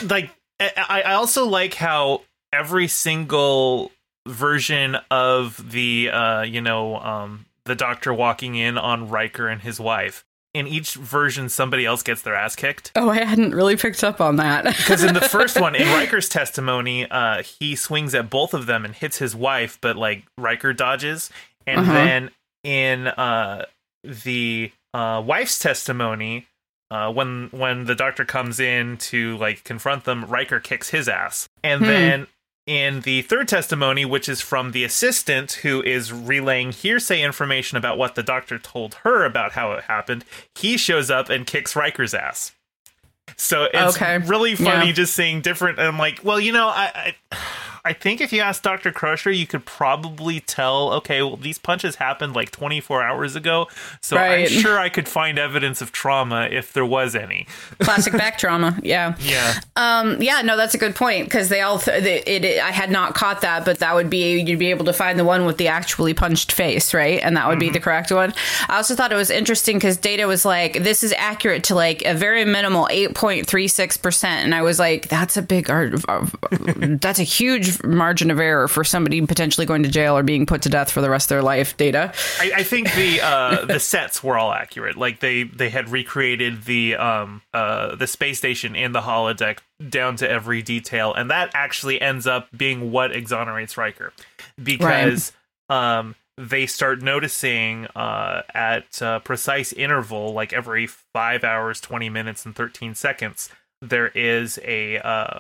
And, 0.02 0.12
like 0.12 0.30
I, 0.60 1.02
I 1.06 1.14
also 1.14 1.48
like 1.48 1.74
how 1.74 2.22
every 2.54 2.88
single 2.88 3.92
version 4.28 4.96
of 5.12 5.72
the 5.72 6.10
uh, 6.10 6.42
you 6.44 6.62
know 6.62 6.98
um, 6.98 7.46
the 7.66 7.76
doctor 7.76 8.14
walking 8.14 8.56
in 8.56 8.78
on 8.78 9.10
Riker 9.10 9.48
and 9.48 9.62
his 9.62 9.80
wife. 9.80 10.24
In 10.54 10.68
each 10.68 10.94
version, 10.94 11.50
somebody 11.50 11.84
else 11.84 12.04
gets 12.04 12.22
their 12.22 12.36
ass 12.36 12.56
kicked. 12.56 12.92
oh, 12.96 13.10
I 13.10 13.24
hadn't 13.24 13.56
really 13.56 13.76
picked 13.76 14.04
up 14.04 14.22
on 14.22 14.36
that. 14.36 14.66
Because 14.78 15.04
in 15.04 15.16
the 15.16 15.22
first 15.22 15.60
one, 15.60 15.74
in 15.74 15.88
Riker's 15.88 16.30
testimony, 16.30 17.10
uh, 17.10 17.42
he 17.42 17.76
swings 17.76 18.14
at 18.14 18.30
both 18.30 18.54
of 18.54 18.68
them 18.68 18.86
and 18.86 18.94
hits 18.94 19.18
his 19.18 19.36
wife, 19.36 19.80
but 19.82 19.96
like 19.96 20.26
Riker 20.38 20.72
dodges. 20.72 21.32
And 21.66 21.80
Uh-huh. 21.82 21.94
then 21.94 22.30
in 22.64 23.08
uh, 23.08 23.66
the 24.04 24.72
uh, 24.94 25.24
wife's 25.26 25.58
testimony, 25.58 26.46
uh, 26.92 27.12
when 27.12 27.48
when 27.52 27.86
the 27.86 27.96
doctor 27.96 28.24
comes 28.24 28.60
in 28.60 28.98
to 28.98 29.36
like 29.38 29.64
confront 29.64 30.04
them, 30.04 30.24
Riker 30.26 30.60
kicks 30.60 30.90
his 30.92 31.10
ass. 31.10 31.50
And 31.64 31.82
Hmm. 31.82 31.88
then 31.88 32.28
in 32.66 33.02
the 33.02 33.22
third 33.24 33.48
testimony, 33.48 34.06
which 34.06 34.30
is 34.30 34.40
from 34.42 34.72
the 34.72 34.84
assistant 34.84 35.52
who 35.64 35.82
is 35.82 36.14
relaying 36.14 36.72
hearsay 36.72 37.22
information 37.22 37.78
about 37.78 37.98
what 37.98 38.16
the 38.16 38.24
doctor 38.24 38.58
told 38.58 38.96
her 39.04 39.26
about 39.26 39.52
how 39.54 39.74
it 39.74 39.84
happened, 39.86 40.24
he 40.56 40.78
shows 40.78 41.12
up 41.12 41.30
and 41.30 41.46
kicks 41.46 41.76
Riker's 41.76 42.14
ass. 42.14 42.54
So 43.36 43.68
it's 43.74 43.96
Okay. 43.96 44.18
really 44.20 44.56
funny 44.56 44.88
Yeah. 44.88 44.92
just 44.94 45.14
seeing 45.16 45.42
different. 45.42 45.80
I'm 45.80 45.98
like, 45.98 46.20
well, 46.24 46.40
you 46.40 46.52
know, 46.52 46.68
I, 46.68 47.14
I, 47.32 47.38
I 47.86 47.92
think 47.92 48.22
if 48.22 48.32
you 48.32 48.40
ask 48.42 48.62
Doctor 48.64 48.94
Crusher, 48.94 49.30
you 49.32 49.46
could 49.46 49.66
probably 49.66 50.40
tell. 50.40 50.94
Okay, 50.94 51.22
well, 51.22 51.36
these 51.36 51.58
punches 51.60 51.96
happened 51.98 52.34
like 52.34 52.50
24 52.52 53.04
hours 53.04 53.36
ago, 53.36 53.68
so 54.00 54.16
Right. 54.16 54.50
I'm 54.52 54.62
sure 54.62 54.80
I 54.80 54.88
could 54.88 55.08
find 55.08 55.38
evidence 55.38 55.82
of 55.82 55.92
trauma 55.92 56.48
if 56.50 56.72
there 56.72 56.86
was 56.86 57.14
any. 57.14 57.46
Classic 57.80 58.14
back 58.14 58.38
trauma. 58.44 58.80
Yeah. 58.82 59.16
Yeah, 59.20 59.60
Um, 59.76 60.22
yeah, 60.22 60.42
no, 60.44 60.56
that's 60.56 60.74
a 60.74 60.78
good 60.78 60.96
point 60.96 61.26
because 61.26 61.50
they 61.50 61.60
all 61.60 61.78
th- 61.80 62.04
they, 62.04 62.22
it, 62.24 62.46
it. 62.46 62.64
I 62.64 62.72
had 62.72 62.90
not 62.90 63.16
caught 63.16 63.42
that, 63.42 63.66
but 63.66 63.80
that 63.80 63.94
would 63.96 64.10
be 64.10 64.40
you'd 64.40 64.60
be 64.60 64.70
able 64.70 64.86
to 64.86 64.94
find 64.94 65.20
the 65.20 65.26
one 65.26 65.46
with 65.46 65.58
the 65.58 65.68
actually 65.68 66.14
punched 66.14 66.54
face, 66.54 66.94
right? 66.94 67.20
And 67.22 67.36
that 67.36 67.48
would 67.50 67.60
be 67.60 67.70
the 67.70 67.80
correct 67.82 68.12
one. 68.12 68.34
I 68.70 68.78
also 68.78 68.96
thought 68.96 69.12
it 69.12 69.16
was 69.16 69.30
interesting 69.30 69.76
because 69.76 69.98
Data 69.98 70.26
was 70.26 70.46
like, 70.46 70.84
"This 70.84 71.04
is 71.04 71.14
accurate 71.18 71.66
to 71.66 71.76
like 71.76 72.02
a 72.06 72.14
very 72.14 72.46
minimal 72.46 72.88
eight 72.92 73.14
point 73.14 73.46
three 73.46 73.68
six 73.68 73.98
percent," 73.98 74.46
and 74.46 74.56
I 74.56 74.62
was 74.62 74.80
like, 74.80 75.10
"That's 75.10 75.36
a 75.36 75.42
big, 75.42 75.68
that's 75.68 77.20
a 77.20 77.24
huge 77.24 77.73
margin 77.84 78.30
of 78.30 78.40
error 78.40 78.68
for 78.68 78.84
somebody 78.84 79.26
potentially 79.26 79.66
going 79.66 79.84
to 79.84 79.90
jail 79.90 80.18
or 80.18 80.24
being 80.24 80.46
put 80.46 80.62
to 80.64 80.70
death 80.70 80.92
for 80.92 81.02
the 81.02 81.10
rest 81.10 81.26
of 81.26 81.30
their 81.30 81.42
life." 81.42 81.78
Data. 81.78 82.14
I, 82.40 82.52
I 82.58 82.64
think 82.64 82.94
the 82.94 83.22
uh, 83.22 83.66
the 83.66 83.80
sets 83.80 84.24
were 84.24 84.38
all 84.38 84.52
accurate. 84.52 84.98
Like 84.98 85.20
they 85.20 85.44
they 85.44 85.70
had 85.70 85.90
recreated 85.90 86.64
the 86.64 86.96
um 86.96 87.42
uh 87.54 87.96
the 87.96 88.08
space 88.08 88.38
station 88.38 88.76
in 88.76 88.92
the 88.92 89.02
holodeck 89.02 89.60
down 89.90 90.16
to 90.18 90.30
every 90.30 90.62
detail, 90.62 91.14
and 91.14 91.32
that 91.32 91.52
actually 91.54 92.02
ends 92.02 92.28
up 92.28 92.50
being 92.56 92.92
what 92.92 93.16
exonerates 93.16 93.78
Riker, 93.78 94.14
because 94.62 95.32
um 95.70 96.16
they 96.38 96.66
start 96.66 97.02
noticing 97.02 97.86
uh, 97.96 98.42
at 98.54 99.02
a 99.02 99.20
precise 99.20 99.72
interval, 99.74 100.34
like 100.34 100.52
every 100.52 100.88
five 100.88 101.44
hours, 101.44 101.80
20 101.80 102.10
minutes, 102.10 102.46
and 102.46 102.56
13 102.56 102.96
seconds, 102.96 103.50
there 103.82 104.08
is 104.08 104.60
a, 104.64 104.98
uh, 105.00 105.40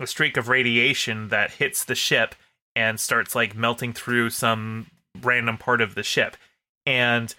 a 0.00 0.06
streak 0.06 0.36
of 0.36 0.48
radiation 0.48 1.28
that 1.28 1.52
hits 1.52 1.84
the 1.84 1.94
ship 1.94 2.34
and 2.74 3.00
starts 3.00 3.34
like 3.34 3.56
melting 3.56 3.92
through 3.92 4.30
some 4.30 4.86
random 5.22 5.56
part 5.56 5.80
of 5.80 5.94
the 5.94 6.02
ship. 6.02 6.36
And 6.84 7.34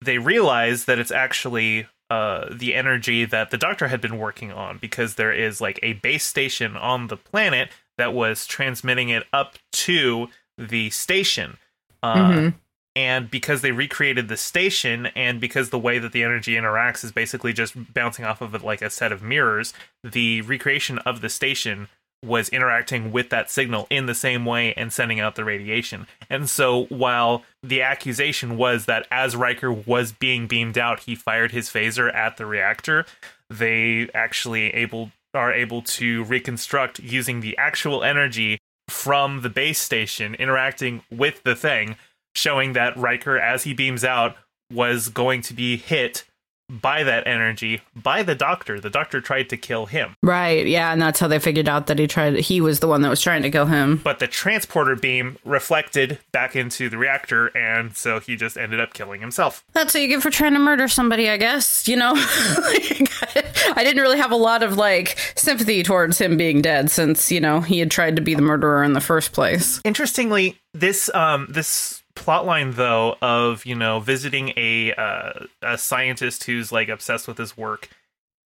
they 0.00 0.18
realize 0.18 0.86
that 0.86 0.98
it's 0.98 1.10
actually 1.10 1.86
uh, 2.10 2.46
the 2.50 2.74
energy 2.74 3.24
that 3.24 3.50
the 3.50 3.58
doctor 3.58 3.88
had 3.88 4.00
been 4.00 4.18
working 4.18 4.50
on 4.50 4.78
because 4.78 5.16
there 5.16 5.32
is 5.32 5.60
like 5.60 5.78
a 5.82 5.94
base 5.94 6.24
station 6.24 6.76
on 6.76 7.08
the 7.08 7.16
planet 7.16 7.68
that 7.98 8.14
was 8.14 8.46
transmitting 8.46 9.10
it 9.10 9.24
up 9.32 9.58
to 9.72 10.28
the 10.56 10.88
station. 10.90 11.58
Uh, 12.02 12.16
mm-hmm. 12.16 12.56
And 12.96 13.30
because 13.30 13.60
they 13.60 13.70
recreated 13.70 14.28
the 14.28 14.36
station, 14.36 15.06
and 15.14 15.40
because 15.40 15.70
the 15.70 15.78
way 15.78 16.00
that 16.00 16.10
the 16.10 16.24
energy 16.24 16.54
interacts 16.54 17.04
is 17.04 17.12
basically 17.12 17.52
just 17.52 17.92
bouncing 17.94 18.24
off 18.24 18.40
of 18.40 18.54
it 18.56 18.64
like 18.64 18.82
a 18.82 18.90
set 18.90 19.12
of 19.12 19.22
mirrors, 19.22 19.72
the 20.02 20.40
recreation 20.42 20.98
of 21.00 21.20
the 21.20 21.28
station 21.28 21.88
was 22.24 22.48
interacting 22.48 23.12
with 23.12 23.30
that 23.30 23.50
signal 23.50 23.86
in 23.90 24.06
the 24.06 24.14
same 24.14 24.44
way 24.44 24.74
and 24.74 24.92
sending 24.92 25.20
out 25.20 25.36
the 25.36 25.44
radiation. 25.44 26.06
And 26.28 26.50
so 26.50 26.84
while 26.86 27.44
the 27.62 27.82
accusation 27.82 28.56
was 28.56 28.86
that 28.86 29.06
as 29.10 29.36
Riker 29.36 29.72
was 29.72 30.12
being 30.12 30.46
beamed 30.46 30.76
out, 30.76 31.00
he 31.00 31.14
fired 31.14 31.52
his 31.52 31.68
phaser 31.68 32.12
at 32.12 32.36
the 32.36 32.46
reactor, 32.46 33.06
they 33.50 34.08
actually 34.14 34.74
able 34.74 35.12
are 35.34 35.52
able 35.52 35.82
to 35.82 36.24
reconstruct 36.24 36.98
using 37.00 37.40
the 37.40 37.56
actual 37.58 38.02
energy 38.02 38.58
from 38.88 39.42
the 39.42 39.50
base 39.50 39.78
station 39.78 40.34
interacting 40.36 41.02
with 41.10 41.42
the 41.44 41.54
thing, 41.54 41.96
showing 42.34 42.72
that 42.72 42.96
Riker 42.96 43.38
as 43.38 43.64
he 43.64 43.74
beams 43.74 44.04
out 44.04 44.36
was 44.72 45.08
going 45.08 45.42
to 45.42 45.54
be 45.54 45.76
hit 45.76 46.24
by 46.68 47.02
that 47.02 47.26
energy 47.26 47.80
by 47.94 48.22
the 48.22 48.34
doctor. 48.34 48.80
The 48.80 48.90
doctor 48.90 49.20
tried 49.20 49.48
to 49.50 49.56
kill 49.56 49.86
him. 49.86 50.16
Right. 50.22 50.66
Yeah, 50.66 50.92
and 50.92 51.00
that's 51.00 51.20
how 51.20 51.28
they 51.28 51.38
figured 51.38 51.68
out 51.68 51.86
that 51.86 51.98
he 51.98 52.06
tried 52.06 52.36
he 52.38 52.60
was 52.60 52.80
the 52.80 52.88
one 52.88 53.02
that 53.02 53.08
was 53.08 53.20
trying 53.20 53.42
to 53.42 53.50
kill 53.50 53.66
him. 53.66 54.00
But 54.02 54.18
the 54.18 54.26
transporter 54.26 54.96
beam 54.96 55.38
reflected 55.44 56.18
back 56.32 56.54
into 56.54 56.88
the 56.88 56.98
reactor 56.98 57.56
and 57.56 57.96
so 57.96 58.20
he 58.20 58.36
just 58.36 58.56
ended 58.56 58.80
up 58.80 58.94
killing 58.94 59.20
himself. 59.20 59.64
That's 59.72 59.94
what 59.94 60.02
you 60.02 60.08
get 60.08 60.22
for 60.22 60.30
trying 60.30 60.54
to 60.54 60.60
murder 60.60 60.88
somebody, 60.88 61.28
I 61.28 61.36
guess, 61.36 61.88
you 61.88 61.96
know. 61.96 62.12
I 62.16 63.82
didn't 63.84 64.02
really 64.02 64.18
have 64.18 64.32
a 64.32 64.36
lot 64.36 64.62
of 64.62 64.76
like 64.76 65.18
sympathy 65.36 65.82
towards 65.82 66.18
him 66.18 66.36
being 66.36 66.62
dead 66.62 66.90
since, 66.90 67.32
you 67.32 67.40
know, 67.40 67.60
he 67.60 67.78
had 67.78 67.90
tried 67.90 68.16
to 68.16 68.22
be 68.22 68.34
the 68.34 68.42
murderer 68.42 68.82
in 68.84 68.92
the 68.92 69.00
first 69.00 69.32
place. 69.32 69.80
Interestingly, 69.84 70.58
this 70.74 71.12
um 71.14 71.46
this 71.50 72.02
plotline 72.18 72.74
though 72.74 73.16
of 73.22 73.64
you 73.64 73.74
know 73.74 74.00
visiting 74.00 74.52
a 74.56 74.92
uh, 74.94 75.46
a 75.62 75.78
scientist 75.78 76.44
who's 76.44 76.72
like 76.72 76.88
obsessed 76.88 77.28
with 77.28 77.38
his 77.38 77.56
work 77.56 77.88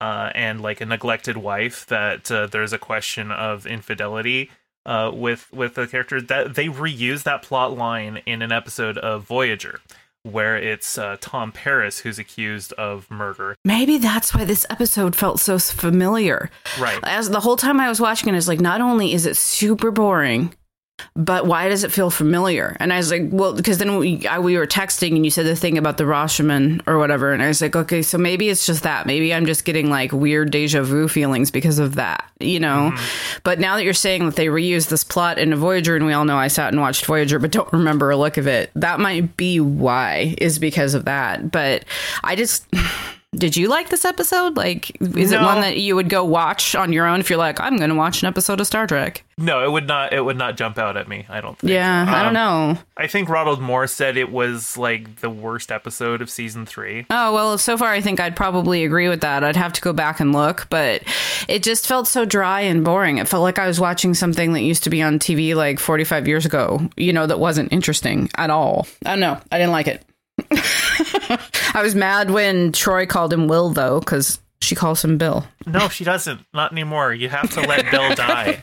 uh, 0.01 0.31
and 0.35 0.61
like 0.61 0.81
a 0.81 0.85
neglected 0.85 1.37
wife 1.37 1.85
that 1.87 2.31
uh, 2.31 2.47
there's 2.47 2.73
a 2.73 2.79
question 2.79 3.31
of 3.31 3.65
infidelity 3.65 4.49
uh, 4.85 5.11
with 5.13 5.51
with 5.53 5.75
the 5.75 5.87
character 5.87 6.21
that 6.21 6.55
they 6.55 6.67
reuse 6.67 7.23
that 7.23 7.41
plot 7.41 7.77
line 7.77 8.21
in 8.25 8.41
an 8.41 8.51
episode 8.51 8.97
of 8.97 9.23
Voyager 9.23 9.79
where 10.23 10.57
it's 10.57 10.97
uh, 10.97 11.17
Tom 11.21 11.51
Paris 11.51 11.99
who's 11.99 12.19
accused 12.19 12.73
of 12.73 13.09
murder. 13.09 13.55
Maybe 13.63 13.97
that's 13.97 14.33
why 14.33 14.43
this 14.43 14.65
episode 14.69 15.15
felt 15.15 15.39
so 15.39 15.57
familiar. 15.59 16.49
Right. 16.79 16.99
As 17.03 17.29
the 17.29 17.39
whole 17.39 17.55
time 17.55 17.79
I 17.79 17.87
was 17.87 18.01
watching 18.01 18.33
it, 18.33 18.37
it's 18.37 18.47
like 18.47 18.59
not 18.59 18.81
only 18.81 19.13
is 19.13 19.25
it 19.25 19.37
super 19.37 19.91
boring, 19.91 20.53
but 21.15 21.45
why 21.45 21.69
does 21.69 21.83
it 21.83 21.91
feel 21.91 22.09
familiar? 22.09 22.75
And 22.79 22.93
I 22.93 22.97
was 22.97 23.11
like, 23.11 23.23
well, 23.31 23.53
because 23.53 23.77
then 23.77 23.97
we, 23.97 24.25
I, 24.27 24.39
we 24.39 24.57
were 24.57 24.67
texting 24.67 25.15
and 25.15 25.25
you 25.25 25.31
said 25.31 25.45
the 25.45 25.55
thing 25.55 25.77
about 25.77 25.97
the 25.97 26.03
Rashomon 26.03 26.81
or 26.87 26.97
whatever. 26.97 27.33
And 27.33 27.41
I 27.41 27.47
was 27.47 27.61
like, 27.61 27.75
okay, 27.75 28.01
so 28.01 28.17
maybe 28.17 28.49
it's 28.49 28.65
just 28.65 28.83
that. 28.83 29.05
Maybe 29.05 29.33
I'm 29.33 29.45
just 29.45 29.65
getting 29.65 29.89
like 29.89 30.11
weird 30.11 30.51
deja 30.51 30.83
vu 30.83 31.07
feelings 31.07 31.51
because 31.51 31.79
of 31.79 31.95
that, 31.95 32.29
you 32.39 32.59
know? 32.59 32.91
Mm-hmm. 32.93 33.39
But 33.43 33.59
now 33.59 33.75
that 33.75 33.83
you're 33.83 33.93
saying 33.93 34.25
that 34.25 34.35
they 34.35 34.47
reused 34.47 34.89
this 34.89 35.03
plot 35.03 35.39
in 35.39 35.53
a 35.53 35.57
Voyager, 35.57 35.95
and 35.95 36.05
we 36.05 36.13
all 36.13 36.25
know 36.25 36.37
I 36.37 36.47
sat 36.47 36.73
and 36.73 36.81
watched 36.81 37.05
Voyager, 37.05 37.39
but 37.39 37.51
don't 37.51 37.71
remember 37.73 38.11
a 38.11 38.17
look 38.17 38.37
of 38.37 38.47
it, 38.47 38.71
that 38.75 38.99
might 38.99 39.35
be 39.37 39.59
why, 39.59 40.35
is 40.37 40.59
because 40.59 40.93
of 40.93 41.05
that. 41.05 41.51
But 41.51 41.85
I 42.23 42.35
just. 42.35 42.65
Did 43.35 43.55
you 43.55 43.67
like 43.67 43.89
this 43.89 44.05
episode? 44.05 44.57
Like, 44.57 44.99
is 44.99 45.31
no. 45.31 45.39
it 45.39 45.43
one 45.43 45.61
that 45.61 45.77
you 45.77 45.95
would 45.95 46.09
go 46.09 46.23
watch 46.23 46.73
on 46.73 46.91
your 46.91 47.05
own 47.05 47.19
if 47.19 47.29
you're 47.29 47.37
like, 47.37 47.59
I'm 47.59 47.77
going 47.77 47.91
to 47.91 47.95
watch 47.95 48.23
an 48.23 48.27
episode 48.27 48.59
of 48.59 48.65
Star 48.65 48.87
Trek? 48.87 49.23
No, 49.37 49.63
it 49.63 49.71
would 49.71 49.85
not. 49.85 50.13
It 50.13 50.21
would 50.21 50.37
not 50.37 50.57
jump 50.57 50.79
out 50.79 50.97
at 50.97 51.07
me. 51.07 51.27
I 51.29 51.39
don't. 51.39 51.57
think. 51.57 51.71
Yeah, 51.71 52.01
um, 52.01 52.09
I 52.09 52.23
don't 52.23 52.35
um, 52.35 52.73
know. 52.73 52.81
I 52.97 53.05
think 53.05 53.29
Ronald 53.29 53.61
Moore 53.61 53.85
said 53.85 54.17
it 54.17 54.31
was 54.31 54.77
like 54.77 55.17
the 55.17 55.29
worst 55.29 55.71
episode 55.71 56.23
of 56.23 56.29
season 56.29 56.65
three. 56.65 57.05
Oh 57.11 57.33
well, 57.33 57.57
so 57.59 57.77
far 57.77 57.89
I 57.89 58.01
think 58.01 58.19
I'd 58.19 58.35
probably 58.35 58.83
agree 58.83 59.07
with 59.09 59.21
that. 59.21 59.43
I'd 59.43 59.55
have 59.55 59.73
to 59.73 59.81
go 59.81 59.93
back 59.93 60.19
and 60.19 60.33
look, 60.33 60.67
but 60.71 61.03
it 61.47 61.61
just 61.61 61.87
felt 61.87 62.07
so 62.07 62.25
dry 62.25 62.61
and 62.61 62.83
boring. 62.83 63.19
It 63.19 63.27
felt 63.27 63.43
like 63.43 63.59
I 63.59 63.67
was 63.67 63.79
watching 63.79 64.15
something 64.15 64.53
that 64.53 64.61
used 64.61 64.83
to 64.85 64.89
be 64.89 65.03
on 65.03 65.19
TV 65.19 65.55
like 65.55 65.79
45 65.79 66.27
years 66.27 66.45
ago. 66.47 66.89
You 66.97 67.13
know, 67.13 67.27
that 67.27 67.39
wasn't 67.39 67.71
interesting 67.71 68.29
at 68.35 68.49
all. 68.49 68.87
I 69.05 69.11
don't 69.11 69.19
know. 69.19 69.39
I 69.51 69.59
didn't 69.59 69.71
like 69.71 69.87
it. 69.87 70.03
I 71.73 71.81
was 71.81 71.95
mad 71.95 72.31
when 72.31 72.71
Troi 72.71 73.07
called 73.07 73.31
him 73.33 73.47
Will, 73.47 73.69
though, 73.69 73.99
because 73.99 74.39
she 74.61 74.75
calls 74.75 75.03
him 75.03 75.17
Bill. 75.17 75.45
No, 75.65 75.89
she 75.89 76.03
doesn't. 76.03 76.41
Not 76.53 76.71
anymore. 76.71 77.13
You 77.13 77.29
have 77.29 77.49
to 77.51 77.61
let 77.61 77.89
Bill 77.91 78.13
die. 78.15 78.59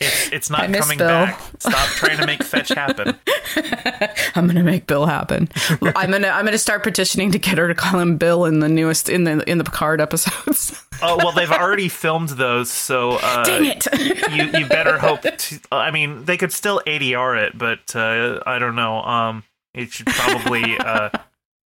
It's, 0.00 0.32
it's 0.32 0.50
not 0.50 0.72
coming 0.72 0.98
Bill. 0.98 1.08
back. 1.08 1.40
Stop 1.58 1.88
trying 1.90 2.18
to 2.18 2.26
make 2.26 2.42
fetch 2.42 2.68
happen. 2.68 3.16
I'm 4.34 4.46
gonna 4.46 4.62
make 4.62 4.86
Bill 4.86 5.06
happen. 5.06 5.48
I'm 5.80 6.10
gonna 6.10 6.28
I'm 6.28 6.44
gonna 6.44 6.58
start 6.58 6.82
petitioning 6.82 7.30
to 7.32 7.38
get 7.38 7.56
her 7.56 7.68
to 7.68 7.74
call 7.74 7.98
him 8.00 8.18
Bill 8.18 8.44
in 8.44 8.58
the 8.60 8.68
newest 8.68 9.08
in 9.08 9.24
the 9.24 9.48
in 9.48 9.58
the 9.58 9.64
Picard 9.64 10.00
episodes. 10.00 10.82
oh 11.02 11.16
well, 11.16 11.32
they've 11.32 11.50
already 11.50 11.88
filmed 11.88 12.30
those, 12.30 12.70
so 12.70 13.18
uh, 13.22 13.44
dang 13.44 13.64
it. 13.64 13.86
you 14.32 14.58
you 14.60 14.66
better 14.66 14.98
hope. 14.98 15.22
To, 15.22 15.60
I 15.72 15.90
mean, 15.90 16.24
they 16.24 16.36
could 16.36 16.52
still 16.52 16.82
ADR 16.86 17.40
it, 17.46 17.56
but 17.56 17.94
uh, 17.96 18.40
I 18.46 18.58
don't 18.58 18.76
know. 18.76 19.00
Um, 19.00 19.44
it 19.72 19.92
should 19.92 20.06
probably. 20.06 20.76
Uh, 20.78 21.08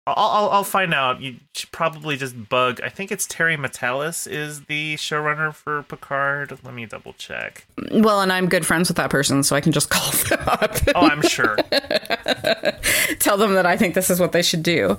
I'll, 0.06 0.14
I'll, 0.16 0.50
I'll 0.50 0.64
find 0.64 0.94
out. 0.94 1.20
You 1.20 1.36
should 1.52 1.72
probably 1.72 2.16
just 2.16 2.48
bug. 2.48 2.80
I 2.80 2.88
think 2.88 3.10
it's 3.10 3.26
Terry 3.26 3.56
Matalas 3.56 4.30
is 4.30 4.64
the 4.66 4.94
showrunner 4.96 5.52
for 5.52 5.82
Picard. 5.82 6.56
Let 6.64 6.74
me 6.74 6.86
double 6.86 7.14
check. 7.14 7.66
Well, 7.92 8.20
and 8.20 8.32
I'm 8.32 8.48
good 8.48 8.64
friends 8.64 8.88
with 8.88 8.96
that 8.98 9.10
person, 9.10 9.42
so 9.42 9.56
I 9.56 9.60
can 9.60 9.72
just 9.72 9.90
call 9.90 10.10
them 10.12 10.46
up. 10.46 10.76
oh, 10.94 11.08
I'm 11.08 11.22
sure. 11.22 11.56
Tell 13.18 13.36
them 13.36 13.54
that 13.54 13.66
I 13.66 13.76
think 13.76 13.94
this 13.94 14.08
is 14.08 14.20
what 14.20 14.30
they 14.32 14.42
should 14.42 14.62
do. 14.62 14.96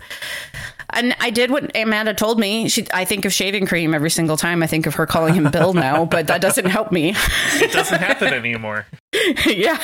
And 0.90 1.16
I 1.20 1.30
did 1.30 1.52
what 1.52 1.76
Amanda 1.76 2.14
told 2.14 2.40
me. 2.40 2.68
She, 2.70 2.86
I 2.94 3.06
think 3.06 3.24
of 3.26 3.34
shaving 3.34 3.66
cream 3.66 3.94
every 3.94 4.10
single 4.10 4.36
time. 4.38 4.62
I 4.64 4.68
think 4.68 4.88
of 4.88 4.96
her 4.96 5.06
calling 5.06 5.34
him 5.34 5.50
Bill 5.52 5.74
now, 5.76 6.04
but 6.06 6.28
that 6.28 6.42
doesn't 6.42 6.66
help 6.66 6.92
me. 6.92 7.14
it 7.56 7.72
doesn't 7.72 8.00
happen 8.00 8.34
anymore. 8.34 8.86
yeah. 9.46 9.78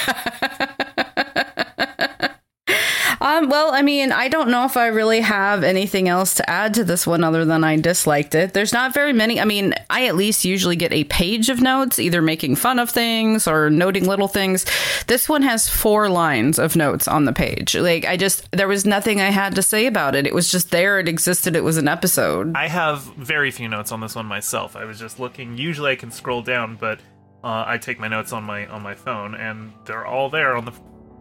Um, 3.23 3.47
well, 3.47 3.73
I 3.73 3.83
mean, 3.83 4.11
I 4.11 4.27
don't 4.27 4.49
know 4.49 4.65
if 4.65 4.75
I 4.75 4.87
really 4.87 5.21
have 5.21 5.63
anything 5.63 6.09
else 6.09 6.35
to 6.35 6.49
add 6.49 6.73
to 6.73 6.83
this 6.83 7.07
one 7.07 7.23
other 7.23 7.45
than 7.45 7.63
I 7.63 7.77
disliked 7.77 8.35
it. 8.35 8.53
There's 8.53 8.73
not 8.73 8.93
very 8.93 9.13
many. 9.13 9.39
I 9.39 9.45
mean, 9.45 9.73
I 9.89 10.07
at 10.07 10.17
least 10.17 10.43
usually 10.43 10.75
get 10.75 10.91
a 10.91 11.05
page 11.05 11.47
of 11.47 11.61
notes, 11.61 11.99
either 11.99 12.21
making 12.21 12.57
fun 12.57 12.79
of 12.79 12.89
things 12.89 13.47
or 13.47 13.69
noting 13.69 14.07
little 14.07 14.27
things. 14.27 14.65
This 15.07 15.29
one 15.29 15.41
has 15.43 15.69
four 15.69 16.09
lines 16.09 16.59
of 16.59 16.75
notes 16.75 17.07
on 17.07 17.23
the 17.23 17.31
page. 17.31 17.77
Like, 17.77 18.03
I 18.03 18.17
just, 18.17 18.51
there 18.51 18.67
was 18.67 18.85
nothing 18.85 19.21
I 19.21 19.29
had 19.29 19.55
to 19.55 19.61
say 19.61 19.85
about 19.85 20.15
it. 20.15 20.27
It 20.27 20.35
was 20.35 20.51
just 20.51 20.71
there. 20.71 20.99
It 20.99 21.07
existed. 21.07 21.55
It 21.55 21.63
was 21.63 21.77
an 21.77 21.87
episode. 21.87 22.51
I 22.57 22.67
have 22.67 23.03
very 23.15 23.51
few 23.51 23.69
notes 23.69 23.93
on 23.93 24.01
this 24.01 24.15
one 24.15 24.25
myself. 24.25 24.75
I 24.75 24.83
was 24.83 24.99
just 24.99 25.17
looking. 25.17 25.57
Usually 25.57 25.91
I 25.93 25.95
can 25.95 26.11
scroll 26.11 26.41
down, 26.41 26.75
but 26.75 26.99
uh, 27.41 27.63
I 27.65 27.77
take 27.77 27.99
my 27.99 28.09
notes 28.09 28.33
on 28.33 28.43
my 28.43 28.67
on 28.67 28.81
my 28.81 28.95
phone, 28.95 29.33
and 29.35 29.71
they're 29.85 30.05
all 30.05 30.29
there 30.29 30.57
on 30.57 30.65
the 30.65 30.73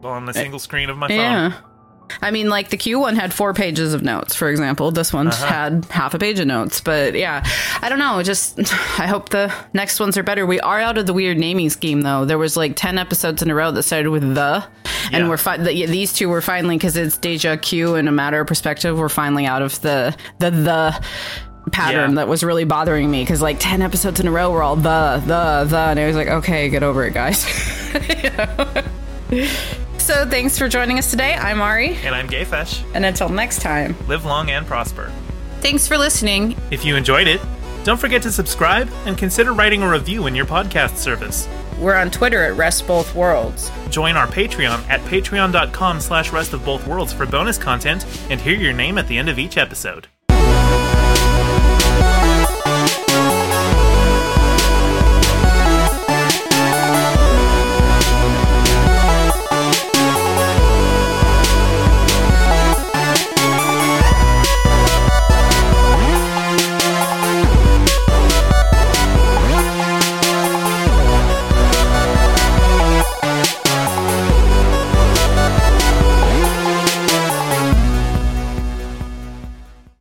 on 0.03 0.27
the 0.27 0.35
single 0.35 0.59
screen 0.59 0.91
of 0.91 0.97
my 0.97 1.07
phone. 1.07 1.17
Yeah. 1.17 1.61
I 2.21 2.31
mean, 2.31 2.49
like 2.49 2.71
the 2.71 2.77
Q 2.77 3.01
one 3.01 3.17
had 3.17 3.33
four 3.33 3.55
pages 3.55 3.95
of 3.95 4.03
notes, 4.03 4.35
for 4.35 4.49
example. 4.49 4.91
This 4.91 5.13
one 5.13 5.29
uh-huh. 5.29 5.47
had 5.47 5.85
half 5.87 6.15
a 6.15 6.19
page 6.19 6.39
of 6.39 6.47
notes. 6.47 6.81
But 6.81 7.15
yeah, 7.15 7.45
I 7.81 7.89
don't 7.89 7.99
know. 7.99 8.23
Just 8.23 8.59
I 8.99 9.07
hope 9.07 9.31
the 9.31 9.53
next 9.73 9.99
ones 9.99 10.17
are 10.17 10.23
better. 10.23 10.47
We 10.47 10.61
are 10.61 10.81
out 10.81 10.99
of 10.99 11.07
the 11.07 11.13
weird 11.13 11.39
naming 11.39 11.71
scheme 11.71 12.03
though. 12.03 12.25
There 12.25 12.39
was 12.39 12.57
like 12.57 12.77
ten 12.77 12.99
episodes 12.99 13.43
in 13.43 13.51
a 13.51 13.55
row 13.55 13.71
that 13.71 13.83
started 13.83 14.11
with 14.11 14.35
the, 14.35 14.65
and 15.13 15.25
yeah. 15.25 15.29
we're 15.29 15.37
fi- 15.37 15.57
the, 15.57 15.87
these 15.87 16.13
two 16.13 16.29
were 16.29 16.43
finally 16.43 16.77
because 16.77 16.97
it's 16.97 17.17
Deja 17.17 17.57
Q 17.57 17.95
and 17.95 18.09
a 18.09 18.13
matter 18.13 18.41
of 18.41 18.47
perspective. 18.47 18.99
We're 18.99 19.09
finally 19.09 19.47
out 19.47 19.63
of 19.63 19.81
the 19.81 20.17
the 20.39 20.51
the 20.51 21.05
pattern 21.71 22.11
yeah. 22.11 22.17
that 22.17 22.29
was 22.29 22.43
really 22.43 22.65
bothering 22.65 23.09
me 23.09 23.23
because 23.23 23.41
like 23.41 23.57
10 23.61 23.83
episodes 23.83 24.19
in 24.19 24.27
a 24.27 24.33
row 24.33 24.51
were 24.51 24.65
all 24.65 24.75
the 24.75 25.23
the 25.27 25.65
the 25.69 25.77
and 25.77 26.01
i 26.01 26.09
was 26.09 26.17
like 26.17 26.27
okay 26.27 26.69
get 26.69 26.83
over 26.83 27.05
it 27.05 27.15
guys 27.15 27.45
So 30.03 30.27
thanks 30.29 30.59
for 30.59 30.69
joining 30.69 30.99
us 30.99 31.13
today. 31.13 31.35
I'm 31.35 31.61
Ari. 31.61 31.95
And 31.99 32.13
I'm 32.13 32.27
Gayfesh. 32.27 32.85
And 32.93 33.05
until 33.07 33.29
next 33.29 33.61
time, 33.61 33.95
live 34.09 34.25
long 34.25 34.51
and 34.51 34.67
prosper. 34.67 35.13
Thanks 35.61 35.87
for 35.87 35.97
listening. 35.97 36.57
If 36.73 36.85
you 36.85 36.97
enjoyed 36.97 37.29
it, 37.29 37.41
don't 37.85 38.01
forget 38.01 38.21
to 38.23 38.33
subscribe 38.33 38.91
and 39.07 39.17
consider 39.17 39.53
writing 39.53 39.81
a 39.85 39.89
review 39.89 40.27
in 40.27 40.35
your 40.35 40.45
podcast 40.45 40.97
service. 40.97 41.49
We're 41.79 41.95
on 41.95 42.11
Twitter 42.11 42.43
at 42.43 42.57
Rest 42.57 42.85
Both 42.89 43.15
Worlds. 43.15 43.71
Join 43.91 44.17
our 44.17 44.27
Patreon 44.27 44.85
at 44.89 45.01
patreon.com 45.03 46.01
slash 46.01 46.33
rest 46.33 46.53
of 46.53 46.65
both 46.65 46.85
worlds 46.85 47.13
for 47.13 47.25
bonus 47.25 47.57
content 47.57 48.05
and 48.29 48.41
hear 48.41 48.57
your 48.57 48.73
name 48.73 48.99
at 48.99 49.07
the 49.07 49.17
end 49.17 49.29
of 49.29 49.39
each 49.39 49.57
episode. 49.57 50.09